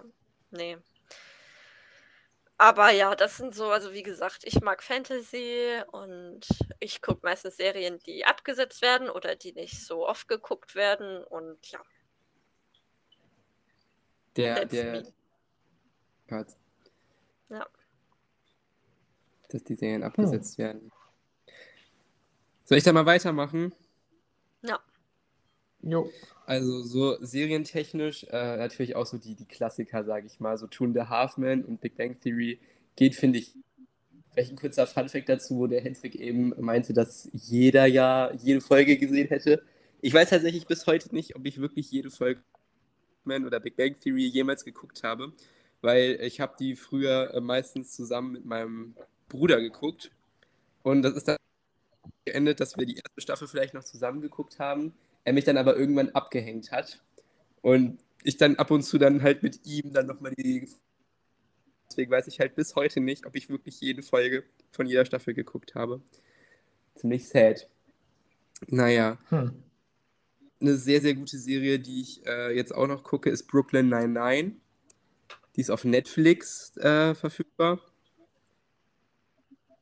nee. 0.52 0.78
Aber 2.64 2.92
ja, 2.92 3.14
das 3.14 3.36
sind 3.36 3.54
so, 3.54 3.72
also 3.72 3.92
wie 3.92 4.04
gesagt, 4.04 4.46
ich 4.46 4.62
mag 4.62 4.82
Fantasy 4.82 5.82
und 5.92 6.48
ich 6.80 7.02
gucke 7.02 7.20
meistens 7.22 7.58
Serien, 7.58 8.00
die 8.06 8.24
abgesetzt 8.24 8.82
werden 8.82 9.10
oder 9.10 9.36
die 9.36 9.52
nicht 9.52 9.86
so 9.86 10.08
oft 10.08 10.30
geguckt 10.30 10.74
werden 10.74 11.26
und 11.26 11.58
ja. 11.72 11.82
Der, 14.38 14.56
That's 14.56 14.72
der 14.72 15.04
Part. 16.28 16.56
Ja. 17.50 17.68
Dass 19.50 19.64
die 19.66 19.76
Serien 19.76 20.04
abgesetzt 20.04 20.58
hm. 20.58 20.64
werden. 20.64 20.92
Soll 22.64 22.78
ich 22.78 22.86
da 22.86 22.94
mal 22.94 23.06
weitermachen? 23.06 23.76
Jo. 25.84 26.10
Also 26.46 26.82
so 26.82 27.18
serientechnisch 27.22 28.26
äh, 28.30 28.58
natürlich 28.58 28.96
auch 28.96 29.06
so 29.06 29.18
die, 29.18 29.36
die 29.36 29.46
Klassiker, 29.46 30.04
sage 30.04 30.28
ich 30.28 30.40
mal, 30.40 30.58
so 30.58 30.68
Toon 30.68 30.94
the 30.94 31.02
Halfman 31.02 31.64
und 31.64 31.82
Big 31.82 31.96
Bang 31.96 32.20
Theory 32.20 32.60
geht, 32.96 33.16
finde 33.16 33.40
ich. 33.40 33.54
Vielleicht 34.32 34.52
ein 34.52 34.58
kurzer 34.58 34.88
Funfact 34.88 35.30
dazu, 35.30 35.58
wo 35.58 35.68
der 35.68 35.82
Hendrik 35.82 36.16
eben 36.16 36.54
meinte, 36.60 36.92
dass 36.94 37.30
jeder 37.34 37.86
ja 37.86 38.34
jede 38.34 38.62
Folge 38.62 38.98
gesehen 38.98 39.28
hätte. 39.28 39.62
Ich 40.02 40.12
weiß 40.12 40.32
tatsächlich 40.32 40.66
bis 40.66 40.88
heute 40.88 41.14
nicht, 41.14 41.36
ob 41.36 41.46
ich 41.46 41.62
wirklich 41.62 41.92
jede 41.92 42.10
Folge 42.10 42.42
oder 43.26 43.60
Big 43.60 43.78
Bang 43.78 43.96
Theory 44.00 44.26
jemals 44.26 44.66
geguckt 44.66 45.04
habe, 45.04 45.34
weil 45.82 46.18
ich 46.22 46.42
habe 46.42 46.56
die 46.60 46.76
früher 46.76 47.34
äh, 47.34 47.42
meistens 47.42 47.94
zusammen 47.94 48.32
mit 48.34 48.46
meinem 48.46 48.96
Bruder 49.30 49.62
geguckt 49.62 50.12
und 50.82 51.04
das 51.04 51.14
ist 51.14 51.28
dann 51.28 51.38
geendet, 52.26 52.60
dass 52.60 52.76
wir 52.78 52.86
die 52.86 52.96
erste 52.96 53.22
Staffel 53.22 53.48
vielleicht 53.48 53.74
noch 53.74 53.84
zusammen 53.84 54.20
geguckt 54.20 54.60
haben 54.60 54.94
er 55.24 55.34
mich 55.34 55.46
dann 55.46 55.58
aber 55.58 55.76
irgendwann 55.78 56.10
abgehängt 56.10 56.72
hat 56.72 57.02
und 57.62 58.00
ich 58.24 58.38
dann 58.38 58.56
ab 58.56 58.72
und 58.72 58.84
zu 58.84 58.98
dann 58.98 59.22
halt 59.22 59.44
mit 59.44 59.66
ihm 59.66 59.94
dann 59.94 60.08
nochmal 60.08 60.34
die. 60.36 60.70
Deswegen 61.90 62.12
weiß 62.12 62.28
ich 62.28 62.40
halt 62.40 62.56
bis 62.56 62.76
heute 62.76 63.02
nicht, 63.02 63.26
ob 63.26 63.36
ich 63.36 63.50
wirklich 63.50 63.80
jede 63.80 64.02
Folge 64.02 64.44
von 64.72 64.88
jeder 64.88 65.06
Staffel 65.06 65.34
geguckt 65.34 65.76
habe. 65.76 66.02
Ziemlich 66.96 67.28
sad. 67.28 67.70
Naja. 68.68 69.18
Hm. 69.30 69.64
Eine 70.60 70.76
sehr, 70.78 71.02
sehr 71.02 71.14
gute 71.14 71.38
Serie, 71.38 71.80
die 71.80 72.02
ich 72.02 72.26
äh, 72.26 72.56
jetzt 72.56 72.74
auch 72.74 72.88
noch 72.88 73.04
gucke, 73.04 73.30
ist 73.30 73.48
Brooklyn 73.48 73.90
99. 73.90 74.54
Die 75.56 75.62
ist 75.62 75.70
auf 75.70 75.84
Netflix 75.84 76.76
äh, 76.78 77.14
verfügbar. 77.14 77.80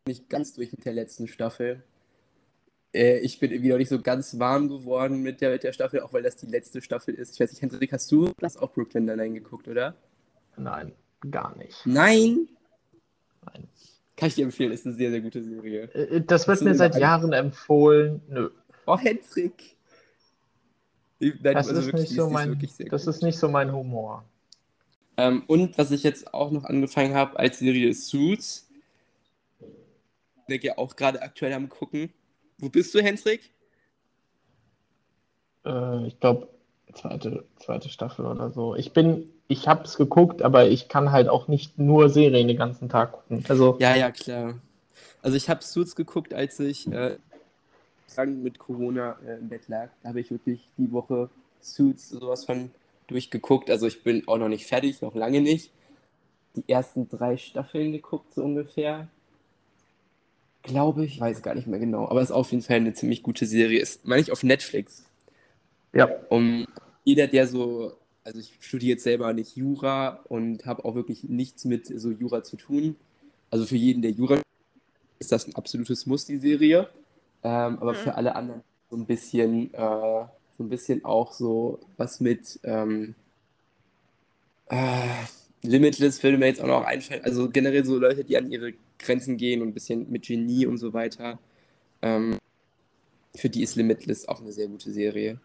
Nicht 0.07 0.27
ganz 0.29 0.53
durch 0.53 0.71
mit 0.71 0.83
der 0.83 0.93
letzten 0.93 1.27
Staffel. 1.27 1.83
Äh, 2.93 3.19
ich 3.19 3.39
bin 3.39 3.51
irgendwie 3.51 3.69
noch 3.69 3.77
nicht 3.77 3.89
so 3.89 4.01
ganz 4.01 4.37
warm 4.39 4.69
geworden 4.69 5.21
mit 5.21 5.41
der, 5.41 5.51
mit 5.51 5.63
der 5.63 5.73
Staffel, 5.73 6.01
auch 6.01 6.13
weil 6.13 6.23
das 6.23 6.35
die 6.35 6.47
letzte 6.47 6.81
Staffel 6.81 7.13
ist. 7.13 7.33
Ich 7.33 7.39
weiß 7.39 7.51
nicht, 7.51 7.61
Hendrik, 7.61 7.91
hast 7.93 8.11
du 8.11 8.31
das 8.39 8.57
auch 8.57 8.71
Brooklyn 8.71 9.05
Nine-Nine 9.05 9.35
geguckt, 9.35 9.67
oder? 9.67 9.95
Nein, 10.57 10.93
gar 11.29 11.55
nicht. 11.55 11.85
Nein? 11.85 12.49
Nein. 13.45 13.67
Kann 14.17 14.27
ich 14.27 14.35
dir 14.35 14.45
empfehlen, 14.45 14.71
ist 14.71 14.85
eine 14.85 14.95
sehr, 14.95 15.09
sehr 15.09 15.21
gute 15.21 15.43
Serie. 15.43 15.83
Äh, 15.93 16.21
das 16.21 16.47
wird 16.47 16.61
mir 16.61 16.75
seit 16.75 16.95
Jahren 16.97 17.33
empfohlen. 17.33 18.21
Nö. 18.27 18.49
Oh, 18.85 18.97
Hendrik. 18.97 19.77
Nein, 21.19 21.39
das, 21.41 21.67
also 21.67 21.79
ist, 21.79 21.85
wirklich, 21.87 22.09
nicht 22.09 22.15
so 22.15 22.29
mein, 22.29 22.59
das 22.89 23.07
ist 23.07 23.21
nicht 23.21 23.37
so 23.37 23.47
mein 23.47 23.71
Humor. 23.71 24.25
Ähm, 25.17 25.43
und 25.47 25.77
was 25.77 25.91
ich 25.91 26.03
jetzt 26.03 26.33
auch 26.33 26.51
noch 26.51 26.65
angefangen 26.65 27.13
habe 27.13 27.37
als 27.37 27.59
Serie 27.59 27.89
ist 27.89 28.07
Suits. 28.07 28.67
Ich 29.59 30.45
denke 30.49 30.67
ja 30.67 30.77
auch 30.77 30.95
gerade 30.95 31.21
aktuell 31.21 31.53
am 31.53 31.69
gucken. 31.69 32.11
Wo 32.61 32.69
bist 32.69 32.93
du, 32.93 33.01
Hendrik? 33.01 33.51
Äh, 35.65 36.07
ich 36.07 36.19
glaube, 36.19 36.47
zweite, 36.93 37.45
zweite 37.57 37.89
Staffel 37.89 38.25
oder 38.25 38.51
so. 38.51 38.75
Ich 38.75 38.93
bin, 38.93 39.29
ich 39.47 39.67
habe 39.67 39.83
es 39.83 39.97
geguckt, 39.97 40.43
aber 40.43 40.67
ich 40.67 40.87
kann 40.87 41.11
halt 41.11 41.27
auch 41.27 41.47
nicht 41.47 41.79
nur 41.79 42.09
Serien 42.09 42.47
den 42.47 42.57
ganzen 42.57 42.87
Tag 42.87 43.13
gucken. 43.13 43.43
Also, 43.49 43.77
ja, 43.79 43.95
ja, 43.95 44.11
klar. 44.11 44.59
Also 45.23 45.37
ich 45.37 45.49
habe 45.49 45.63
Suits 45.63 45.95
geguckt, 45.95 46.33
als 46.33 46.59
ich 46.59 46.87
äh, 46.91 47.17
mit 48.27 48.59
Corona 48.59 49.17
äh, 49.25 49.37
im 49.37 49.49
Bett 49.49 49.67
lag. 49.67 49.89
Da 50.03 50.09
habe 50.09 50.19
ich 50.19 50.31
wirklich 50.31 50.67
die 50.77 50.91
Woche 50.91 51.29
Suits 51.61 52.09
sowas 52.09 52.45
von 52.45 52.71
durchgeguckt. 53.07 53.69
Also 53.69 53.87
ich 53.87 54.03
bin 54.03 54.27
auch 54.27 54.37
noch 54.37 54.49
nicht 54.49 54.65
fertig, 54.65 55.01
noch 55.01 55.15
lange 55.15 55.41
nicht. 55.41 55.71
Die 56.55 56.67
ersten 56.67 57.07
drei 57.07 57.37
Staffeln 57.37 57.91
geguckt, 57.91 58.33
so 58.33 58.43
ungefähr 58.43 59.07
glaube 60.63 61.05
ich, 61.05 61.19
weiß 61.19 61.41
gar 61.41 61.55
nicht 61.55 61.67
mehr 61.67 61.79
genau, 61.79 62.07
aber 62.07 62.21
es 62.21 62.29
ist 62.29 62.35
auf 62.35 62.51
jeden 62.51 62.63
Fall 62.63 62.77
eine 62.77 62.93
ziemlich 62.93 63.23
gute 63.23 63.45
Serie. 63.45 63.79
Ist, 63.79 64.05
meine 64.05 64.21
ich, 64.21 64.31
auf 64.31 64.43
Netflix. 64.43 65.05
Ja. 65.93 66.09
Um 66.29 66.67
jeder, 67.03 67.27
der 67.27 67.47
so, 67.47 67.93
also 68.23 68.39
ich 68.39 68.53
studiere 68.59 68.91
jetzt 68.91 69.03
selber 69.03 69.33
nicht 69.33 69.55
Jura 69.55 70.19
und 70.29 70.65
habe 70.65 70.85
auch 70.85 70.95
wirklich 70.95 71.23
nichts 71.23 71.65
mit 71.65 71.87
so 71.87 72.11
Jura 72.11 72.43
zu 72.43 72.57
tun. 72.57 72.95
Also 73.49 73.65
für 73.65 73.75
jeden, 73.75 74.01
der 74.01 74.11
Jura 74.11 74.39
ist 75.19 75.31
das 75.31 75.47
ein 75.47 75.55
absolutes 75.55 76.05
Muss, 76.05 76.25
die 76.25 76.37
Serie. 76.37 76.87
Ähm, 77.43 77.79
aber 77.79 77.93
mhm. 77.93 77.97
für 77.97 78.15
alle 78.15 78.35
anderen 78.35 78.61
so 78.89 78.97
ein 78.97 79.05
bisschen, 79.05 79.73
äh, 79.73 79.77
so 79.77 80.63
ein 80.63 80.69
bisschen 80.69 81.03
auch 81.03 81.33
so 81.33 81.79
was 81.97 82.19
mit 82.19 82.59
ähm, 82.63 83.15
äh, 84.69 85.25
Limitless 85.63 86.21
würde 86.23 86.37
mir 86.37 86.47
jetzt 86.47 86.61
auch 86.61 86.67
noch 86.67 86.85
einfallen. 86.85 87.23
Also 87.23 87.49
generell 87.49 87.85
so 87.85 87.97
Leute, 87.97 88.23
die 88.23 88.37
an 88.37 88.51
ihre 88.51 88.73
Grenzen 89.01 89.37
gehen 89.37 89.61
und 89.61 89.69
ein 89.69 89.73
bisschen 89.73 90.09
mit 90.11 90.25
Genie 90.25 90.65
und 90.65 90.77
so 90.77 90.93
weiter. 90.93 91.39
Ähm, 92.01 92.37
für 93.35 93.49
die 93.49 93.63
ist 93.63 93.75
Limitless 93.75 94.27
auch 94.27 94.41
eine 94.41 94.51
sehr 94.51 94.67
gute 94.67 94.91
Serie. 94.91 95.39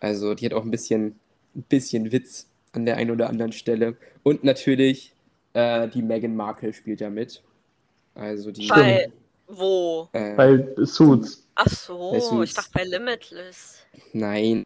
Also 0.00 0.34
die 0.34 0.46
hat 0.46 0.52
auch 0.52 0.64
ein 0.64 0.70
bisschen, 0.70 1.18
ein 1.54 1.62
bisschen 1.68 2.12
Witz 2.12 2.48
an 2.72 2.86
der 2.86 2.96
einen 2.96 3.10
oder 3.10 3.28
anderen 3.28 3.52
Stelle. 3.52 3.96
Und 4.22 4.44
natürlich 4.44 5.14
äh, 5.54 5.88
die 5.88 6.02
Meghan 6.02 6.34
Markle 6.36 6.72
spielt 6.72 7.00
da 7.00 7.10
mit. 7.10 7.42
Also 8.14 8.50
die. 8.50 8.66
Bei 8.68 9.10
wo? 9.46 10.08
Äh, 10.12 10.34
Bei 10.34 10.66
Suits. 10.84 11.46
Ach 11.54 11.68
so, 11.68 12.12
Bei 12.12 12.20
Suits. 12.20 12.50
ich 12.50 12.54
dachte 12.56 12.70
bei 12.72 12.84
Limitless. 12.84 13.78
Nein. 14.12 14.64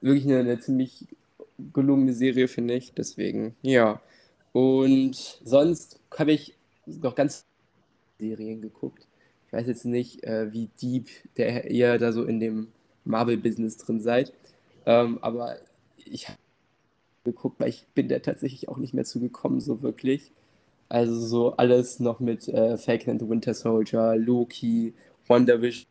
Wirklich 0.00 0.26
eine, 0.26 0.40
eine 0.40 0.58
ziemlich 0.60 1.06
gelungene 1.72 2.12
Serie, 2.12 2.48
finde 2.48 2.74
ich. 2.74 2.92
Deswegen, 2.92 3.56
ja. 3.62 4.00
Und 4.52 5.40
sonst 5.44 6.00
habe 6.16 6.32
ich 6.32 6.54
noch 6.86 7.14
ganz 7.14 7.44
Serien 8.18 8.60
geguckt. 8.60 9.06
Ich 9.46 9.52
weiß 9.52 9.66
jetzt 9.66 9.84
nicht, 9.84 10.22
äh, 10.24 10.52
wie 10.52 10.68
deep 10.80 11.08
der 11.36 11.70
ihr 11.70 11.98
da 11.98 12.12
so 12.12 12.24
in 12.24 12.40
dem 12.40 12.68
Marvel-Business 13.04 13.78
drin 13.78 14.00
seid. 14.00 14.32
Ähm, 14.86 15.18
aber 15.22 15.56
ich 15.96 16.28
habe 16.28 16.38
geguckt, 17.24 17.60
weil 17.60 17.68
ich 17.68 17.86
bin 17.94 18.08
da 18.08 18.18
tatsächlich 18.20 18.68
auch 18.68 18.76
nicht 18.78 18.94
mehr 18.94 19.04
zugekommen, 19.04 19.60
so 19.60 19.82
wirklich. 19.82 20.32
Also 20.88 21.18
so 21.18 21.56
alles 21.56 22.00
noch 22.00 22.20
mit 22.20 22.48
äh, 22.48 22.76
Falcon 22.76 23.12
and 23.12 23.20
the 23.20 23.28
Winter 23.28 23.54
Soldier, 23.54 24.16
Loki, 24.16 24.94
Wonder 25.26 25.60
Vision. 25.60 25.86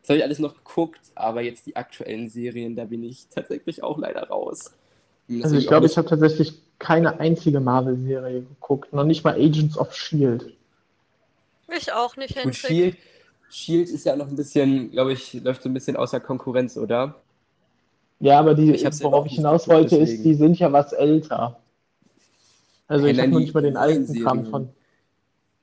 Das 0.00 0.10
habe 0.10 0.18
ich 0.18 0.24
alles 0.24 0.38
noch 0.38 0.54
geguckt, 0.56 1.00
aber 1.14 1.42
jetzt 1.42 1.66
die 1.66 1.76
aktuellen 1.76 2.28
Serien, 2.28 2.74
da 2.74 2.84
bin 2.84 3.04
ich 3.04 3.28
tatsächlich 3.28 3.82
auch 3.82 3.98
leider 3.98 4.22
raus. 4.28 4.72
Also 5.42 5.56
ich 5.56 5.66
glaube, 5.66 5.86
ich 5.86 5.96
habe 5.96 6.08
tatsächlich 6.08 6.54
keine 6.80 7.20
einzige 7.20 7.60
Marvel-Serie 7.60 8.40
geguckt. 8.42 8.92
Noch 8.92 9.04
nicht 9.04 9.22
mal 9.22 9.34
Agents 9.34 9.78
of 9.78 9.90
S.H.I.E.L.D. 9.90 10.52
Ich 11.76 11.92
auch 11.92 12.16
nicht, 12.16 12.34
Gut, 12.34 12.42
Hendrik. 12.42 12.56
Shield, 12.56 12.96
Shield 13.48 13.88
ist 13.90 14.04
ja 14.04 14.16
noch 14.16 14.26
ein 14.26 14.34
bisschen, 14.34 14.90
glaube 14.90 15.12
ich, 15.12 15.34
läuft 15.34 15.62
so 15.62 15.68
ein 15.68 15.74
bisschen 15.74 15.96
außer 15.96 16.18
Konkurrenz, 16.18 16.76
oder? 16.76 17.14
Ja, 18.18 18.40
aber 18.40 18.54
die, 18.54 18.72
Ich 18.72 18.84
worauf 19.02 19.26
ich 19.26 19.34
hinaus 19.36 19.68
wollte, 19.68 19.96
ist, 19.96 20.10
deswegen. 20.10 20.22
die 20.24 20.34
sind 20.34 20.58
ja 20.58 20.72
was 20.72 20.92
älter. 20.92 21.60
Also 22.88 23.06
Ja, 23.06 23.12
ich 23.12 23.18
habe 23.20 23.28
noch 23.30 23.38
nicht 23.38 23.54
mal 23.54 23.62
den 23.62 23.76
alten 23.76 24.22
Kram 24.22 24.46
von. 24.46 24.68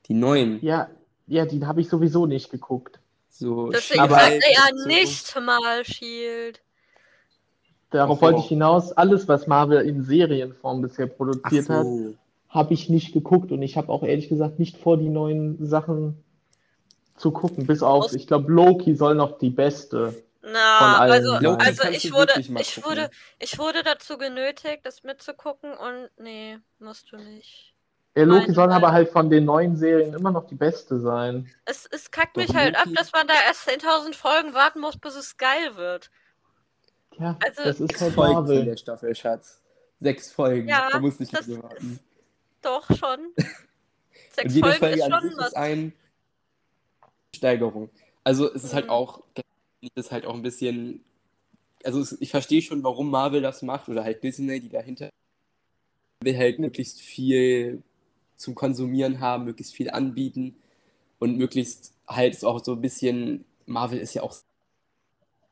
Die 0.06 0.14
neuen. 0.14 0.64
Ja, 0.64 0.88
ja, 1.26 1.44
die 1.44 1.64
habe 1.66 1.82
ich 1.82 1.88
sowieso 1.90 2.24
nicht 2.24 2.50
geguckt. 2.50 2.98
So 3.28 3.68
Deswegen 3.70 4.08
sagt 4.08 4.42
er 4.42 4.52
ja 4.52 4.68
so. 4.74 4.86
nicht 4.88 5.36
mal 5.40 5.84
Shield. 5.84 6.62
Darauf 7.90 8.18
so. 8.18 8.22
wollte 8.22 8.40
ich 8.40 8.46
hinaus, 8.46 8.92
alles, 8.92 9.28
was 9.28 9.46
Marvel 9.46 9.80
in 9.80 10.02
Serienform 10.02 10.82
bisher 10.82 11.06
produziert 11.06 11.68
hat, 11.68 11.86
so. 11.86 12.14
habe 12.48 12.74
ich 12.74 12.88
nicht 12.88 13.12
geguckt 13.12 13.50
und 13.50 13.62
ich 13.62 13.76
habe 13.76 13.90
auch 13.90 14.02
ehrlich 14.02 14.28
gesagt 14.28 14.58
nicht 14.58 14.76
vor, 14.76 14.98
die 14.98 15.08
neuen 15.08 15.64
Sachen 15.66 16.22
zu 17.16 17.30
gucken. 17.30 17.66
Bis 17.66 17.82
auf, 17.82 18.12
ich 18.12 18.26
glaube, 18.26 18.52
Loki 18.52 18.94
soll 18.94 19.14
noch 19.14 19.38
die 19.38 19.50
beste. 19.50 20.22
Na, 20.42 20.78
Von 20.78 20.88
allen 20.88 21.12
also, 21.12 21.32
sein. 21.32 21.42
Loki 21.42 21.66
also 21.66 21.88
ich 21.88 22.12
wurde, 22.12 22.32
ich 22.36 22.84
wurde, 22.84 23.10
ich 23.38 23.58
wurde 23.58 23.82
dazu 23.82 24.18
genötigt, 24.18 24.80
das 24.84 25.02
mitzugucken 25.02 25.72
und 25.72 26.10
nee, 26.18 26.58
musst 26.78 27.10
du 27.10 27.16
nicht. 27.16 27.74
Der 28.14 28.26
Loki 28.26 28.52
soll 28.52 28.72
aber 28.72 28.90
halt 28.92 29.10
von 29.10 29.30
den 29.30 29.44
neuen 29.44 29.76
Serien 29.76 30.12
immer 30.12 30.32
noch 30.32 30.46
die 30.46 30.56
beste 30.56 30.98
sein. 30.98 31.48
Es, 31.64 31.86
es 31.86 32.10
kackt 32.10 32.36
Doch, 32.36 32.42
mich 32.42 32.54
halt 32.54 32.74
ab, 32.76 32.86
Loki- 32.86 32.96
dass 32.96 33.12
man 33.12 33.28
da 33.28 33.34
erst 33.46 33.68
10.000 33.68 34.14
Folgen 34.14 34.54
warten 34.54 34.80
muss, 34.80 34.98
bis 34.98 35.14
es 35.14 35.36
geil 35.36 35.76
wird. 35.76 36.10
Ja, 37.18 37.36
Also, 37.44 37.62
das 37.64 37.80
ist 37.80 38.00
halt 38.00 38.14
Folgen 38.14 38.32
Marvel. 38.34 38.64
der 38.64 38.76
Staffel, 38.76 39.14
Schatz. 39.14 39.60
Sechs 40.00 40.30
Folgen. 40.30 40.68
Ja, 40.68 40.88
da 40.92 41.00
musst 41.00 41.18
du 41.18 41.24
nicht 41.24 41.36
das 41.36 41.48
warten. 41.62 41.98
Doch 42.62 42.86
schon. 42.96 43.18
Und 43.36 43.44
Sechs 44.34 44.54
jede 44.54 44.68
Folgen 44.68 44.78
Folge 44.78 44.94
ist 44.98 45.04
schon 45.04 45.36
was. 45.38 45.46
ist 45.48 45.56
eine 45.56 45.92
Steigerung. 47.34 47.90
Also 48.24 48.52
es 48.52 48.64
ist 48.64 48.74
halt 48.74 48.86
Mhm. 48.86 48.90
auch, 48.90 49.22
das 49.34 49.44
ist 49.96 50.12
halt 50.12 50.26
auch 50.26 50.34
ein 50.34 50.42
bisschen, 50.42 51.04
also 51.84 52.00
es, 52.00 52.16
ich 52.20 52.30
verstehe 52.30 52.62
schon, 52.62 52.82
warum 52.84 53.10
Marvel 53.10 53.42
das 53.42 53.62
macht 53.62 53.88
oder 53.88 54.04
halt 54.04 54.22
Disney, 54.22 54.60
die 54.60 54.68
dahinter 54.68 55.08
will 56.22 56.36
halt 56.36 56.58
möglichst 56.58 57.00
viel 57.00 57.82
zum 58.36 58.54
Konsumieren 58.54 59.20
haben, 59.20 59.44
möglichst 59.44 59.74
viel 59.74 59.90
anbieten 59.90 60.56
und 61.18 61.36
möglichst 61.36 61.92
halt 62.08 62.34
ist 62.34 62.44
auch 62.44 62.62
so 62.64 62.72
ein 62.72 62.80
bisschen, 62.80 63.44
Marvel 63.66 63.98
ist 63.98 64.14
ja 64.14 64.22
auch 64.22 64.34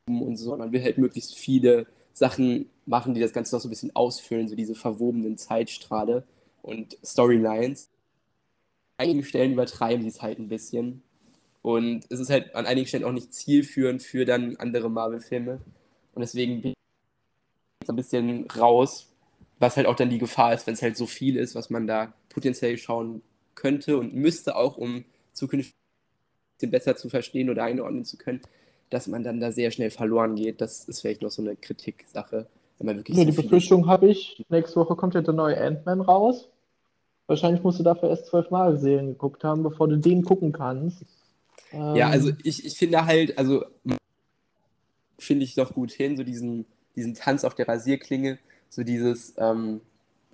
und 0.09 0.37
so, 0.37 0.57
man 0.57 0.73
will 0.73 0.83
halt 0.83 0.99
möglichst 0.99 1.37
viele 1.37 1.87
Sachen 2.13 2.71
machen, 2.87 3.15
die 3.15 3.21
das 3.21 3.33
Ganze 3.33 3.55
noch 3.55 3.61
so 3.61 3.69
ein 3.69 3.71
bisschen 3.71 3.95
ausfüllen, 3.95 4.49
so 4.49 4.55
diese 4.55 4.75
verwobenen 4.75 5.37
Zeitstrahle 5.37 6.25
und 6.63 6.97
Storylines. 7.05 7.91
An 8.99 9.07
einigen 9.07 9.25
Stellen 9.25 9.53
übertreiben 9.53 10.03
sie 10.03 10.09
es 10.09 10.23
halt 10.23 10.39
ein 10.39 10.49
bisschen. 10.49 11.03
Und 11.63 12.07
es 12.11 12.21
ist 12.21 12.31
halt 12.31 12.55
an 12.55 12.67
einigen 12.67 12.87
Stellen 12.87 13.05
auch 13.05 13.13
nicht 13.13 13.35
zielführend 13.35 14.03
für 14.03 14.25
dann 14.25 14.57
andere 14.57 14.89
Marvel-Filme. 14.89 15.61
Und 16.15 16.21
deswegen 16.21 16.63
bin 16.63 16.75
ich 17.83 17.89
ein 17.89 17.97
bisschen 17.97 18.49
raus, 18.51 19.09
was 19.59 19.77
halt 19.77 19.87
auch 19.87 19.97
dann 19.97 20.11
die 20.11 20.19
Gefahr 20.19 20.55
ist, 20.55 20.67
wenn 20.67 20.75
es 20.75 20.83
halt 20.83 20.97
so 20.97 21.07
viel 21.07 21.37
ist, 21.37 21.55
was 21.55 21.71
man 21.71 21.87
da 21.87 22.13
potenziell 22.29 22.79
schauen 22.79 23.23
könnte 23.55 23.99
und 23.99 24.15
müsste 24.15 24.57
auch, 24.57 24.77
um 24.77 25.05
zukünftig 25.33 25.75
besser 26.61 26.97
zu 26.97 27.09
verstehen 27.09 27.51
oder 27.51 27.65
einordnen 27.65 28.05
zu 28.05 28.17
können, 28.17 28.41
dass 28.91 29.07
man 29.07 29.25
dann 29.25 29.41
da 29.41 29.53
sehr 29.53 29.71
schnell 29.71 29.91
verloren 29.91 30.37
geht. 30.37 30.61
Das 30.61 30.85
ist 30.85 31.01
vielleicht 31.01 31.23
noch 31.23 31.31
so 31.31 31.43
eine 31.43 31.57
Kritiksache, 31.57 32.47
wenn 32.79 32.87
man 32.87 32.97
wirklich 32.97 33.17
Nee, 33.17 33.25
so 33.25 33.31
die 33.31 33.43
Befürchtung 33.43 33.87
habe 33.87 34.09
ich. 34.09 34.45
Nächste 34.49 34.77
Woche 34.77 34.97
kommt 34.97 35.15
ja 35.15 35.23
der 35.23 35.35
neue 35.35 35.61
Ant-Man 35.61 36.01
raus. 36.01 36.49
Wahrscheinlich 37.27 37.63
musst 37.63 37.81
du 37.81 37.83
dafür 37.83 38.11
erst 38.11 38.27
zwölf 38.27 38.51
Mal 38.51 38.79
Serien 38.79 39.09
geguckt 39.09 39.43
haben, 39.43 39.63
bevor 39.63 39.89
du 39.89 39.97
den 39.99 40.25
gucken 40.25 40.53
kannst. 40.53 41.05
Ja, 41.73 42.07
Ähm, 42.07 42.13
also 42.13 42.31
ich, 42.45 42.65
ich 42.65 42.77
finde 42.79 43.05
halt, 43.05 43.37
also 43.39 43.65
finde 45.19 45.45
ich 45.45 45.55
doch 45.55 45.75
gut 45.75 45.93
hin, 45.93 46.17
so 46.17 46.23
diesen, 46.23 46.67
diesen 46.95 47.15
Tanz 47.15 47.45
auf 47.45 47.55
der 47.55 47.69
Rasierklinge, 47.69 48.39
so 48.69 48.85
dieses, 48.85 49.35
ähm, 49.39 49.81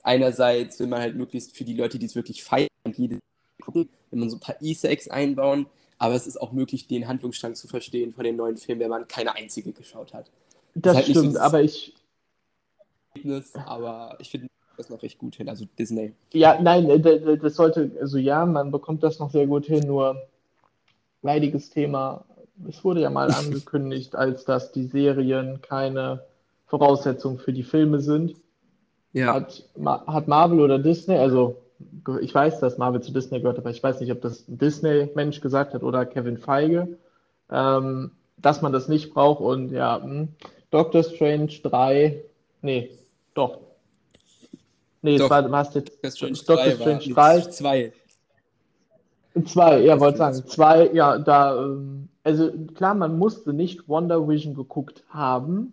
einerseits 0.02 0.78
will 0.80 0.88
man 0.88 1.00
halt 1.00 1.16
möglichst 1.16 1.56
für 1.56 1.64
die 1.64 1.74
Leute, 1.74 1.98
die 1.98 2.06
es 2.06 2.14
wirklich 2.14 2.44
feiern 2.44 2.68
und 2.84 2.98
jede 2.98 3.18
gucken, 3.60 3.88
wenn 4.10 4.18
man 4.18 4.28
so 4.28 4.36
ein 4.36 4.40
paar 4.40 4.60
Easter 4.60 4.90
Eggs 4.90 5.08
einbauen, 5.08 5.66
aber 6.02 6.16
es 6.16 6.26
ist 6.26 6.40
auch 6.40 6.50
möglich, 6.50 6.88
den 6.88 7.06
Handlungsstrang 7.06 7.54
zu 7.54 7.68
verstehen 7.68 8.12
von 8.12 8.24
den 8.24 8.34
neuen 8.34 8.56
Filmen, 8.56 8.80
wenn 8.80 8.90
man 8.90 9.06
keine 9.06 9.36
einzige 9.36 9.70
geschaut 9.72 10.12
hat. 10.12 10.28
das 10.74 10.96
halt 10.96 11.06
so 11.06 11.12
stimmt, 11.12 11.36
aber 11.36 11.62
ich, 11.62 11.94
Ergebnis, 13.14 13.54
Aber 13.54 14.16
ich 14.18 14.28
finde 14.28 14.48
das 14.76 14.90
noch 14.90 15.00
recht 15.00 15.18
gut 15.18 15.36
hin, 15.36 15.48
also 15.48 15.64
Disney. 15.78 16.12
ja, 16.32 16.60
nein, 16.60 16.90
äh, 16.90 17.38
das 17.38 17.54
sollte, 17.54 17.92
also 18.00 18.18
ja, 18.18 18.44
man 18.46 18.72
bekommt 18.72 19.04
das 19.04 19.20
noch 19.20 19.30
sehr 19.30 19.46
gut 19.46 19.66
hin, 19.66 19.86
nur 19.86 20.20
leidiges 21.22 21.70
Thema. 21.70 22.24
Es 22.68 22.82
wurde 22.82 23.02
ja 23.02 23.10
mal 23.10 23.30
angekündigt, 23.32 24.16
als 24.16 24.44
dass 24.44 24.72
die 24.72 24.86
Serien 24.86 25.62
keine 25.62 26.24
Voraussetzung 26.66 27.38
für 27.38 27.52
die 27.52 27.62
Filme 27.62 28.00
sind. 28.00 28.34
Ja. 29.12 29.34
Hat, 29.34 29.62
hat 30.08 30.26
Marvel 30.26 30.58
oder 30.58 30.80
Disney, 30.80 31.14
also 31.14 31.61
ich 32.20 32.34
weiß, 32.34 32.60
dass 32.60 32.78
Marvel 32.78 33.00
zu 33.02 33.12
Disney 33.12 33.40
gehört, 33.40 33.58
aber 33.58 33.70
ich 33.70 33.82
weiß 33.82 34.00
nicht, 34.00 34.12
ob 34.12 34.20
das 34.20 34.48
ein 34.48 34.58
Disney-Mensch 34.58 35.40
gesagt 35.40 35.74
hat 35.74 35.82
oder 35.82 36.06
Kevin 36.06 36.38
Feige, 36.38 36.98
ähm, 37.50 38.12
dass 38.38 38.62
man 38.62 38.72
das 38.72 38.88
nicht 38.88 39.12
braucht. 39.12 39.40
Und 39.40 39.70
ja, 39.70 40.02
hm, 40.02 40.28
Doctor 40.70 41.02
Strange 41.02 41.52
3, 41.62 42.22
nee, 42.62 42.90
doch. 43.34 43.58
Nee, 45.02 45.18
Doch. 45.18 45.24
es 45.24 45.30
war, 45.30 45.50
war 45.50 45.62
es 45.62 45.74
jetzt 45.74 45.90
Doctor 45.90 46.10
Strange 46.10 46.32
Doctor 46.32 46.56
3 46.56 46.70
Strange 46.74 47.16
war 47.16 47.34
3. 47.34 47.40
2. 47.40 47.92
Zwei, 49.46 49.80
ja, 49.80 49.94
Das 49.94 50.00
wollte 50.00 50.18
sagen. 50.18 50.36
das. 50.42 50.46
Zwei, 50.46 50.90
ja, 50.92 51.18
da, 51.18 51.56
ähm, 51.56 52.08
also 52.22 52.52
klar, 52.74 52.94
man 52.94 53.18
musste 53.18 53.52
nicht 53.52 53.88
Wonder 53.88 54.28
Vision 54.28 54.54
geguckt 54.54 55.02
haben, 55.08 55.72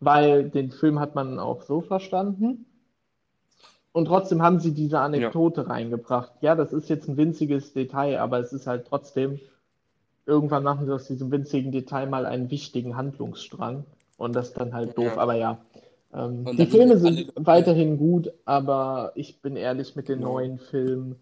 weil 0.00 0.48
den 0.48 0.70
Film 0.70 0.98
hat 1.00 1.14
man 1.14 1.38
auch 1.38 1.62
so 1.62 1.80
verstanden. 1.80 2.66
Und 3.92 4.04
trotzdem 4.06 4.42
haben 4.42 4.60
sie 4.60 4.72
diese 4.74 5.00
Anekdote 5.00 5.68
reingebracht. 5.68 6.32
Ja, 6.40 6.54
das 6.54 6.72
ist 6.72 6.88
jetzt 6.88 7.08
ein 7.08 7.16
winziges 7.16 7.72
Detail, 7.72 8.18
aber 8.20 8.38
es 8.38 8.52
ist 8.52 8.66
halt 8.66 8.86
trotzdem, 8.86 9.40
irgendwann 10.26 10.62
machen 10.62 10.86
sie 10.86 10.92
aus 10.94 11.06
diesem 11.06 11.30
winzigen 11.30 11.72
Detail 11.72 12.06
mal 12.06 12.26
einen 12.26 12.50
wichtigen 12.50 12.96
Handlungsstrang. 12.96 13.84
Und 14.16 14.34
das 14.36 14.48
ist 14.48 14.58
dann 14.58 14.74
halt 14.74 14.96
doof, 14.96 15.14
Ja. 15.16 15.16
aber 15.18 15.34
ja. 15.34 15.58
Ähm, 16.14 16.44
die 16.56 16.66
Filme 16.66 16.96
sind 16.98 17.32
weiterhin 17.36 17.98
gut, 17.98 18.32
aber 18.44 19.12
ich 19.14 19.40
bin 19.42 19.56
ehrlich 19.56 19.94
mit 19.96 20.08
den 20.08 20.18
Genau. 20.20 20.32
neuen 20.34 20.58
Filmen. 20.58 21.16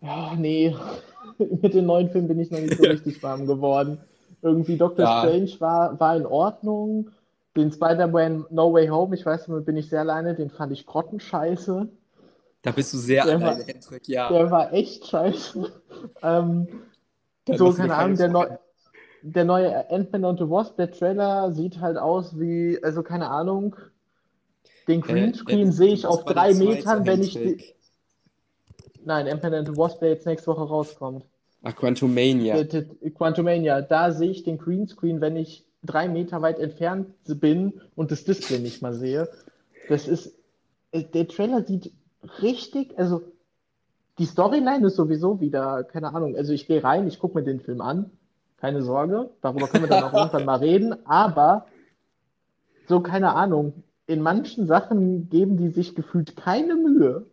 Ja, 0.00 0.34
nee, 0.36 0.74
mit 1.38 1.74
den 1.74 1.86
neuen 1.86 2.10
Filmen 2.10 2.28
bin 2.28 2.40
ich 2.40 2.50
noch 2.50 2.60
nicht 2.60 2.76
so 2.76 2.84
richtig 2.84 3.22
warm 3.22 3.46
geworden. 3.46 3.98
Irgendwie 4.42 4.76
Doctor 4.76 5.04
Ja. 5.04 5.18
Strange 5.18 5.50
war, 5.60 5.98
war 5.98 6.16
in 6.16 6.26
Ordnung. 6.26 7.10
Den 7.58 7.72
Spider-Man 7.72 8.46
No 8.50 8.72
Way 8.72 8.86
Home, 8.88 9.14
ich 9.16 9.26
weiß, 9.26 9.46
damit 9.46 9.64
bin 9.66 9.76
ich 9.76 9.88
sehr 9.88 10.00
alleine, 10.00 10.34
den 10.34 10.48
fand 10.48 10.72
ich 10.72 10.86
grottenscheiße. 10.86 11.88
Da 12.62 12.70
bist 12.70 12.92
du 12.94 12.98
sehr 12.98 13.24
Der 13.24 13.40
war- 13.40 13.48
alleine, 13.48 13.64
Hendrik, 13.64 14.06
ja. 14.08 14.28
Der 14.30 14.50
war 14.50 14.72
echt 14.72 15.06
scheiße. 15.06 15.72
Ähm, 16.22 16.68
so, 17.56 17.72
keine 17.72 17.96
Ahnung, 17.96 18.16
der, 18.16 18.28
neu, 18.28 18.46
der 19.22 19.44
neue 19.44 19.90
Ant-Man 19.90 20.24
und 20.26 20.38
the 20.38 20.48
Wasp, 20.48 20.76
der 20.76 20.92
Trailer 20.92 21.50
sieht 21.50 21.80
halt 21.80 21.96
aus 21.96 22.38
wie, 22.38 22.78
also 22.84 23.02
keine 23.02 23.28
Ahnung, 23.30 23.74
den 24.86 25.00
Greenscreen 25.00 25.70
Äh, 25.70 25.72
sehe 25.72 25.92
ich 25.94 26.06
auf 26.06 26.24
drei 26.24 26.54
Metern, 26.54 27.04
wenn 27.04 27.22
ich 27.22 27.32
die. 27.32 27.74
Nein, 29.04 29.26
Ant-Man 29.26 29.54
and 29.54 29.66
the 29.68 29.76
Wasp, 29.76 29.98
der 30.00 30.10
jetzt 30.10 30.26
nächste 30.26 30.46
Woche 30.48 30.62
rauskommt. 30.68 31.24
Ach, 31.64 31.74
Quantumania. 31.74 32.62
Quantumania, 33.16 33.80
da 33.82 34.12
sehe 34.12 34.30
ich 34.30 34.44
den 34.44 34.58
Greenscreen, 34.58 35.20
wenn 35.20 35.36
ich 35.36 35.64
drei 35.82 36.08
Meter 36.08 36.42
weit 36.42 36.58
entfernt 36.58 37.14
bin 37.26 37.80
und 37.94 38.10
das 38.10 38.24
Display 38.24 38.58
nicht 38.58 38.82
mal 38.82 38.94
sehe. 38.94 39.28
Das 39.88 40.08
ist, 40.08 40.34
äh, 40.92 41.04
der 41.04 41.28
Trailer 41.28 41.64
sieht 41.64 41.92
richtig, 42.42 42.98
also 42.98 43.22
die 44.18 44.26
Storyline 44.26 44.86
ist 44.86 44.96
sowieso 44.96 45.40
wieder, 45.40 45.84
keine 45.84 46.12
Ahnung, 46.12 46.36
also 46.36 46.52
ich 46.52 46.66
gehe 46.66 46.82
rein, 46.82 47.06
ich 47.06 47.18
gucke 47.20 47.38
mir 47.38 47.44
den 47.44 47.60
Film 47.60 47.80
an, 47.80 48.10
keine 48.56 48.82
Sorge, 48.82 49.30
darüber 49.40 49.68
können 49.68 49.84
wir 49.84 49.88
dann 49.88 50.04
auch 50.04 50.12
irgendwann 50.12 50.44
mal 50.44 50.58
reden, 50.58 51.06
aber 51.06 51.66
so, 52.88 53.00
keine 53.00 53.34
Ahnung, 53.34 53.84
in 54.06 54.20
manchen 54.22 54.66
Sachen 54.66 55.28
geben 55.28 55.56
die 55.56 55.68
sich 55.68 55.94
gefühlt 55.94 56.34
keine 56.36 56.74
Mühe, 56.74 57.26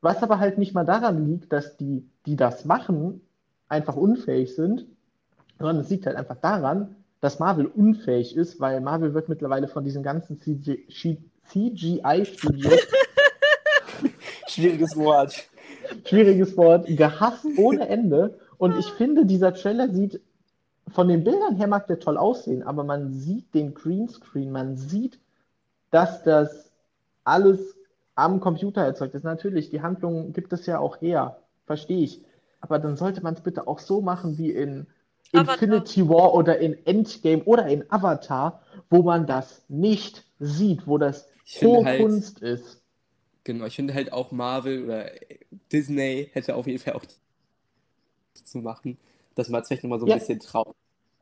was 0.00 0.22
aber 0.22 0.38
halt 0.38 0.56
nicht 0.56 0.72
mal 0.72 0.86
daran 0.86 1.26
liegt, 1.26 1.52
dass 1.52 1.76
die, 1.76 2.08
die 2.24 2.36
das 2.36 2.64
machen, 2.64 3.20
einfach 3.68 3.96
unfähig 3.96 4.54
sind, 4.54 4.86
sondern 5.58 5.78
es 5.78 5.90
liegt 5.90 6.06
halt 6.06 6.16
einfach 6.16 6.36
daran, 6.36 6.96
dass 7.20 7.38
Marvel 7.38 7.66
unfähig 7.66 8.34
ist, 8.36 8.60
weil 8.60 8.80
Marvel 8.80 9.14
wird 9.14 9.28
mittlerweile 9.28 9.68
von 9.68 9.84
diesen 9.84 10.02
ganzen 10.02 10.40
CG 10.40 10.86
CGI-Studios, 11.48 12.80
Schwieriges 14.48 14.96
Wort. 14.96 15.48
schwieriges 16.04 16.56
Wort, 16.56 16.86
gehasst 16.86 17.44
ohne 17.56 17.88
Ende. 17.88 18.38
Und 18.58 18.78
ich 18.78 18.86
finde, 18.92 19.26
dieser 19.26 19.54
Trailer 19.54 19.88
sieht, 19.88 20.20
von 20.88 21.08
den 21.08 21.24
Bildern 21.24 21.56
her 21.56 21.66
mag 21.66 21.86
der 21.86 22.00
toll 22.00 22.16
aussehen, 22.16 22.62
aber 22.62 22.84
man 22.84 23.12
sieht 23.12 23.54
den 23.54 23.74
Greenscreen, 23.74 24.50
man 24.50 24.76
sieht, 24.76 25.18
dass 25.90 26.22
das 26.22 26.70
alles 27.24 27.76
am 28.14 28.40
Computer 28.40 28.82
erzeugt 28.82 29.14
ist. 29.14 29.24
Natürlich, 29.24 29.70
die 29.70 29.82
Handlung 29.82 30.32
gibt 30.32 30.52
es 30.52 30.66
ja 30.66 30.78
auch 30.78 31.00
her, 31.00 31.38
verstehe 31.66 32.04
ich. 32.04 32.22
Aber 32.60 32.78
dann 32.78 32.96
sollte 32.96 33.22
man 33.22 33.34
es 33.34 33.40
bitte 33.40 33.66
auch 33.66 33.78
so 33.78 34.00
machen 34.00 34.36
wie 34.36 34.50
in. 34.50 34.86
Infinity 35.32 36.08
War 36.08 36.34
oder 36.34 36.58
in 36.58 36.74
Endgame 36.86 37.42
oder 37.44 37.66
in 37.66 37.84
Avatar, 37.90 38.62
wo 38.88 39.02
man 39.02 39.26
das 39.26 39.62
nicht 39.68 40.24
sieht, 40.38 40.86
wo 40.86 40.98
das 40.98 41.28
hohe 41.60 41.84
halt- 41.84 42.00
Kunst 42.02 42.40
ist. 42.40 42.80
Genau, 43.44 43.64
ich 43.66 43.76
finde 43.76 43.94
halt 43.94 44.12
auch 44.12 44.32
Marvel 44.32 44.84
oder 44.84 45.06
Disney 45.72 46.28
hätte 46.32 46.54
auf 46.56 46.66
jeden 46.66 46.78
Fall 46.78 46.92
auch 46.94 47.04
zu 48.34 48.58
machen, 48.58 48.98
dass 49.34 49.48
man 49.48 49.60
jetzt 49.60 49.68
vielleicht 49.68 49.82
nochmal 49.84 50.00
so 50.00 50.06
ein 50.06 50.10
Ja. 50.10 50.16
bisschen 50.16 50.40
traut. 50.40 50.74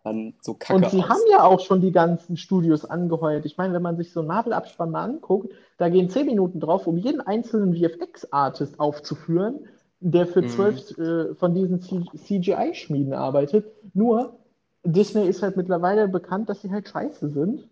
Dann 0.04 0.34
so 0.40 0.54
kacke 0.54 0.74
Und 0.84 0.90
sie 0.90 1.02
aus. 1.02 1.08
haben 1.08 1.20
ja 1.30 1.42
auch 1.42 1.60
schon 1.60 1.80
die 1.80 1.90
ganzen 1.92 2.36
Studios 2.36 2.84
angeheuert. 2.84 3.44
Ich 3.44 3.56
meine, 3.56 3.74
wenn 3.74 3.82
man 3.82 3.96
sich 3.96 4.12
so 4.12 4.20
einen 4.20 4.28
Marvel-Abspann 4.28 4.90
mal 4.90 5.04
anguckt, 5.04 5.52
da 5.76 5.88
gehen 5.88 6.08
zehn 6.08 6.26
Minuten 6.26 6.60
drauf, 6.60 6.86
um 6.86 6.96
jeden 6.96 7.20
einzelnen 7.20 7.74
VFX-Artist 7.74 8.78
aufzuführen, 8.80 9.66
der 10.00 10.26
für 10.26 10.42
Mhm. 10.42 10.48
zwölf 10.48 10.98
äh, 10.98 11.34
von 11.34 11.54
diesen 11.54 11.80
CGI-Schmieden 11.80 13.12
arbeitet. 13.14 13.66
Nur, 13.94 14.36
Disney 14.84 15.26
ist 15.28 15.42
halt 15.42 15.56
mittlerweile 15.56 16.08
bekannt, 16.08 16.48
dass 16.48 16.62
sie 16.62 16.70
halt 16.70 16.88
scheiße 16.88 17.28
sind, 17.30 17.68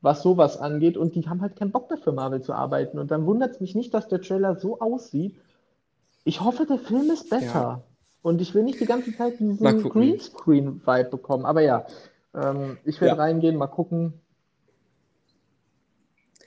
was 0.00 0.22
sowas 0.22 0.56
angeht, 0.58 0.96
und 0.96 1.14
die 1.14 1.28
haben 1.28 1.42
halt 1.42 1.56
keinen 1.56 1.70
Bock 1.72 1.88
dafür, 1.88 2.12
Marvel 2.12 2.40
zu 2.42 2.52
arbeiten. 2.54 2.98
Und 2.98 3.10
dann 3.10 3.26
wundert 3.26 3.52
es 3.52 3.60
mich 3.60 3.74
nicht, 3.74 3.92
dass 3.92 4.08
der 4.08 4.20
Trailer 4.22 4.56
so 4.56 4.80
aussieht. 4.80 5.36
Ich 6.24 6.40
hoffe, 6.40 6.66
der 6.66 6.78
Film 6.78 7.10
ist 7.10 7.28
besser. 7.30 7.44
Ja. 7.46 7.82
Und 8.22 8.40
ich 8.40 8.54
will 8.54 8.64
nicht 8.64 8.80
die 8.80 8.86
ganze 8.86 9.14
Zeit 9.16 9.38
diesen. 9.38 9.58
Greenscreen-Vibe 9.58 11.10
bekommen. 11.10 11.44
Aber 11.44 11.60
ja, 11.60 11.86
ähm, 12.34 12.78
ich 12.84 13.00
werde 13.00 13.16
Ja. 13.16 13.22
reingehen, 13.22 13.56
mal 13.56 13.66
gucken. 13.68 14.14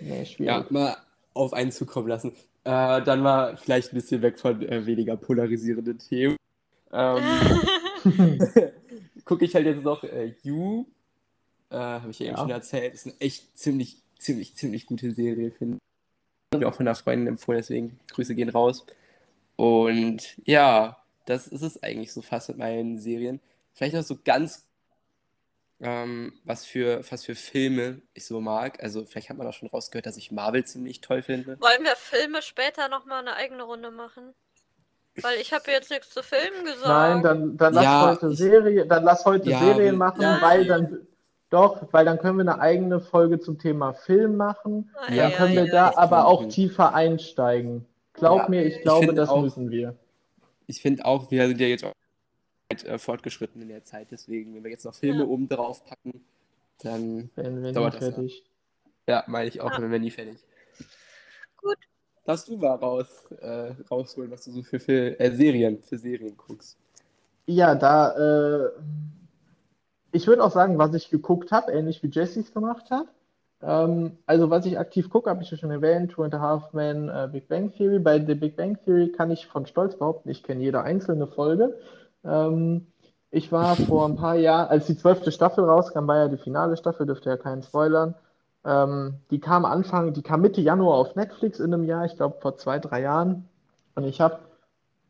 Nee, 0.02 0.20
Ja, 0.20 0.26
schwierig. 0.26 0.72
mal 0.72 0.96
auf 1.34 1.54
einen 1.54 1.72
zukommen 1.72 2.08
lassen. 2.08 2.34
Äh, 2.64 3.02
dann 3.04 3.22
mal 3.22 3.58
vielleicht 3.58 3.94
ein 3.94 3.96
bisschen 3.96 4.22
weg 4.22 4.38
von 4.38 4.62
äh, 4.62 4.86
weniger 4.86 5.18
polarisierenden 5.18 5.98
Themen. 6.00 6.36
Ähm, 6.92 7.24
gucke 9.26 9.46
ich 9.46 9.56
halt 9.56 9.66
jetzt 9.66 9.84
noch 9.84 10.04
äh, 10.04 10.34
You. 10.44 10.86
Äh, 11.70 11.76
Habe 11.78 12.12
ich 12.12 12.20
ja 12.20 12.28
eben 12.28 12.36
Ja. 12.36 12.42
schon 12.42 12.50
erzählt. 12.52 12.94
Ist 12.94 13.06
eine 13.08 13.16
echt 13.20 13.58
ziemlich, 13.58 13.98
ziemlich, 14.18 14.56
ziemlich 14.56 14.86
gute 14.86 15.12
Serie, 15.12 15.52
finde 15.52 15.78
ich. 15.78 16.54
Hab 16.54 16.62
mir 16.62 16.68
auch 16.68 16.74
von 16.74 16.88
einer 16.88 16.96
Freundin 16.96 17.28
empfohlen, 17.28 17.60
deswegen 17.60 18.00
Grüße 18.12 18.36
gehen 18.36 18.50
raus. 18.50 18.86
Und 19.56 20.36
ja, 20.46 20.98
das 21.26 21.48
ist 21.48 21.62
es 21.62 21.84
eigentlich 21.84 22.12
so 22.12 22.22
fast 22.22 22.50
mit 22.50 22.58
meinen 22.58 22.98
Serien. 23.00 23.40
Vielleicht 23.74 23.94
noch 23.94 24.04
so 24.04 24.18
ganz, 24.24 24.66
ähm, 25.82 26.34
was 26.44 26.66
für, 26.66 27.02
was 27.10 27.24
für 27.26 27.36
Filme 27.36 28.02
ich 28.14 28.26
so 28.26 28.42
mag. 28.42 28.82
Also 28.84 29.06
vielleicht 29.06 29.30
hat 29.30 29.38
man 29.38 29.48
auch 29.48 29.54
schon 29.54 29.70
rausgehört, 29.70 30.06
dass 30.06 30.18
ich 30.18 30.32
Marvel 30.32 30.64
ziemlich 30.66 31.02
toll 31.02 31.22
finde. 31.22 31.60
Wollen 31.62 31.84
wir 31.84 31.96
Filme 31.96 32.42
später 32.42 32.90
nochmal 32.90 33.20
eine 33.20 33.36
eigene 33.36 33.64
Runde 33.64 33.92
machen? 33.92 34.34
Weil 35.22 35.40
ich 35.40 35.52
habe 35.54 35.70
jetzt 35.72 35.90
nichts 35.90 36.10
zu 36.12 36.22
Filmen 36.24 36.64
gesagt. 36.66 36.88
Nein, 36.88 37.24
dann, 37.24 37.58
dann 37.58 37.74
lass 37.74 37.84
Ja, 37.84 38.10
heute 38.10 38.30
ich- 38.32 38.38
Serie, 38.38 38.86
dann 38.86 39.04
lass 39.04 39.26
heute 39.26 39.50
Ja, 39.50 39.60
Serien 39.60 39.98
machen, 39.98 40.22
Nein. 40.22 40.42
weil 40.42 40.66
dann 40.66 41.08
doch, 41.50 41.88
weil 41.92 42.06
dann 42.06 42.20
können 42.20 42.38
wir 42.38 42.42
eine 42.54 42.62
eigene 42.62 43.00
Folge 43.02 43.40
zum 43.40 43.58
Thema 43.58 43.94
Film 43.94 44.38
machen. 44.38 44.92
Ah, 44.96 45.08
Dann 45.08 45.16
Ja, 45.16 45.30
können 45.32 45.56
wir 45.56 45.66
ja, 45.66 45.72
da 45.92 45.98
aber 45.98 46.28
auch 46.28 46.42
machen. 46.42 46.52
tiefer 46.52 46.94
einsteigen. 46.94 47.86
Glaub 48.14 48.44
Ja, 48.44 48.50
mir, 48.50 48.66
ich 48.66 48.76
ich 48.76 48.82
glaube, 48.84 49.08
finde 49.08 49.22
das 49.22 49.30
auch- 49.30 49.42
müssen 49.42 49.72
wir. 49.72 49.96
Ich 50.68 50.82
finde 50.82 51.06
auch, 51.06 51.32
wir 51.32 51.48
sind 51.48 51.60
ja 51.60 51.68
jetzt 51.68 51.84
auch 51.84 51.92
äh, 52.70 52.98
fortgeschritten 53.00 53.62
in 53.62 53.68
der 53.70 53.84
Zeit, 53.84 54.12
deswegen, 54.12 54.56
wenn 54.56 54.64
wir 54.64 54.72
jetzt 54.72 54.86
noch 54.86 54.94
Filme 54.94 55.22
Ja. 55.24 55.26
oben 55.28 55.50
drauf 55.50 55.84
packen, 55.86 56.24
dann, 56.84 57.30
Wenn 57.36 57.74
Dauert 57.74 57.96
das 57.96 58.02
ja. 58.02 58.12
fertig. 58.12 58.44
ja, 59.08 59.24
meine 59.28 59.50
ich 59.50 59.60
auch, 59.62 59.66
Ja. 59.66 59.72
dann 59.74 59.82
wären 59.84 59.92
wir 59.94 60.00
nie 60.00 60.12
fertig. 60.12 60.38
Gut. 61.58 61.78
Lass 62.26 62.46
du 62.46 62.58
mal 62.58 62.76
raus, 62.76 63.28
äh, 63.42 63.74
rausholen, 63.90 64.30
was 64.32 64.46
du 64.46 64.52
so 64.52 64.62
für, 64.62 64.80
für 64.80 65.20
äh, 65.20 65.32
Serien, 65.36 65.82
für 65.82 65.98
Serien 65.98 66.38
guckst. 66.38 66.78
Ja, 67.48 67.74
da, 67.74 68.66
äh, 68.68 68.70
ich 70.12 70.28
würde 70.28 70.44
auch 70.44 70.52
sagen, 70.52 70.78
was 70.78 70.94
ich 70.94 71.10
geguckt 71.10 71.52
habe, 71.52 71.72
ähnlich 71.72 72.04
wie 72.04 72.08
Jesse 72.10 72.40
es 72.42 72.54
gemacht 72.54 72.92
hat. 72.92 73.08
Ähm, 73.62 74.18
also, 74.28 74.50
was 74.52 74.66
ich 74.68 74.78
aktiv 74.78 75.10
gucke, 75.10 75.30
habe 75.30 75.42
ich 75.44 75.50
ja 75.52 75.58
schon 75.58 75.72
erwähnt: 75.72 76.12
Two 76.12 76.24
and 76.24 76.34
a 76.36 76.40
Half 76.40 76.72
Men, 76.74 77.10
äh, 77.10 77.28
Big 77.32 77.48
Bang 77.48 77.74
Theory. 77.74 78.00
Bei 78.00 78.24
The 78.24 78.36
Big 78.36 78.56
Bang 78.56 78.78
Theory 78.86 79.12
kann 79.12 79.32
ich 79.32 79.48
von 79.48 79.66
Stolz 79.66 79.98
behaupten, 79.98 80.30
ich 80.30 80.44
kenne 80.44 80.62
jede 80.64 80.82
einzelne 80.84 81.28
Folge. 81.28 81.78
Ähm, 82.24 82.88
ich 83.32 83.52
war 83.52 83.76
vor 83.76 84.06
ein 84.08 84.16
paar 84.16 84.36
Jahren, 84.36 84.70
als 84.70 84.88
die 84.88 84.98
zwölfte 84.98 85.32
Staffel 85.32 85.64
rauskam, 85.64 86.08
war 86.08 86.18
ja 86.18 86.28
die 86.28 86.38
finale 86.38 86.78
Staffel, 86.78 87.06
dürfte 87.06 87.30
ja 87.30 87.38
keinen 87.38 87.64
spoilern. 87.64 88.16
Ähm, 88.66 89.16
die 89.32 89.40
kam 89.40 89.66
Anfang, 89.66 90.14
die 90.14 90.22
kam 90.24 90.42
Mitte 90.42 90.62
Januar 90.62 90.98
auf 90.98 91.16
Netflix 91.16 91.60
in 91.60 91.74
einem 91.74 91.86
Jahr, 91.86 92.06
ich 92.06 92.16
glaube 92.16 92.40
vor 92.42 92.58
zwei, 92.58 92.80
drei 92.80 93.02
Jahren. 93.02 93.48
Und 93.96 94.04
ich 94.06 94.22
habe 94.22 94.40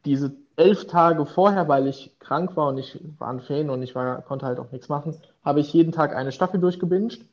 diese 0.06 0.34
elf 0.56 0.88
Tage 0.88 1.26
vorher, 1.26 1.68
weil 1.68 1.88
ich 1.88 2.18
krank 2.20 2.56
war 2.56 2.68
und 2.70 2.78
ich 2.78 3.00
war 3.18 3.32
in 3.32 3.40
Ferien 3.42 3.70
und 3.70 3.82
ich 3.84 3.96
war, 3.96 4.22
konnte 4.22 4.46
halt 4.46 4.60
auch 4.60 4.72
nichts 4.72 4.90
machen, 4.90 5.22
habe 5.44 5.60
ich 5.62 5.74
jeden 5.74 5.92
Tag 5.92 6.16
eine 6.16 6.32
Staffel 6.32 6.60
durchgebinged 6.60 7.26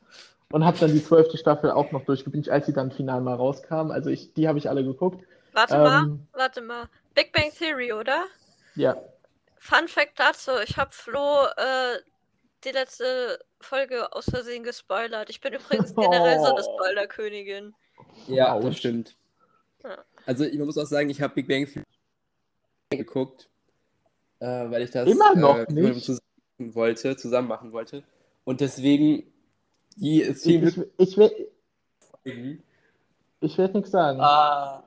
und 0.52 0.64
habe 0.64 0.78
dann 0.78 0.92
die 0.92 1.02
zwölfte 1.02 1.36
Staffel 1.36 1.70
auch 1.72 1.92
noch 1.92 2.04
durchgebinged, 2.04 2.50
als 2.50 2.66
sie 2.66 2.72
dann 2.72 2.92
final 2.92 3.20
mal 3.20 3.34
rauskam. 3.34 3.90
Also 3.90 4.10
ich, 4.10 4.32
die 4.34 4.48
habe 4.48 4.58
ich 4.58 4.68
alle 4.68 4.84
geguckt. 4.84 5.24
Warte 5.52 5.78
mal, 5.78 6.04
Ähm, 6.04 6.20
warte 6.32 6.60
mal. 6.60 6.88
Big 7.14 7.32
Bang 7.32 7.50
Theory, 7.52 7.92
oder? 7.92 8.24
ja, 8.74 8.96
Fun 9.66 9.88
Fact 9.88 10.18
dazu, 10.20 10.52
ich 10.64 10.76
habe 10.76 10.90
Flo 10.92 11.44
äh, 11.56 11.98
die 12.64 12.70
letzte 12.70 13.38
Folge 13.60 14.12
aus 14.12 14.26
Versehen 14.26 14.62
gespoilert. 14.62 15.28
Ich 15.28 15.40
bin 15.40 15.54
übrigens 15.54 15.94
generell 15.94 16.38
so 16.38 16.46
eine 16.54 16.62
Oh. 16.66 16.74
Spoiler-Königin. 16.78 17.74
Ja, 18.28 18.58
das 18.60 18.76
stimmt. 18.76 19.16
Ja. 19.82 19.98
Also, 20.24 20.44
ich 20.44 20.58
muss 20.58 20.78
auch 20.78 20.86
sagen, 20.86 21.10
ich 21.10 21.20
habe 21.20 21.34
Big 21.34 21.48
Bang 21.48 21.66
geguckt, 22.90 23.48
äh, 24.38 24.46
weil 24.46 24.82
ich 24.82 24.90
das 24.90 25.08
Immer 25.08 25.34
noch 25.34 25.58
äh, 25.58 25.66
nicht? 25.72 26.04
zusammen 26.04 26.74
wollte, 26.74 27.16
zusammen 27.16 27.48
machen 27.48 27.72
wollte. 27.72 28.04
Und 28.44 28.60
deswegen, 28.60 29.24
die 29.96 30.22
ich, 30.22 30.36
zehn 30.38 30.66
ich, 30.66 30.78
ich, 30.98 31.16
werd- 31.18 31.34
Minuten. 32.24 32.62
ich 33.40 33.58
werde 33.58 33.74
nichts 33.78 33.90
sagen. 33.90 34.20
Ah. 34.20 34.84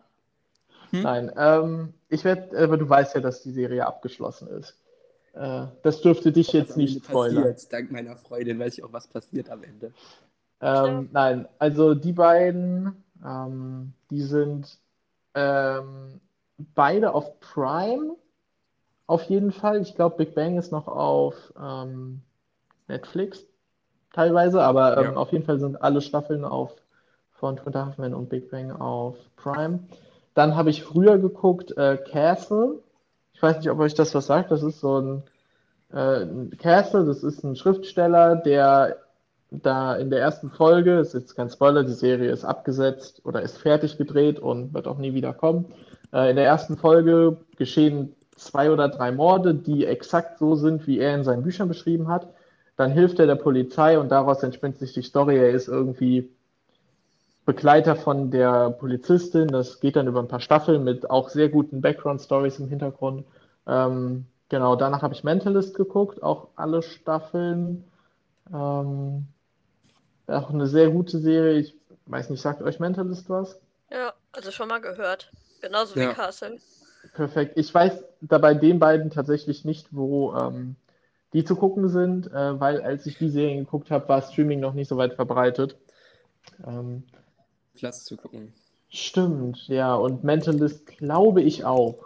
Hm? 0.91 1.01
Nein, 1.01 1.31
ähm, 1.37 1.93
ich 2.09 2.23
werde, 2.23 2.57
aber 2.57 2.77
du 2.77 2.89
weißt 2.89 3.15
ja, 3.15 3.21
dass 3.21 3.41
die 3.43 3.51
Serie 3.51 3.85
abgeschlossen 3.85 4.47
ist. 4.49 4.75
Äh, 5.33 5.67
das 5.83 6.01
dürfte 6.01 6.31
dich 6.31 6.51
jetzt 6.53 6.75
nicht 6.75 7.05
passiert. 7.05 7.71
Dank 7.71 7.91
meiner 7.91 8.15
Freundin 8.15 8.59
weiß 8.59 8.77
ich 8.77 8.83
auch, 8.83 8.91
was 8.93 9.07
passiert 9.07 9.49
am 9.49 9.63
Ende. 9.63 9.93
Ähm, 10.61 11.09
nein, 11.13 11.47
also 11.57 11.95
die 11.95 12.11
beiden, 12.11 13.03
ähm, 13.23 13.93
die 14.09 14.21
sind 14.21 14.77
ähm, 15.35 16.19
beide 16.75 17.13
auf 17.13 17.39
Prime, 17.39 18.15
auf 19.07 19.23
jeden 19.23 19.51
Fall. 19.51 19.81
Ich 19.81 19.95
glaube, 19.95 20.17
Big 20.17 20.35
Bang 20.35 20.57
ist 20.57 20.71
noch 20.71 20.87
auf 20.87 21.53
ähm, 21.57 22.21
Netflix 22.87 23.45
teilweise, 24.11 24.61
aber 24.61 24.97
ähm, 24.97 25.03
Ja. 25.03 25.13
auf 25.15 25.31
jeden 25.31 25.45
Fall 25.45 25.59
sind 25.59 25.81
alle 25.81 26.01
Staffeln 26.01 26.43
auf 26.43 26.75
von 27.31 27.55
Twitter 27.55 27.87
Huffman 27.87 28.13
und 28.13 28.27
Big 28.29 28.51
Bang 28.51 28.71
auf 28.71 29.15
Prime. 29.37 29.79
Dann 30.39 30.55
habe 30.55 30.69
ich 30.69 30.85
früher 30.85 31.17
geguckt 31.17 31.75
äh, 31.75 31.97
Castle. 31.97 32.79
Ich 33.33 33.43
weiß 33.43 33.57
nicht, 33.57 33.69
ob 33.71 33.79
euch 33.79 33.93
das 33.93 34.15
was 34.15 34.27
sagt. 34.27 34.51
Das 34.51 34.63
ist 34.63 34.79
so 34.79 34.97
ein 34.97 35.23
äh, 35.91 36.55
Castle, 36.55 37.03
das 37.03 37.23
ist 37.23 37.43
ein 37.43 37.57
Schriftsteller, 37.57 38.37
der 38.37 38.95
da 39.51 39.97
in 39.97 40.09
der 40.09 40.21
ersten 40.21 40.49
Folge, 40.49 40.99
ist 40.99 41.13
jetzt 41.13 41.35
kein 41.35 41.49
Spoiler, 41.49 41.83
die 41.83 41.91
Serie 41.91 42.31
ist 42.31 42.45
abgesetzt 42.45 43.19
oder 43.25 43.41
ist 43.41 43.57
fertig 43.57 43.97
gedreht 43.97 44.39
und 44.39 44.73
wird 44.73 44.87
auch 44.87 44.97
nie 44.97 45.13
wieder 45.13 45.33
kommen. 45.33 45.73
Äh, 46.13 46.29
in 46.29 46.37
der 46.37 46.45
ersten 46.45 46.77
Folge 46.77 47.35
geschehen 47.57 48.15
zwei 48.37 48.71
oder 48.71 48.87
drei 48.87 49.11
Morde, 49.11 49.53
die 49.53 49.85
exakt 49.85 50.39
so 50.39 50.55
sind, 50.55 50.87
wie 50.87 50.99
er 50.99 51.15
in 51.15 51.25
seinen 51.25 51.43
Büchern 51.43 51.67
beschrieben 51.67 52.07
hat. 52.07 52.33
Dann 52.77 52.91
hilft 52.91 53.19
er 53.19 53.27
der 53.27 53.35
Polizei 53.35 53.99
und 53.99 54.07
daraus 54.07 54.41
entspinnt 54.41 54.77
sich 54.77 54.93
die 54.93 55.01
Story. 55.01 55.35
Er 55.35 55.49
ist 55.49 55.67
irgendwie 55.67 56.29
Begleiter 57.49 57.95
von 57.95 58.29
der 58.29 58.69
Polizistin. 58.69 59.47
Das 59.47 59.79
geht 59.79 59.95
dann 59.95 60.05
über 60.05 60.19
ein 60.19 60.27
paar 60.27 60.39
Staffeln 60.39 60.83
mit 60.83 61.09
auch 61.09 61.29
sehr 61.29 61.49
guten 61.49 61.81
Background-Stories 61.81 62.59
im 62.59 62.67
Hintergrund. 62.67 63.25
Ähm, 63.65 64.27
genau, 64.49 64.75
danach 64.75 65.01
habe 65.01 65.15
ich 65.15 65.23
Mentalist 65.23 65.73
geguckt, 65.73 66.21
auch 66.21 66.49
alle 66.55 66.83
Staffeln. 66.83 67.85
Ähm, 68.53 69.25
auch 70.27 70.51
eine 70.51 70.67
sehr 70.67 70.91
gute 70.91 71.17
Serie. 71.17 71.57
Ich 71.57 71.75
weiß 72.05 72.29
nicht, 72.29 72.39
sagt 72.39 72.61
euch 72.61 72.79
Mentalist 72.79 73.31
was? 73.31 73.59
Ja, 73.89 74.13
also 74.31 74.51
schon 74.51 74.67
mal 74.67 74.79
gehört. 74.79 75.31
Genauso 75.59 75.95
wie 75.95 76.01
Ja. 76.01 76.13
Castle. 76.13 76.57
Perfekt. 77.15 77.53
Ich 77.57 77.73
weiß 77.73 78.03
da 78.21 78.37
bei 78.37 78.53
den 78.53 78.77
beiden 78.77 79.09
tatsächlich 79.09 79.65
nicht, 79.65 79.87
wo 79.89 80.35
ähm, 80.35 80.75
die 81.33 81.43
zu 81.43 81.55
gucken 81.55 81.89
sind, 81.89 82.27
äh, 82.31 82.59
weil 82.59 82.79
als 82.83 83.07
ich 83.07 83.17
die 83.17 83.29
Serien 83.29 83.65
geguckt 83.65 83.89
habe, 83.89 84.07
war 84.07 84.21
Streaming 84.21 84.59
noch 84.59 84.75
nicht 84.75 84.87
so 84.87 84.97
weit 84.97 85.15
verbreitet. 85.15 85.77
Ähm, 86.63 87.03
Platz 87.79 88.05
zu 88.05 88.17
gucken. 88.17 88.53
stimmt, 88.89 89.67
ja. 89.67 89.95
Und 89.95 90.23
Mentalist 90.23 90.85
glaube 90.87 91.41
ich 91.41 91.65
auch. 91.65 92.05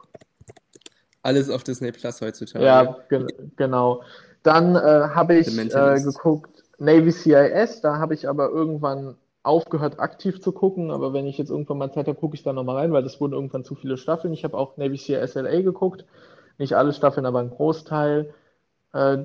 Alles 1.22 1.50
auf 1.50 1.64
Disney 1.64 1.92
Plus 1.92 2.22
heutzutage. 2.22 2.66
Ja, 2.66 2.98
ge 3.10 3.26
genau. 3.56 4.04
Dann 4.44 4.76
äh, 4.76 4.80
habe 4.80 5.36
ich 5.36 5.58
äh, 5.58 6.02
geguckt 6.02 6.64
Navy 6.80 7.12
CIS, 7.12 7.82
da 7.82 7.98
habe 7.98 8.14
ich 8.14 8.28
aber 8.28 8.50
irgendwann 8.50 9.16
aufgehört, 9.42 10.00
aktiv 10.00 10.42
zu 10.42 10.52
gucken, 10.52 10.92
aber 10.92 11.14
wenn 11.14 11.28
ich 11.28 11.38
jetzt 11.38 11.50
irgendwann 11.50 11.78
mal 11.78 11.92
Zeit 11.92 12.08
habe, 12.08 12.20
gucke 12.20 12.36
ich 12.36 12.44
da 12.44 12.54
nochmal 12.54 12.78
rein, 12.78 12.94
weil 12.94 13.04
das 13.04 13.20
wurden 13.20 13.34
irgendwann 13.34 13.64
zu 13.64 13.76
viele 13.76 13.98
Staffeln. 13.98 14.34
Ich 14.34 14.44
habe 14.44 14.58
auch 14.58 14.78
Navy 14.78 14.98
CIS 14.98 15.36
LA 15.36 15.62
geguckt, 15.62 16.06
nicht 16.58 16.74
alle 16.74 16.94
Staffeln, 16.94 17.26
aber 17.26 17.40
ein 17.40 17.50
Großteil. 17.50 18.34
Äh, 18.94 19.20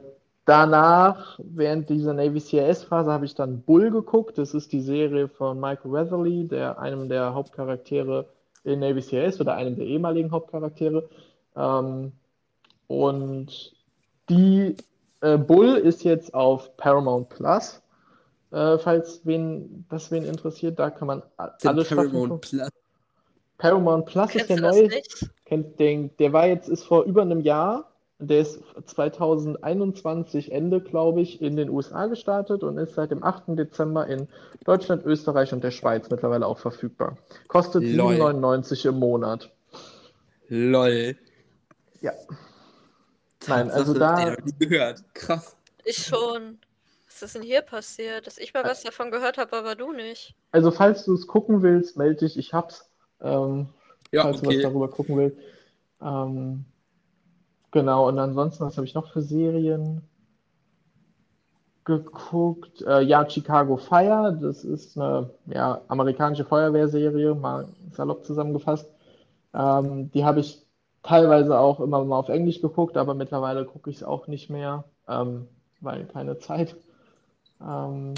danach, 0.49 1.39
während 1.43 1.89
dieser 1.91 2.15
Navy 2.15 2.41
CIS-Phase, 2.41 3.13
habe 3.13 3.27
ich 3.27 3.35
dann 3.35 3.61
Bull 3.63 3.91
geguckt. 3.91 4.39
Das 4.39 4.55
ist 4.55 4.73
die 4.73 4.81
Serie 4.81 5.29
von 5.29 5.61
Michael 5.61 5.93
Weatherly, 5.93 6.49
der 6.49 6.79
einem 6.79 7.09
der 7.09 7.35
Hauptcharaktere 7.35 8.27
in 8.65 8.81
Navy 8.81 9.03
CIS 9.03 9.41
oder 9.41 9.55
einem 9.55 9.77
der 9.77 9.85
ehemaligen 9.87 10.31
Hauptcharaktere. 10.31 11.09
Ähm, 11.57 12.13
und 12.87 13.73
die 14.29 14.77
äh, 15.21 15.37
Bull 15.37 15.75
ist 15.77 16.05
jetzt 16.05 16.33
auf 16.35 16.77
Paramount 16.77 17.29
Plus, 17.29 17.83
äh, 18.51 18.79
falls 18.79 19.21
wen, 19.25 19.85
das 19.91 20.11
wen 20.11 20.25
interessiert. 20.25 20.79
Da 20.79 20.91
kann 20.91 21.09
man 21.09 21.23
a- 21.37 21.49
Den 21.63 21.69
alle 21.69 21.85
Staffeln 21.85 22.11
Paramount. 22.13 22.41
Plus. 22.43 22.69
Paramount 23.59 24.07
Plus 24.07 24.35
ist 24.35 24.47
Kennst 24.47 24.51
der 24.51 24.57
du 24.57 24.63
das 24.63 24.77
neue. 24.77 24.89
Kennt 25.45 25.81
den, 25.81 26.11
der 26.19 26.33
war 26.33 26.47
jetzt, 26.47 26.69
ist 26.69 26.85
vor 26.85 27.05
über 27.05 27.23
einem 27.23 27.41
Jahr, 27.41 27.91
der 28.19 28.41
ist 28.41 28.61
2021 28.87 30.51
Ende, 30.51 30.81
glaube 30.81 31.21
ich, 31.21 31.41
in 31.41 31.57
den 31.57 31.71
USA 31.71 32.07
gestartet 32.07 32.65
und 32.65 32.77
ist 32.79 32.95
seit 32.95 33.11
dem 33.13 33.23
8. 33.23 33.57
Dezember 33.57 34.07
in 34.09 34.29
Deutschland, 34.65 35.05
Österreich 35.05 35.53
und 35.53 35.63
der 35.63 35.71
Schweiz 35.71 36.11
mittlerweile 36.11 36.47
auch 36.47 36.59
verfügbar. 36.59 37.17
Kostet 37.47 37.85
Lol. 37.85 38.15
7,99 38.15 38.89
im 38.89 38.99
Monat. 38.99 39.51
LOL. 40.49 41.17
Ja. 42.01 42.13
Nein, 43.47 43.71
also 43.71 43.95
da- 43.95 44.35
gehört. 44.59 45.03
Krass. 45.15 45.57
Ich 45.85 45.99
schon. 46.07 46.59
Was 47.07 47.23
ist 47.23 47.35
denn 47.37 47.43
hier 47.43 47.63
passiert? 47.63 48.27
Dass 48.27 48.39
ich 48.39 48.53
mal 48.53 48.65
was 48.65 48.83
davon 48.83 49.11
gehört 49.11 49.39
habe, 49.39 49.57
aber 49.57 49.75
du 49.75 49.93
nicht. 49.93 50.35
Also, 50.53 50.71
falls 50.71 51.05
du 51.05 51.15
es 51.15 51.27
gucken 51.27 51.63
willst, 51.63 51.97
melde 51.97 52.27
dich, 52.27 52.37
ich 52.39 52.53
hab's. 52.53 52.89
Ähm, 53.21 53.69
Ja, 54.13 54.23
falls 54.23 54.41
du 54.41 54.47
was 54.47 54.55
okay. 54.55 54.63
darüber 54.63 54.89
gucken 54.89 55.17
willst. 55.17 55.39
Ähm, 56.03 56.65
genau, 57.71 58.09
und 58.09 58.19
ansonsten, 58.19 58.65
was 58.65 58.77
habe 58.77 58.87
ich 58.87 58.95
noch 58.95 59.13
für 59.13 59.23
Serien 59.23 60.03
geguckt? 61.85 62.83
Äh, 62.83 63.03
ja, 63.03 63.29
Chicago 63.29 63.77
Fire, 63.77 64.37
das 64.41 64.65
ist 64.65 64.99
eine 64.99 65.31
ja, 65.47 65.81
amerikanische 65.89 66.45
Feuerwehrserie, 66.45 67.35
mal 67.35 67.69
salopp 67.93 68.25
zusammengefasst. 68.25 68.89
Ähm, 69.55 70.11
die 70.13 70.25
habe 70.25 70.41
ich 70.41 70.67
teilweise 71.03 71.59
auch 71.59 71.81
immer 71.81 72.05
mal 72.05 72.19
auf 72.19 72.29
Englisch 72.29 72.61
geguckt, 72.61 72.97
aber 72.97 73.15
mittlerweile 73.15 73.65
gucke 73.65 73.91
ich 73.91 73.97
es 73.97 74.03
auch 74.05 74.27
nicht 74.27 74.51
mehr, 74.51 74.85
ähm, 75.09 75.49
weil 75.81 76.07
keine 76.07 76.39
Zeit. 76.39 76.77
Ähm, 77.61 78.15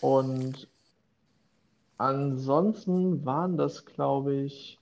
und 0.00 0.68
ansonsten 1.98 3.24
waren 3.24 3.56
das, 3.56 3.86
glaube 3.86 4.34
ich. 4.34 4.81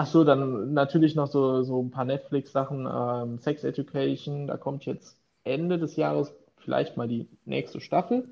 Ach 0.00 0.06
so, 0.06 0.22
dann 0.22 0.74
natürlich 0.74 1.16
noch 1.16 1.26
so, 1.26 1.64
so 1.64 1.82
ein 1.82 1.90
paar 1.90 2.04
Netflix-Sachen. 2.04 2.86
Ähm, 2.88 3.40
Sex 3.40 3.64
Education, 3.64 4.46
da 4.46 4.56
kommt 4.56 4.86
jetzt 4.86 5.16
Ende 5.42 5.76
des 5.76 5.96
Jahres 5.96 6.32
vielleicht 6.58 6.96
mal 6.96 7.08
die 7.08 7.26
nächste 7.46 7.80
Staffel. 7.80 8.28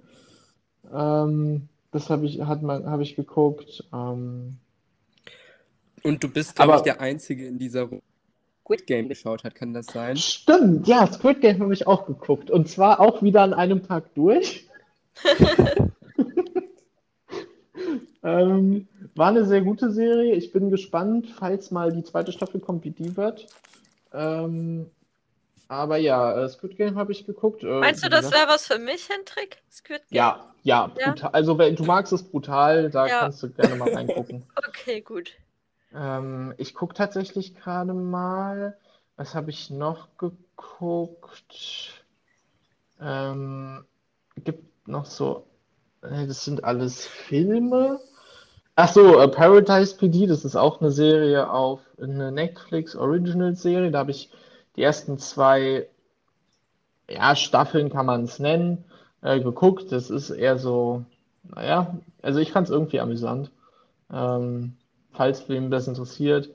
Ähm, 0.95 1.69
das 1.91 2.09
habe 2.09 2.25
ich, 2.25 2.41
hat 2.43 2.63
man, 2.63 2.87
habe 2.89 3.03
ich 3.03 3.17
geguckt. 3.17 3.83
Ähm, 3.93 4.59
Und 6.05 6.23
du 6.23 6.29
bist, 6.29 6.55
glaube 6.55 6.75
Aber- 6.75 6.79
ich, 6.79 6.85
der 6.85 7.01
Einzige 7.01 7.49
in 7.49 7.59
dieser 7.59 7.83
Runde, 7.83 8.03
Squid 8.63 8.87
Game 8.87 9.09
geschaut 9.09 9.43
hat, 9.43 9.57
kann 9.57 9.75
das 9.75 9.87
sein? 9.87 10.17
stimmt, 10.17 10.87
ja, 10.87 11.11
Squid 11.13 11.41
Game 11.41 11.59
habe 11.61 11.75
ich 11.75 11.89
auch 11.89 12.07
geguckt. 12.07 12.49
Und 12.49 12.69
zwar 12.69 13.01
auch 13.01 13.23
wieder 13.23 13.43
an 13.43 13.55
einem 13.55 13.83
Tag 13.83 14.15
durch. 14.15 14.69
Ähm, 18.23 18.89
war 19.17 19.29
eine 19.29 19.45
sehr 19.45 19.63
gute 19.63 19.91
Serie. 19.91 20.35
Ich 20.35 20.53
bin 20.53 20.71
gespannt, 20.71 21.29
falls 21.39 21.71
mal 21.71 21.93
die 21.93 22.03
zweite 22.05 22.33
Staffel 22.33 22.61
kommt, 22.61 22.85
wie 22.85 22.91
die 22.91 23.17
wird. 23.17 23.49
Ähm, 24.13 24.91
aber 25.69 25.97
ja, 25.97 26.45
äh, 26.45 26.49
Squid 26.49 26.77
Game 26.77 26.97
habe 26.97 27.13
ich 27.13 27.27
geguckt. 27.27 27.63
Äh, 27.65 27.81
Meinst 27.81 28.05
du, 28.05 28.09
das 28.09 28.31
wäre 28.31 28.49
was 28.49 28.67
für 28.67 28.79
mich, 28.79 29.09
Hendrik? 29.09 29.63
Squid 29.71 30.03
Game? 30.09 30.19
Ja, 30.19 30.55
ja, 30.63 30.87
Ja? 30.99 31.11
brutal. 31.11 31.31
Also, 31.33 31.59
wenn 31.59 31.77
du 31.77 31.85
magst 31.85 32.13
es 32.13 32.23
brutal, 32.23 32.91
da 32.91 33.09
Ja. 33.09 33.21
kannst 33.21 33.43
du 33.43 33.51
gerne 33.51 33.77
mal 33.77 33.89
reingucken. 33.91 34.45
Okay, 34.69 35.01
gut. 35.01 35.33
Ähm, 35.95 36.55
ich 36.59 36.75
gucke 36.75 36.95
tatsächlich 36.95 37.55
gerade 37.55 37.95
mal. 37.95 38.77
Was 39.17 39.35
habe 39.35 39.51
ich 39.51 39.71
noch 39.71 40.09
geguckt? 40.19 42.05
Ähm, 43.01 43.85
gibt 44.45 44.89
noch 44.89 45.07
so. 45.07 45.47
äh, 46.03 46.27
Das 46.27 46.45
sind 46.45 46.65
alles 46.65 47.07
Filme. 47.07 47.99
Ach 48.77 48.89
so, 48.89 49.19
äh, 49.19 49.29
Paradise 49.29 49.97
PD, 49.97 50.27
das 50.27 50.45
ist 50.45 50.55
auch 50.55 50.81
eine 50.81 50.91
Serie 50.91 51.51
auf 51.51 51.81
eine 52.01 52.31
Netflix 52.31 52.95
Original 52.95 53.55
Serie. 53.57 53.91
Da 53.91 54.01
habe 54.01 54.11
ich 54.11 54.31
die 54.77 54.83
ersten 54.83 55.19
zwei, 55.19 55.89
ja, 57.09 57.35
Staffeln 57.35 57.89
kann 57.89 58.05
man 58.05 58.25
es 58.25 58.39
nennen, 58.39 58.85
äh, 59.23 59.41
geguckt. 59.41 59.93
Das 59.93 60.11
ist 60.11 60.29
eher 60.29 60.59
so, 60.59 61.05
naja, 61.45 61.97
also 62.21 62.39
ich 62.39 62.53
fand 62.53 62.67
es 62.69 62.71
irgendwie 62.71 63.01
amüsant. 63.01 63.51
Ähm, 64.13 64.77
falls 65.13 65.49
wem 65.49 65.71
das 65.71 65.89
interessiert. 65.89 66.51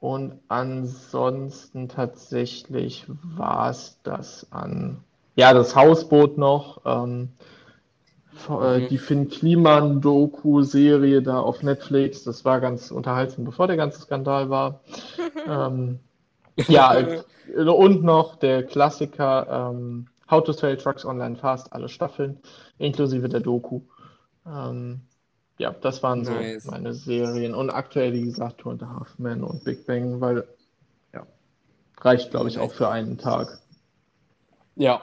Und 0.00 0.40
ansonsten 0.48 1.88
tatsächlich 1.88 3.06
war 3.08 3.70
es 3.70 4.00
das 4.02 4.48
an, 4.50 5.04
ja, 5.36 5.54
das 5.54 5.76
Hausboot 5.76 6.38
noch, 6.38 6.80
ähm, 6.84 7.28
äh, 7.28 7.52
Mhm. 8.48 8.88
die 8.88 8.98
Finn 8.98 9.28
Kliman-Doku-Serie 9.28 11.22
da 11.22 11.40
auf 11.40 11.62
Netflix. 11.62 12.24
Das 12.24 12.44
war 12.44 12.60
ganz 12.60 12.90
unterhaltsam, 12.90 13.44
bevor 13.44 13.66
der 13.66 13.76
ganze 13.76 14.00
Skandal 14.00 14.50
war. 14.50 14.80
ähm, 15.48 16.00
ja, 16.68 16.98
äh, 16.98 17.22
und 17.54 18.02
noch 18.02 18.36
der 18.36 18.64
Klassiker 18.64 19.70
ähm, 19.72 20.08
How 20.30 20.42
to 20.42 20.52
Sell 20.52 20.76
Trucks 20.76 21.04
Online 21.04 21.36
Fast, 21.36 21.72
alle 21.72 21.88
Staffeln, 21.88 22.40
inklusive 22.78 23.28
der 23.28 23.40
Doku. 23.40 23.82
Ähm, 24.46 25.02
ja, 25.58 25.70
das 25.70 26.02
waren 26.02 26.24
so 26.24 26.32
Nice. 26.32 26.64
meine 26.64 26.94
Serien. 26.94 27.54
Und 27.54 27.70
aktuell, 27.70 28.12
wie 28.12 28.22
gesagt, 28.22 28.58
Two 28.58 28.70
and 28.70 28.82
a 28.82 28.88
Half 28.88 29.18
Men 29.18 29.44
und 29.44 29.62
Big 29.64 29.86
Bang, 29.86 30.20
weil, 30.20 30.44
ja, 31.12 31.26
reicht, 32.00 32.30
glaube 32.30 32.48
ich, 32.48 32.58
auch 32.58 32.72
für 32.72 32.88
einen 32.88 33.18
Tag. 33.18 33.60
Ja. 34.74 35.02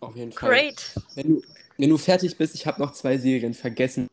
Auf 0.00 0.16
jeden 0.16 0.32
Fall. 0.32 0.48
Great. 0.48 0.94
Wenn 1.14 1.28
du, 1.28 1.42
wenn 1.80 1.88
du 1.88 1.96
fertig 1.96 2.36
bist, 2.36 2.54
ich 2.54 2.66
habe 2.66 2.80
noch 2.80 2.92
zwei 2.92 3.16
Serien 3.16 3.54
vergessen. 3.54 4.10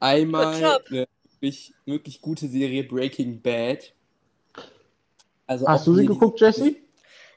Einmal 0.00 0.54
eine 0.54 1.06
wirklich, 1.40 1.74
wirklich 1.84 2.22
gute 2.22 2.48
Serie 2.48 2.84
Breaking 2.84 3.42
Bad. 3.42 3.92
Also 5.46 5.66
Hast 5.66 5.82
auch 5.82 5.84
du 5.84 5.94
sie 5.96 6.06
geguckt, 6.06 6.40
Jesse? 6.40 6.76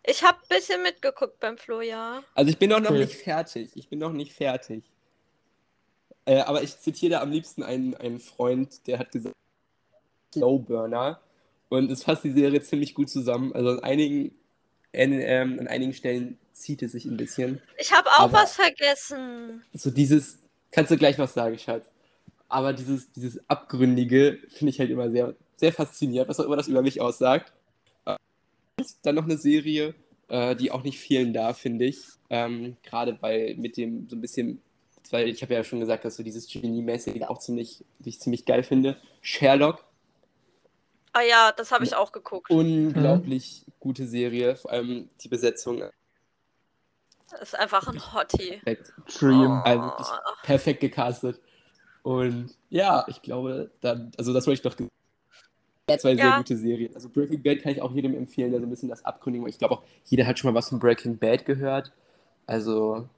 Ich 0.06 0.24
habe 0.24 0.38
ein 0.38 0.58
bisschen 0.58 0.82
mitgeguckt 0.82 1.40
beim 1.40 1.58
Flo, 1.58 1.82
ja. 1.82 2.24
Also 2.34 2.52
ich 2.52 2.58
bin 2.58 2.70
noch, 2.70 2.80
noch 2.80 2.92
Okay. 2.92 3.00
nicht 3.00 3.16
fertig. 3.16 3.72
Ich 3.76 3.90
bin 3.90 4.00
noch 4.00 4.14
nicht 4.14 4.32
fertig. 4.34 4.84
Äh, 6.26 6.40
aber 6.40 6.64
ich 6.64 6.78
zitiere 6.80 7.12
da 7.12 7.22
am 7.22 7.32
liebsten 7.32 7.64
einen, 7.64 7.96
einen 7.96 8.20
Freund, 8.20 8.88
der 8.88 9.00
hat 9.00 9.12
gesagt, 9.12 9.36
Slow 10.34 10.60
Burner. 10.60 11.20
Und 11.70 11.92
es 11.92 12.04
fasst 12.04 12.24
die 12.24 12.32
Serie 12.32 12.62
ziemlich 12.62 12.96
gut 12.96 13.10
zusammen. 13.10 13.54
Also 13.54 13.72
an 13.72 13.80
einigen, 13.80 14.34
in, 14.94 15.14
ähm, 15.14 15.60
an 15.60 15.68
einigen 15.68 15.94
Stellen 15.94 16.38
zieht 16.54 16.82
es 16.84 16.92
sich 16.94 17.06
ein 17.06 17.18
bisschen. 17.18 17.62
Ich 17.78 17.92
habe 17.94 18.10
auch 18.10 18.22
Aber- 18.26 18.34
was 18.34 18.56
vergessen. 18.56 19.64
So 19.74 19.92
dieses, 19.92 20.40
kannst 20.72 20.92
du 20.92 20.98
gleich 20.98 21.18
was 21.20 21.34
sagen, 21.34 21.58
Schatz. 21.58 21.86
Aber 22.50 22.74
dieses, 22.74 23.12
dieses 23.12 23.40
Abgründige 23.50 24.40
finde 24.50 24.72
ich 24.72 24.80
halt 24.80 24.90
immer 24.90 25.10
sehr 25.10 25.36
sehr 25.56 25.72
fasziniert, 25.72 26.28
was 26.28 26.40
auch 26.40 26.46
immer 26.46 26.58
das 26.58 26.68
über 26.68 26.82
mich 26.82 27.00
aussagt. 27.02 27.54
Und 28.04 28.88
dann 29.04 29.14
noch 29.16 29.26
eine 29.26 29.38
Serie, 29.38 29.94
äh, 30.28 30.56
die 30.56 30.72
auch 30.72 30.84
nicht 30.84 31.00
fehlen 31.00 31.34
darf, 31.34 31.60
finde 31.60 31.86
ich. 31.86 32.00
Ähm, 32.32 32.78
Gerade 32.84 33.18
weil 33.22 33.56
mit 33.58 33.78
dem 33.78 34.10
so 34.10 34.16
ein 34.16 34.22
bisschen, 34.22 34.60
weil 35.12 35.28
ich 35.30 35.44
habe 35.44 35.54
ja 35.54 35.64
schon 35.64 35.80
gesagt, 35.80 36.04
dass 36.04 36.16
so 36.16 36.24
dieses 36.24 36.48
Genie-mäßige 36.48 37.22
auch 37.24 37.38
ziemlich, 37.38 37.86
ich 38.04 38.20
ziemlich 38.20 38.46
geil 38.46 38.64
finde. 38.64 38.98
Sherlock. 39.22 39.86
Ah 41.14 41.22
ja, 41.22 41.52
das 41.52 41.72
habe 41.72 41.84
ich 41.84 41.94
auch 41.96 42.12
geguckt. 42.12 42.50
Unglaublich 42.50 43.64
gute 43.80 44.08
Serie, 44.08 44.56
vor 44.56 44.72
allem 44.72 45.10
die 45.22 45.28
Besetzung. 45.28 45.84
Das 47.32 47.42
ist 47.42 47.56
einfach 47.60 47.88
ein 47.88 48.14
Hottie. 48.14 48.62
Perfekt. 48.64 48.94
Dream. 49.20 49.62
Also 49.64 49.84
wirklich 49.84 50.08
perfekt 50.44 50.80
gecastet. 50.82 51.40
Und 52.04 52.56
ja, 52.70 53.06
ich 53.08 53.22
glaube, 53.22 53.72
dann, 53.82 54.12
also 54.18 54.34
das 54.34 54.48
wollte 54.48 54.56
ich 54.60 54.62
doch 54.64 54.76
gesagt. 54.76 54.92
Zwei 56.02 56.16
sehr 56.16 56.30
Ja. 56.30 56.38
gute 56.38 56.56
Serien. 56.56 56.96
Also 56.96 57.10
Breaking 57.10 57.44
Bad 57.44 57.62
kann 57.62 57.74
ich 57.74 57.82
auch 57.82 57.92
jedem 57.92 58.16
empfehlen, 58.16 58.52
der 58.52 58.62
so 58.62 58.66
ein 58.66 58.70
bisschen 58.70 58.90
das 58.90 59.04
abgründigen. 59.04 59.48
Ich 59.48 59.58
glaube 59.58 59.76
auch, 59.76 59.84
jeder 60.06 60.26
hat 60.26 60.40
schon 60.40 60.52
mal 60.54 60.58
was 60.58 60.70
von 60.70 60.80
Breaking 60.80 61.18
Bad 61.18 61.46
gehört. 61.46 61.92
Also, 62.48 63.10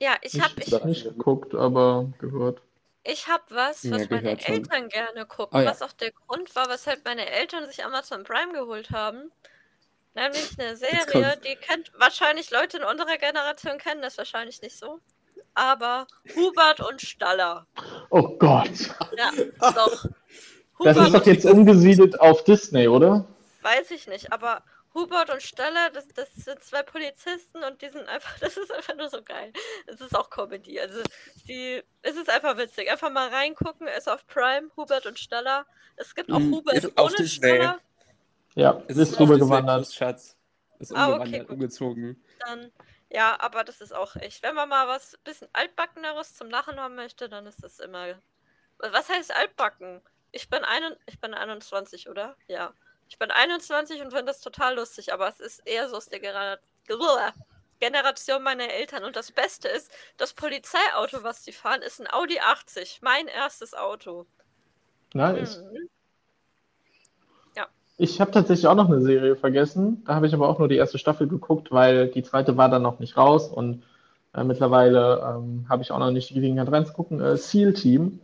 Ja, 0.00 0.16
ich 0.22 0.34
Ich 0.34 0.40
habe 0.40 0.50
habe 0.54 0.60
ich, 0.62 0.84
nicht 0.84 1.04
geguckt, 1.04 1.54
aber 1.54 2.12
gehört. 2.18 2.60
ich 3.04 3.28
hab 3.28 3.50
was, 3.50 3.82
Ja, 3.84 3.92
was 3.92 4.10
meine 4.10 4.22
gehört 4.22 4.42
schon. 4.42 4.54
Eltern 4.56 4.88
gerne 4.88 5.26
gucken, 5.26 5.58
Oh 5.58 5.62
ja. 5.62 5.70
was 5.70 5.82
auch 5.82 5.92
der 5.92 6.10
Grund 6.12 6.54
war, 6.56 6.68
weshalb 6.68 7.04
meine 7.04 7.26
Eltern 7.30 7.66
sich 7.66 7.84
Amazon 7.84 8.24
Prime 8.24 8.52
geholt 8.52 8.90
haben. 8.90 9.30
Nämlich 10.14 10.58
eine 10.58 10.76
Serie, 10.76 11.36
die 11.44 11.56
kennt 11.56 11.92
wahrscheinlich 11.98 12.50
Leute 12.50 12.78
in 12.78 12.84
unserer 12.84 13.16
Generation 13.18 13.78
kennen 13.78 14.00
das 14.02 14.16
wahrscheinlich 14.16 14.62
nicht 14.62 14.78
so. 14.78 15.00
Aber 15.54 16.06
Hubert 16.34 16.80
und 16.80 17.00
Staller. 17.00 17.66
Oh 18.10 18.36
Gott. 18.38 18.70
Ja, 19.16 19.30
doch. 19.58 20.06
Das 20.80 20.96
ist 20.96 21.14
doch 21.14 21.26
jetzt 21.26 21.44
umgesiedelt 21.44 22.20
auf 22.20 22.44
Disney, 22.44 22.88
oder? 22.88 23.26
Weiß 23.62 23.90
ich 23.90 24.06
nicht, 24.08 24.32
aber 24.32 24.62
Hubert 24.94 25.30
und 25.30 25.42
Staller, 25.42 25.90
das, 25.92 26.06
das 26.08 26.32
sind 26.34 26.62
zwei 26.62 26.82
Polizisten 26.82 27.64
und 27.64 27.82
die 27.82 27.88
sind 27.88 28.08
einfach, 28.08 28.38
das 28.40 28.56
ist 28.56 28.72
einfach 28.72 28.96
nur 28.96 29.08
so 29.08 29.22
geil. 29.22 29.52
Es 29.86 30.00
ist 30.00 30.14
auch 30.14 30.30
Comedy. 30.30 30.78
Also 30.80 31.00
die, 31.48 31.82
es 32.02 32.16
ist 32.16 32.30
einfach 32.30 32.56
witzig. 32.56 32.90
Einfach 32.90 33.10
mal 33.10 33.28
reingucken, 33.28 33.88
ist 33.88 34.08
auf 34.08 34.26
Prime, 34.26 34.70
Hubert 34.76 35.06
und 35.06 35.18
Staller. 35.18 35.66
Es 35.96 36.14
gibt 36.14 36.30
auch 36.30 36.38
Mm, 36.38 36.54
Hubert 36.54 36.76
ist 36.76 37.00
ohne. 37.00 37.26
Staller. 37.28 37.80
Ja, 38.54 38.82
es 38.86 38.96
ist 38.96 39.12
auf 39.12 39.18
drüber 39.18 39.34
Disney 39.34 39.48
gewandert. 39.48 39.76
Plus, 39.78 39.94
Schatz. 39.94 40.36
Ist 40.78 40.92
Ah, 40.92 41.08
okay, 41.08 41.22
umgewandert, 41.22 41.50
umgezogen. 41.50 42.24
Dann, 42.40 42.72
ja, 43.10 43.36
aber 43.40 43.64
das 43.64 43.80
ist 43.80 43.92
auch 43.92 44.16
echt. 44.16 44.42
Wenn 44.42 44.54
man 44.54 44.68
mal 44.68 44.88
was 44.88 45.18
bisschen 45.24 45.48
altbackeneres 45.52 46.34
zum 46.34 46.50
Lachen 46.50 46.78
haben 46.78 46.94
möchte, 46.94 47.28
dann 47.28 47.46
ist 47.46 47.62
das 47.62 47.80
immer. 47.80 48.14
Was 48.78 49.08
heißt 49.08 49.34
altbacken? 49.34 50.00
Ich 50.32 50.50
bin, 50.50 50.64
ein, 50.64 50.96
ich 51.06 51.20
bin 51.20 51.32
21, 51.32 52.08
oder? 52.08 52.36
Ja. 52.48 52.72
Ich 53.08 53.18
bin 53.18 53.30
21 53.30 54.00
und 54.00 54.10
finde 54.10 54.26
das 54.26 54.40
total 54.40 54.74
lustig, 54.76 55.12
aber 55.12 55.28
es 55.28 55.38
ist 55.38 55.66
eher 55.66 55.88
so 55.88 55.96
aus 55.96 56.06
der 56.06 56.20
Genera 56.20 56.58
Generation 57.80 58.42
meiner 58.42 58.68
Eltern. 58.68 59.04
Und 59.04 59.14
das 59.16 59.30
Beste 59.30 59.68
ist, 59.68 59.92
das 60.16 60.32
Polizeiauto, 60.32 61.22
was 61.22 61.44
sie 61.44 61.52
fahren, 61.52 61.82
ist 61.82 62.00
ein 62.00 62.10
Audi 62.10 62.40
80. 62.40 63.00
Mein 63.02 63.28
erstes 63.28 63.74
Auto. 63.74 64.26
Nice. 65.12 65.58
Mhm. 65.58 65.88
Ich 67.96 68.20
habe 68.20 68.30
tatsächlich 68.32 68.66
auch 68.66 68.74
noch 68.74 68.88
eine 68.88 69.00
Serie 69.00 69.36
vergessen. 69.36 70.02
Da 70.06 70.16
habe 70.16 70.26
ich 70.26 70.34
aber 70.34 70.48
auch 70.48 70.58
nur 70.58 70.68
die 70.68 70.76
erste 70.76 70.98
Staffel 70.98 71.28
geguckt, 71.28 71.70
weil 71.70 72.08
die 72.08 72.22
zweite 72.24 72.56
war 72.56 72.68
dann 72.68 72.82
noch 72.82 72.98
nicht 72.98 73.16
raus 73.16 73.48
und 73.48 73.82
äh, 74.34 74.42
mittlerweile 74.42 75.22
ähm, 75.36 75.66
habe 75.68 75.82
ich 75.82 75.92
auch 75.92 75.98
noch 76.00 76.10
nicht 76.10 76.30
die 76.30 76.34
Gelegenheit 76.34 76.70
reinzugucken. 76.72 77.20
Äh, 77.20 77.36
SEAL 77.36 77.72
Team. 77.74 78.18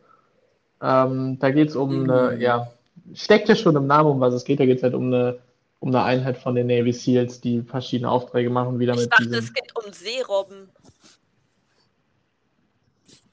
Ähm, 0.83 1.39
da 1.39 1.51
geht 1.51 1.69
es 1.69 1.77
um 1.77 2.03
Mhm. 2.05 2.11
eine, 2.11 2.41
ja, 2.43 2.71
steckt 3.15 3.49
ja 3.49 3.55
schon 3.55 3.77
im 3.77 3.87
Namen, 3.87 4.11
um 4.11 4.21
was 4.21 4.35
es 4.35 4.45
geht. 4.45 4.59
Da 4.59 4.67
geht 4.67 4.79
es 4.79 4.83
halt 4.83 4.95
um 4.95 5.07
eine, 5.07 5.39
um 5.79 5.91
eine 5.91 6.03
Einheit 6.03 6.37
von 6.37 6.55
den 6.57 6.67
Navy 6.67 6.93
SEALs, 6.93 7.41
die 7.41 7.63
verschiedene 7.63 8.11
Aufträge 8.11 8.51
machen, 8.51 8.79
wieder 8.81 8.95
Ich 8.95 9.01
mit 9.03 9.13
dachte, 9.13 9.23
diesem. 9.25 9.39
es 9.39 9.53
geht 9.53 9.73
um 9.77 9.93
Seerobben. 9.93 10.69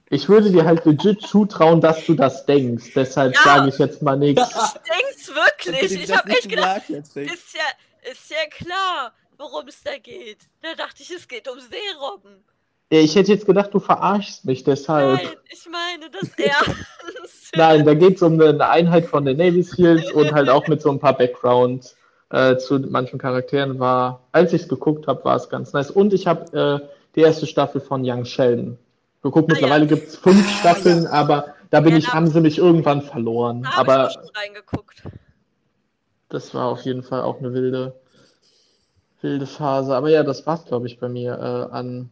Ich 0.09 0.29
würde 0.29 0.51
dir 0.51 0.63
halt 0.65 0.85
legit 0.85 1.21
zutrauen, 1.21 1.81
dass 1.81 2.05
du 2.05 2.13
das 2.13 2.45
denkst. 2.45 2.91
Deshalb 2.95 3.35
Ja. 3.35 3.41
sage 3.41 3.69
ich 3.69 3.77
jetzt 3.77 4.01
mal 4.01 4.17
nichts. 4.17 4.41
Denk's 4.87 5.27
wirklich. 5.33 6.03
Ich 6.03 6.15
habe 6.15 6.29
echt 6.29 6.47
gedacht, 6.49 6.89
Ist 6.89 7.15
ja, 7.17 8.09
ist 8.09 8.29
ja 8.29 8.45
klar, 8.49 9.11
worum 9.37 9.67
es 9.67 9.83
da 9.83 9.97
geht. 9.97 10.39
Da 10.61 10.75
dachte 10.75 11.03
ich, 11.03 11.11
es 11.11 11.27
geht 11.27 11.47
um 11.49 11.59
Seerobben. 11.59 12.43
Ja, 12.89 12.99
ich 12.99 13.15
hätte 13.15 13.33
jetzt 13.33 13.45
gedacht, 13.45 13.73
du 13.73 13.79
verarschst 13.79 14.45
mich 14.45 14.63
deshalb. 14.63 15.21
Nein, 15.21 15.33
ich 15.51 15.67
meine 15.69 16.09
das 16.09 16.29
ernst. 16.37 17.53
Nein, 17.53 17.85
da 17.85 17.93
geht 17.93 18.15
es 18.15 18.21
um 18.21 18.39
eine 18.39 18.69
Einheit 18.69 19.07
von 19.07 19.25
den 19.25 19.35
Navy 19.37 19.61
SEALs 19.61 20.09
und 20.13 20.31
halt 20.31 20.47
auch 20.47 20.67
mit 20.67 20.81
so 20.81 20.89
ein 20.89 20.99
paar 20.99 21.17
Backgrounds 21.17 21.97
äh, 22.29 22.55
zu 22.57 22.79
manchen 22.79 23.19
Charakteren 23.19 23.77
war, 23.79 24.21
als 24.31 24.53
ich 24.53 24.61
es 24.63 24.69
geguckt 24.69 25.07
habe, 25.07 25.23
war 25.25 25.35
es 25.35 25.49
ganz 25.49 25.73
nice. 25.73 25.91
Und 25.91 26.13
ich 26.13 26.27
habe 26.27 26.81
äh, 26.81 26.87
die 27.15 27.21
erste 27.21 27.45
Staffel 27.45 27.81
von 27.81 28.09
Young 28.09 28.23
Sheldon 28.23 28.77
geguckt. 29.21 29.49
Ah, 29.49 29.53
Mittlerweile 29.53 29.85
ja. 29.85 29.87
gibt 29.87 30.07
es 30.07 30.15
fünf 30.17 30.49
Staffeln, 30.49 31.07
aber 31.07 31.55
da 31.69 31.81
bin 31.81 31.93
Ja, 31.93 31.97
ich, 31.97 32.13
haben 32.13 32.27
sie 32.27 32.41
mich 32.41 32.57
irgendwann 32.57 33.01
verloren. 33.01 33.71
Da 33.71 33.77
habe 33.77 33.91
Aber 33.91 34.07
ich 34.07 34.13
schon 34.13 34.29
reingeguckt. 34.35 35.03
das 36.29 36.53
war 36.53 36.67
auf 36.67 36.81
jeden 36.83 37.03
Fall 37.03 37.21
auch 37.21 37.39
eine 37.39 37.53
wilde, 37.53 37.99
wilde 39.21 39.45
Phase. 39.47 39.95
Aber 39.95 40.09
ja, 40.09 40.23
das 40.23 40.45
war's, 40.45 40.65
glaube 40.65 40.87
ich, 40.87 40.99
bei 40.99 41.09
mir 41.09 41.33
äh, 41.33 41.73
an 41.73 42.09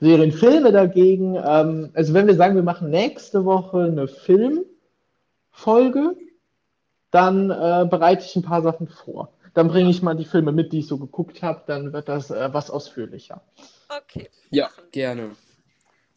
Serien. 0.00 0.32
Filme 0.32 0.72
dagegen, 0.72 1.36
ähm, 1.36 1.90
also 1.94 2.14
wenn 2.14 2.26
wir 2.26 2.36
sagen, 2.36 2.56
wir 2.56 2.62
machen 2.62 2.90
nächste 2.90 3.44
Woche 3.44 3.84
eine 3.84 4.08
Filmfolge, 4.08 4.68
dann 7.10 7.50
äh, 7.50 7.86
bereite 7.88 8.24
ich 8.24 8.36
ein 8.36 8.42
paar 8.42 8.62
Sachen 8.62 8.88
vor. 8.88 9.32
Dann 9.54 9.68
bringe 9.68 9.90
ich 9.90 10.02
mal 10.02 10.14
die 10.14 10.24
Filme 10.24 10.52
mit, 10.52 10.72
die 10.72 10.80
ich 10.80 10.88
so 10.88 10.98
geguckt 10.98 11.42
habe, 11.42 11.62
dann 11.66 11.92
wird 11.92 12.08
das 12.08 12.30
äh, 12.30 12.52
was 12.52 12.70
ausführlicher. 12.70 13.42
Okay. 13.88 14.30
Ja, 14.50 14.70
gerne. 14.92 15.36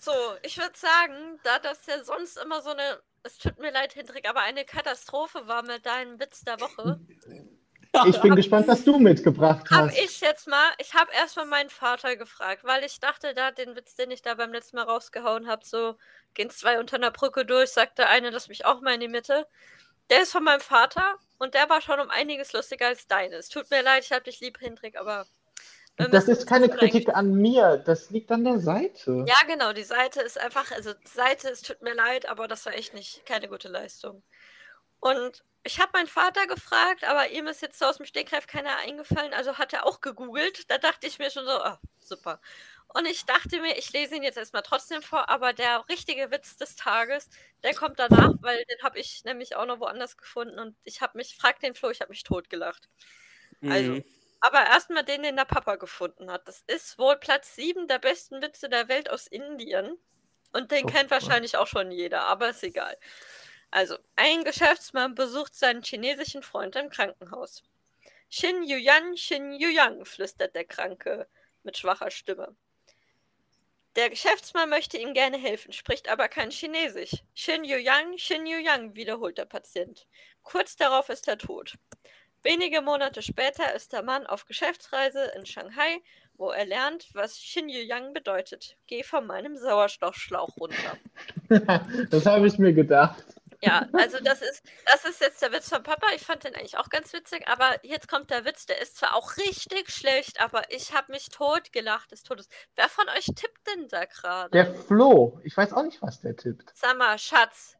So, 0.03 0.11
ich 0.41 0.57
würde 0.57 0.75
sagen, 0.75 1.39
da 1.43 1.59
das 1.59 1.85
ja 1.85 2.03
sonst 2.03 2.37
immer 2.37 2.61
so 2.63 2.71
eine, 2.71 3.01
es 3.21 3.37
tut 3.37 3.59
mir 3.59 3.71
leid, 3.71 3.95
Hendrik, 3.95 4.27
aber 4.27 4.39
eine 4.39 4.65
Katastrophe 4.65 5.47
war 5.47 5.61
mit 5.61 5.85
deinem 5.85 6.19
Witz 6.19 6.41
der 6.41 6.59
Woche, 6.59 6.99
Ich 8.05 8.21
bin 8.21 8.35
gespannt, 8.35 8.69
was 8.69 8.85
du 8.85 8.99
mitgebracht 8.99 9.67
hast. 9.69 9.97
ich 9.97 10.21
jetzt 10.21 10.47
mal, 10.47 10.71
ich 10.77 10.93
habe 10.93 11.11
erstmal 11.11 11.45
meinen 11.45 11.69
Vater 11.69 12.15
gefragt, 12.15 12.63
weil 12.63 12.85
ich 12.85 13.01
dachte, 13.01 13.33
da 13.33 13.51
den 13.51 13.75
Witz, 13.75 13.95
den 13.95 14.11
ich 14.11 14.21
da 14.21 14.35
beim 14.35 14.53
letzten 14.53 14.77
Mal 14.77 14.85
rausgehauen 14.85 15.47
habe, 15.47 15.65
so 15.65 15.97
gehen 16.33 16.49
zwei 16.49 16.79
unter 16.79 16.95
einer 16.95 17.11
Brücke 17.11 17.45
durch, 17.45 17.71
sagt 17.71 17.97
der 17.97 18.09
eine, 18.09 18.29
lass 18.29 18.47
mich 18.47 18.65
auch 18.65 18.79
mal 18.79 18.93
in 18.93 19.01
die 19.01 19.09
Mitte. 19.09 19.45
Der 20.09 20.21
ist 20.21 20.31
von 20.31 20.43
meinem 20.43 20.61
Vater 20.61 21.17
und 21.37 21.53
der 21.53 21.69
war 21.69 21.81
schon 21.81 21.99
um 21.99 22.09
einiges 22.09 22.53
lustiger 22.53 22.87
als 22.87 23.07
deines. 23.07 23.49
Tut 23.49 23.69
mir 23.69 23.81
leid, 23.83 24.05
ich 24.05 24.11
habe 24.13 24.23
dich 24.23 24.39
lieb, 24.39 24.61
Hendrik, 24.61 24.97
aber. 24.97 25.25
Wir 26.01 26.09
Das 26.09 26.27
ist 26.27 26.47
keine 26.47 26.69
Kritik 26.69 27.09
an 27.09 27.33
mir, 27.33 27.77
das 27.77 28.09
liegt 28.09 28.31
an 28.31 28.43
der 28.43 28.59
Seite. 28.59 29.25
Ja, 29.27 29.35
genau, 29.47 29.73
die 29.73 29.83
Seite 29.83 30.21
ist 30.21 30.39
einfach, 30.39 30.71
also 30.71 30.93
die 30.93 31.07
Seite, 31.07 31.49
es 31.49 31.61
tut 31.61 31.81
mir 31.81 31.93
leid, 31.93 32.27
aber 32.27 32.47
das 32.47 32.65
war 32.65 32.73
echt 32.73 32.93
nicht 32.93 33.25
keine 33.25 33.47
gute 33.47 33.67
Leistung. 33.69 34.23
Und 34.99 35.43
ich 35.63 35.79
habe 35.79 35.91
meinen 35.93 36.07
Vater 36.07 36.47
gefragt, 36.47 37.03
aber 37.03 37.29
ihm 37.29 37.47
ist 37.47 37.61
jetzt 37.61 37.79
so 37.79 37.85
aus 37.85 37.97
dem 37.97 38.05
Stegreif 38.05 38.47
keiner 38.47 38.77
eingefallen, 38.77 39.33
also 39.33 39.57
hat 39.57 39.73
er 39.73 39.85
auch 39.85 40.01
gegoogelt. 40.01 40.69
Da 40.71 40.77
dachte 40.77 41.07
ich 41.07 41.19
mir 41.19 41.29
schon 41.29 41.45
so, 41.45 41.51
ah, 41.51 41.79
super. 41.99 42.41
Und 42.93 43.07
ich 43.07 43.25
dachte 43.25 43.61
mir, 43.61 43.77
ich 43.77 43.93
lese 43.93 44.15
ihn 44.15 44.23
jetzt 44.23 44.37
erstmal 44.37 44.63
trotzdem 44.63 45.01
vor, 45.01 45.29
aber 45.29 45.53
der 45.53 45.85
richtige 45.89 46.31
Witz 46.31 46.57
des 46.57 46.75
Tages, 46.75 47.29
der 47.63 47.73
kommt 47.73 47.99
danach, 47.99 48.33
weil 48.41 48.57
den 48.65 48.83
habe 48.83 48.99
ich 48.99 49.23
nämlich 49.23 49.55
auch 49.55 49.65
noch 49.65 49.79
woanders 49.79 50.17
gefunden 50.17 50.59
und 50.59 50.75
ich 50.83 51.01
habe 51.01 51.17
mich, 51.17 51.35
frag 51.37 51.59
den 51.59 51.75
Flo, 51.75 51.89
ich 51.89 52.01
habe 52.01 52.09
mich 52.09 52.23
totgelacht. 52.23 52.89
Also, 53.69 53.93
Mhm. 53.93 54.03
Aber 54.41 54.65
erstmal 54.65 55.03
den, 55.03 55.23
den 55.23 55.35
der 55.37 55.45
Papa 55.45 55.75
gefunden 55.75 56.31
hat. 56.31 56.47
Das 56.47 56.63
ist 56.67 56.97
wohl 56.97 57.15
Platz 57.17 57.55
7 57.55 57.87
der 57.87 57.99
besten 57.99 58.41
Witze 58.41 58.69
der 58.69 58.87
Welt 58.87 59.09
aus 59.09 59.27
Indien. 59.27 59.97
Und 60.51 60.71
den 60.71 60.85
Oh, 60.85 60.87
kennt 60.87 61.11
wahrscheinlich 61.11 61.55
auch 61.55 61.67
schon 61.67 61.91
jeder, 61.91 62.23
aber 62.23 62.49
ist 62.49 62.63
egal. 62.63 62.97
Also, 63.69 63.97
ein 64.17 64.43
Geschäftsmann 64.43 65.15
besucht 65.15 65.55
seinen 65.55 65.83
chinesischen 65.83 66.43
Freund 66.43 66.75
im 66.75 66.89
Krankenhaus. 66.89 67.63
Xin 68.29 68.63
Yuyan, 68.63 69.15
Xin 69.15 69.53
Yuyang, 69.53 70.03
flüstert 70.05 70.55
der 70.55 70.65
Kranke 70.65 71.27
mit 71.63 71.77
schwacher 71.77 72.11
Stimme. 72.11 72.55
Der 73.95 74.09
Geschäftsmann 74.09 74.69
möchte 74.69 74.97
ihm 74.97 75.13
gerne 75.13 75.37
helfen, 75.37 75.71
spricht 75.73 76.09
aber 76.09 76.27
kein 76.29 76.49
Chinesisch. 76.49 77.23
Xin 77.35 77.63
Yuyang, 77.63 78.17
Xin 78.17 78.45
Yuyang, 78.45 78.95
wiederholt 78.95 79.37
der 79.37 79.45
Patient. 79.45 80.07
Kurz 80.43 80.75
darauf 80.75 81.09
ist 81.09 81.27
er 81.27 81.37
tot. 81.37 81.75
Wenige 82.43 82.81
Monate 82.81 83.21
später 83.21 83.73
ist 83.75 83.93
der 83.93 84.03
Mann 84.03 84.25
auf 84.25 84.45
Geschäftsreise 84.45 85.31
in 85.35 85.45
Shanghai, 85.45 86.01
wo 86.35 86.49
er 86.49 86.65
lernt, 86.65 87.09
was 87.13 87.35
Xin 87.35 87.69
Yuyang 87.69 88.13
bedeutet. 88.13 88.77
Geh 88.87 89.03
von 89.03 89.27
meinem 89.27 89.55
Sauerstoffschlauch 89.57 90.57
runter. 90.57 90.97
das 92.09 92.25
habe 92.25 92.47
ich 92.47 92.57
mir 92.57 92.73
gedacht. 92.73 93.23
Ja, 93.63 93.87
also 93.93 94.17
das 94.23 94.41
ist, 94.41 94.63
das 94.87 95.05
ist 95.05 95.21
jetzt 95.21 95.39
der 95.43 95.51
Witz 95.51 95.69
von 95.69 95.83
Papa. 95.83 96.07
Ich 96.15 96.23
fand 96.23 96.43
den 96.43 96.55
eigentlich 96.55 96.79
auch 96.79 96.89
ganz 96.89 97.13
witzig, 97.13 97.47
aber 97.47 97.85
jetzt 97.85 98.07
kommt 98.07 98.31
der 98.31 98.43
Witz, 98.43 98.65
der 98.65 98.81
ist 98.81 98.97
zwar 98.97 99.15
auch 99.15 99.37
richtig 99.37 99.91
schlecht, 99.91 100.41
aber 100.41 100.63
ich 100.71 100.93
habe 100.95 101.11
mich 101.11 101.29
tot 101.29 101.71
gelacht 101.71 102.11
des 102.11 102.23
Todes. 102.23 102.49
Wer 102.75 102.89
von 102.89 103.07
euch 103.09 103.25
tippt 103.25 103.67
denn 103.67 103.87
da 103.87 104.05
gerade? 104.05 104.49
Der 104.49 104.73
Flo, 104.73 105.39
ich 105.43 105.55
weiß 105.55 105.73
auch 105.73 105.83
nicht, 105.83 106.01
was 106.01 106.21
der 106.21 106.35
tippt. 106.35 106.71
Sag 106.73 106.97
mal, 106.97 107.19
Schatz. 107.19 107.77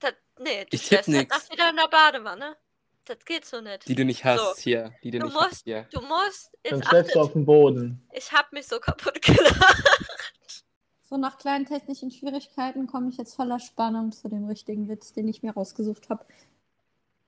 Das, 0.00 0.14
Nee, 0.38 0.64
du 0.64 0.74
Ich 0.74 0.88
tipp 0.88 1.06
nix. 1.06 1.30
nachts 1.30 1.50
wieder 1.52 1.70
in 1.70 1.76
der 1.76 1.88
Badewanne. 1.88 2.56
Das 3.04 3.24
geht 3.24 3.44
so 3.44 3.60
nicht. 3.60 3.88
Die 3.88 3.94
du 3.94 4.04
nicht 4.04 4.24
hast 4.24 4.56
So. 4.56 4.62
hier. 4.62 4.94
Die 5.02 5.10
du, 5.10 5.18
Du 5.20 5.26
nicht 5.26 5.34
musst- 5.34 5.50
hast 5.50 5.64
hier. 5.64 5.88
Du 5.90 6.00
musst. 6.02 6.50
Dann 6.62 6.82
schläfst 6.82 7.14
du 7.14 7.20
auf 7.20 7.32
dem 7.32 7.44
Boden. 7.44 8.06
ich 8.12 8.30
hab 8.32 8.52
mich 8.52 8.66
so 8.68 8.78
kaputt 8.78 9.20
gelacht. 9.22 10.64
So, 11.08 11.16
nach 11.16 11.38
kleinen 11.38 11.66
technischen 11.66 12.10
Schwierigkeiten 12.12 12.86
komme 12.86 13.08
ich 13.10 13.16
jetzt 13.16 13.34
voller 13.34 13.58
Spannung 13.58 14.12
zu 14.12 14.28
dem 14.28 14.46
richtigen 14.46 14.88
Witz, 14.88 15.12
den 15.12 15.26
ich 15.26 15.42
mir 15.42 15.52
rausgesucht 15.52 16.08
habe. 16.08 16.24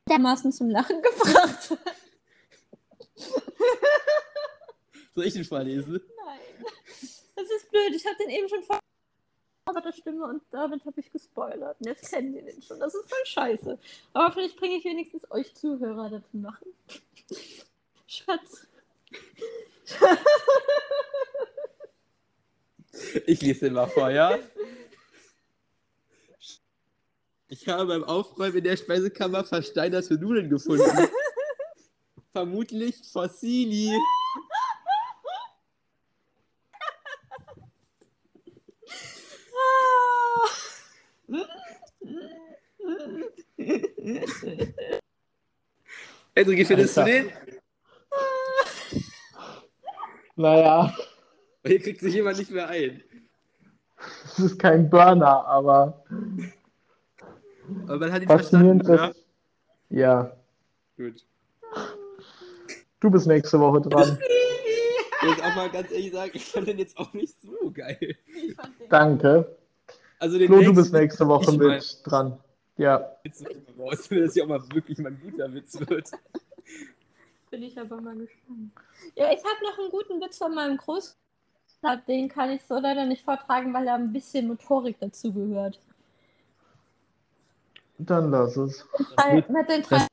Dermaßen 0.09 0.53
zum 0.53 0.71
Lachen 0.71 1.03
gebracht. 1.03 1.77
Soll 5.15 5.27
ich 5.27 5.35
den 5.35 5.45
vorlesen? 5.45 6.01
Nein. 6.25 6.39
Das 7.35 7.51
ist 7.51 7.71
blöd. 7.71 7.93
Ich 7.95 8.07
habe 8.07 8.17
den 8.19 8.31
eben 8.31 8.49
schon 8.49 8.63
vor 8.63 8.79
aber 9.73 9.81
der 9.81 9.93
Stimme 9.93 10.27
und 10.27 10.43
damit 10.51 10.85
habe 10.85 11.01
ich 11.01 11.11
gespoilert. 11.11 11.77
Und 11.81 11.87
jetzt 11.87 12.11
kennen 12.11 12.35
wir 12.35 12.43
den 12.43 12.61
schon. 12.63 12.79
Das 12.79 12.95
ist 12.95 13.09
voll 13.09 13.25
scheiße. 13.25 13.79
Aber 14.13 14.33
vielleicht 14.33 14.57
bringe 14.57 14.77
ich 14.77 14.85
wenigstens 14.85 15.29
euch 15.31 15.55
Zuhörer 15.55 16.11
dazu 16.11 16.37
machen. 16.37 16.67
Schatz. 18.07 18.67
Ich 23.27 23.41
lese 23.41 23.61
den 23.67 23.73
mal 23.75 23.87
vor, 23.87 24.11
ja? 24.11 24.39
Ich 27.49 27.67
habe 27.69 27.87
beim 27.87 28.05
Aufräumen 28.05 28.59
in 28.59 28.65
der 28.65 28.77
Speisekammer 28.77 29.45
versteinerte 29.45 30.15
Nudeln 30.15 30.49
gefunden. 30.51 30.85
Vermutlich 32.33 32.97
Fossili. 33.11 33.91
Hendrik, 46.35 46.59
wie 46.59 46.65
findest 46.65 46.97
du 46.97 47.03
Alter. 47.03 47.13
den? 47.13 47.33
Naja, 50.35 50.97
Hier 51.67 51.79
kriegt 51.79 52.01
sich 52.01 52.15
jemand 52.15 52.39
nicht 52.39 52.51
mehr 52.51 52.67
ein. 52.69 53.03
es 54.25 54.39
ist 54.39 54.59
kein 54.59 54.89
Burner, 54.89 55.45
aber 55.47 56.03
Aber 57.87 57.99
man 57.99 58.11
hat 58.13 58.23
ihn 58.23 58.29
verstanden? 58.29 58.79
Dass... 58.79 59.15
Ja, 59.91 60.35
Gut. 60.97 61.27
du 63.01 63.11
bist 63.11 63.27
nächste 63.27 63.61
Woche 63.61 63.83
dran. 63.83 64.19
Ich 65.25 65.29
muss 65.29 65.41
auch 65.41 65.55
mal 65.55 65.71
ganz 65.71 65.93
ehrlich 65.93 66.11
sagen, 66.13 66.33
ich 66.35 66.45
fand 66.47 66.67
den 66.67 66.79
jetzt 66.79 66.97
auch 66.99 67.13
nicht 67.13 67.41
so 67.41 67.71
geil. 67.73 68.17
Danke. 68.89 69.57
Also 70.19 70.37
den 70.37 70.49
Flo, 70.49 70.57
du 70.57 70.63
nächsten 70.63 70.75
bist 70.75 70.93
nächste 70.93 71.29
Woche 71.29 71.53
mit 71.53 72.01
dran. 72.05 72.41
Ja, 72.83 73.17
Witz 73.23 73.45
raus, 73.79 74.11
wenn 74.11 74.21
das 74.23 74.35
ja 74.35 74.45
auch 74.45 74.49
mal 74.49 74.61
wirklich 74.73 74.99
mal 74.99 75.11
ein 75.13 75.21
guter 75.23 75.53
Witz 75.53 75.79
wird. 75.89 76.11
Bin 77.51 77.63
ich 77.63 77.79
aber 77.79 78.01
mal 78.01 78.17
gespannt. 78.17 78.73
Ja, 79.15 79.31
ich 79.33 79.39
habe 79.45 79.63
noch 79.63 79.79
einen 79.79 79.91
guten 79.91 80.21
Witz 80.21 80.39
von 80.39 80.55
meinem 80.55 80.77
Großvater. 80.79 82.03
Den 82.09 82.29
kann 82.29 82.51
ich 82.51 82.63
so 82.63 82.79
leider 82.79 83.05
nicht 83.07 83.25
vortragen, 83.25 83.73
weil 83.75 83.85
da 83.87 83.95
ein 83.95 84.13
bisschen 84.13 84.49
Motorik 84.49 84.97
dazu 85.01 85.33
gehört. 85.33 85.81
dann 87.99 88.31
lass 88.31 88.57
es. 88.57 88.87
Das 89.17 89.33
wird, 89.33 89.51
Mit 89.51 89.69
den 89.69 89.83
drei. 89.83 90.07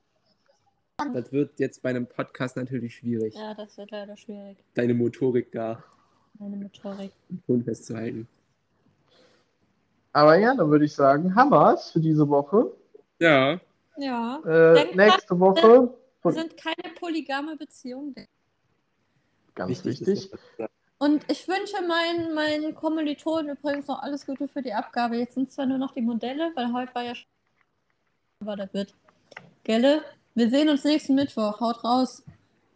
das 1.14 1.32
wird 1.32 1.58
jetzt 1.58 1.82
bei 1.82 1.90
einem 1.90 2.06
Podcast 2.06 2.56
natürlich 2.56 2.96
schwierig, 2.96 3.34
Ja, 3.34 3.54
das 3.54 3.76
wird 3.78 3.90
leider 3.90 4.16
schwierig. 4.16 4.58
deine 4.74 4.94
Motorik 4.94 5.50
da 5.52 5.82
Meine 6.38 6.56
Motorik. 6.56 7.12
Ton 7.46 7.62
festzuhalten. 7.64 8.28
Aber 10.12 10.36
ja, 10.36 10.54
dann 10.54 10.70
würde 10.70 10.84
ich 10.84 10.94
sagen, 10.94 11.34
Hammers 11.34 11.90
für 11.92 12.00
diese 12.00 12.28
Woche. 12.28 12.72
Ja. 13.18 13.60
Ja. 13.96 14.40
Äh, 14.46 14.94
nächste 14.96 15.38
Woche, 15.38 15.94
Wir 16.22 16.32
sind 16.32 16.56
keine 16.56 16.94
polygame 16.98 17.56
Beziehung. 17.56 18.14
ganz 19.54 19.70
Wichtig 19.84 20.06
wichtig. 20.06 20.32
Und 20.98 21.24
ich 21.30 21.46
wünsche 21.48 21.80
meinen, 21.86 22.34
meinen 22.34 22.74
Kommilitonen 22.74 23.56
übrigens 23.56 23.86
noch 23.86 24.02
alles 24.02 24.26
Gute 24.26 24.48
für 24.48 24.60
die 24.62 24.72
Abgabe. 24.74 25.16
Jetzt 25.16 25.34
sind 25.34 25.50
zwar 25.50 25.64
nur 25.66 25.78
noch 25.78 25.92
die 25.92 26.02
Modelle, 26.02 26.50
weil 26.54 26.72
heute 26.72 26.94
war 26.94 27.02
ja. 27.04 27.12
sch- 27.12 27.26
Aber 28.40 28.56
das 28.56 28.72
wird. 28.74 28.94
Gelle? 29.64 30.02
Wir 30.34 30.50
sehen 30.50 30.68
uns 30.68 30.84
nächsten 30.84 31.14
Mittwoch. 31.14 31.60
Haut 31.60 31.82
raus. 31.84 32.22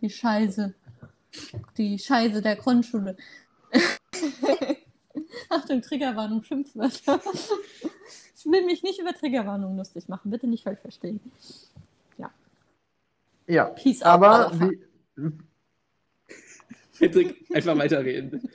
Die 0.01 0.09
Scheiße. 0.11 0.75
Die 1.77 1.99
Scheiße 1.99 2.41
der 2.43 2.57
Grundschule. 2.57 3.17
Achtung, 5.51 5.83
Triggerwarnung, 5.83 6.43
Schimpfwörter. 6.43 7.21
Ich 8.37 8.53
will 8.53 8.67
mich 8.67 8.83
nicht 8.83 9.01
über 9.01 9.15
Triggerwarnung 9.15 9.79
lustig 9.79 10.07
machen. 10.11 10.31
Bitte 10.31 10.47
nicht 10.47 10.65
falsch 10.65 10.81
verstehen. 10.81 11.19
Ja, 13.47 13.65
Peace 13.67 14.03
out. 14.03 14.07
aber 14.07 14.51
Motherfucker. 14.51 14.73
wie, 15.17 15.33
Hendrik, 16.99 17.47
einfach 17.55 17.77
weiterreden. 17.77 18.49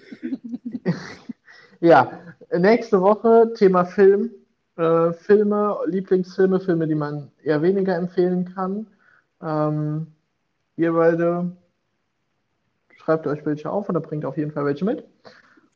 ja, 1.79 2.19
nächste 2.51 3.01
Woche 3.01 3.53
Thema 3.55 3.85
Film. 3.85 4.31
Äh, 4.77 5.13
Filme, 5.13 5.77
Lieblingsfilme, 5.87 6.59
Filme, 6.59 6.87
die 6.87 6.95
man 6.95 7.31
eher 7.43 7.61
weniger 7.61 7.95
empfehlen 7.95 8.53
kann. 8.53 8.87
Ähm, 9.41 10.07
ihr 10.77 10.93
beide 10.93 11.51
schreibt 12.95 13.27
euch 13.27 13.45
welche 13.45 13.69
auf 13.69 13.89
oder 13.89 13.99
bringt 13.99 14.23
auf 14.25 14.37
jeden 14.37 14.51
Fall 14.51 14.65
welche 14.65 14.85
mit. 14.85 15.03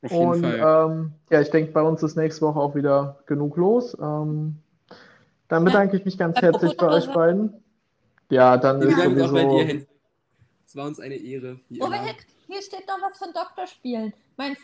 Auf 0.03 0.11
jeden 0.11 0.25
Und 0.25 0.41
Fall. 0.41 0.89
ähm, 0.91 1.11
ja, 1.29 1.41
ich 1.41 1.49
denke, 1.49 1.71
bei 1.71 1.81
uns 1.81 2.03
ist 2.03 2.15
nächste 2.15 2.41
Woche 2.45 2.59
auch 2.59 2.75
wieder 2.75 3.19
genug 3.25 3.57
los. 3.57 3.97
Ähm, 3.99 4.57
dann 5.47 5.65
bedanke 5.65 5.97
ich 5.97 6.05
mich 6.05 6.17
ganz 6.17 6.37
herzlich 6.41 6.75
bei 6.77 6.87
euch 6.87 7.11
beiden. 7.11 7.53
Ja, 8.29 8.57
dann 8.57 8.81
Wir 8.81 8.89
ist 8.89 8.95
auch 8.95 9.03
bei 9.03 9.09
dir, 9.09 9.27
sowieso. 9.27 9.85
Es 10.65 10.75
war 10.75 10.87
uns 10.87 10.99
eine 10.99 11.15
Ehre. 11.15 11.59
Oh, 11.79 11.91
hier, 11.91 12.15
hier 12.47 12.61
steht 12.61 12.87
noch 12.87 12.99
was 13.01 13.17
von 13.17 13.31
Doktorspielen. 13.33 14.13
Mein 14.37 14.57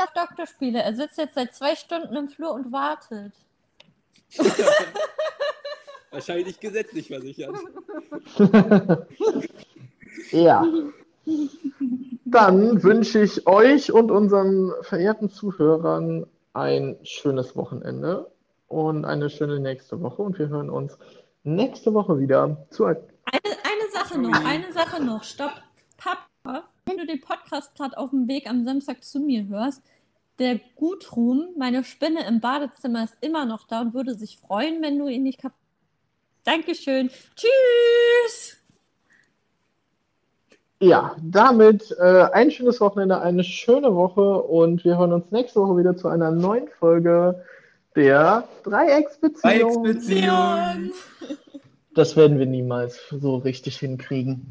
auf 0.00 0.12
Doktorspiele. 0.12 0.82
Er 0.82 0.94
sitzt 0.94 1.18
jetzt 1.18 1.34
seit 1.34 1.54
zwei 1.54 1.76
Stunden 1.76 2.14
im 2.16 2.28
Flur 2.28 2.52
und 2.52 2.72
wartet. 2.72 3.32
Wahrscheinlich 6.10 6.58
gesetzlich 6.58 7.08
versichert. 7.08 7.56
ja. 10.30 10.64
Dann 12.30 12.82
wünsche 12.82 13.22
ich 13.22 13.46
euch 13.46 13.92
und 13.92 14.10
unseren 14.10 14.72
verehrten 14.82 15.30
Zuhörern 15.30 16.26
ein 16.52 16.96
schönes 17.02 17.56
Wochenende 17.56 18.30
und 18.68 19.04
eine 19.04 19.30
schöne 19.30 19.58
nächste 19.58 20.00
Woche. 20.00 20.22
Und 20.22 20.38
wir 20.38 20.48
hören 20.48 20.70
uns 20.70 20.96
nächste 21.42 21.92
Woche 21.92 22.18
wieder 22.18 22.66
zu 22.70 22.86
Eine, 22.86 23.00
eine 23.32 23.90
Sache 23.92 24.18
noch, 24.18 24.44
eine 24.44 24.72
Sache 24.72 25.02
noch. 25.02 25.24
Stopp. 25.24 25.52
Papa, 25.96 26.68
wenn 26.86 26.98
du 26.98 27.06
den 27.06 27.20
Podcast 27.20 27.74
gerade 27.74 27.98
auf 27.98 28.10
dem 28.10 28.28
Weg 28.28 28.48
am 28.48 28.64
Samstag 28.64 29.02
zu 29.02 29.20
mir 29.20 29.48
hörst, 29.48 29.82
der 30.38 30.60
Gutruhm, 30.76 31.48
meine 31.58 31.84
Spinne 31.84 32.26
im 32.26 32.40
Badezimmer, 32.40 33.04
ist 33.04 33.16
immer 33.20 33.44
noch 33.44 33.66
da 33.66 33.80
und 33.80 33.92
würde 33.92 34.14
sich 34.14 34.38
freuen, 34.38 34.80
wenn 34.82 34.98
du 34.98 35.08
ihn 35.08 35.24
nicht 35.24 35.40
kaputt. 35.40 35.58
Dankeschön. 36.44 37.10
Tschüss. 37.36 38.59
Ja, 40.82 41.14
damit 41.22 41.94
äh, 41.98 42.24
ein 42.32 42.50
schönes 42.50 42.80
Wochenende, 42.80 43.20
eine 43.20 43.44
schöne 43.44 43.94
Woche 43.94 44.42
und 44.42 44.82
wir 44.82 44.96
hören 44.96 45.12
uns 45.12 45.30
nächste 45.30 45.60
Woche 45.60 45.76
wieder 45.76 45.94
zu 45.94 46.08
einer 46.08 46.30
neuen 46.30 46.68
Folge 46.78 47.44
der 47.94 48.44
Dreiecksbeziehung. 48.62 49.82
Dreiecksbeziehung. 49.82 50.92
Das 51.94 52.16
werden 52.16 52.38
wir 52.38 52.46
niemals 52.46 52.98
so 53.10 53.36
richtig 53.36 53.76
hinkriegen. 53.78 54.48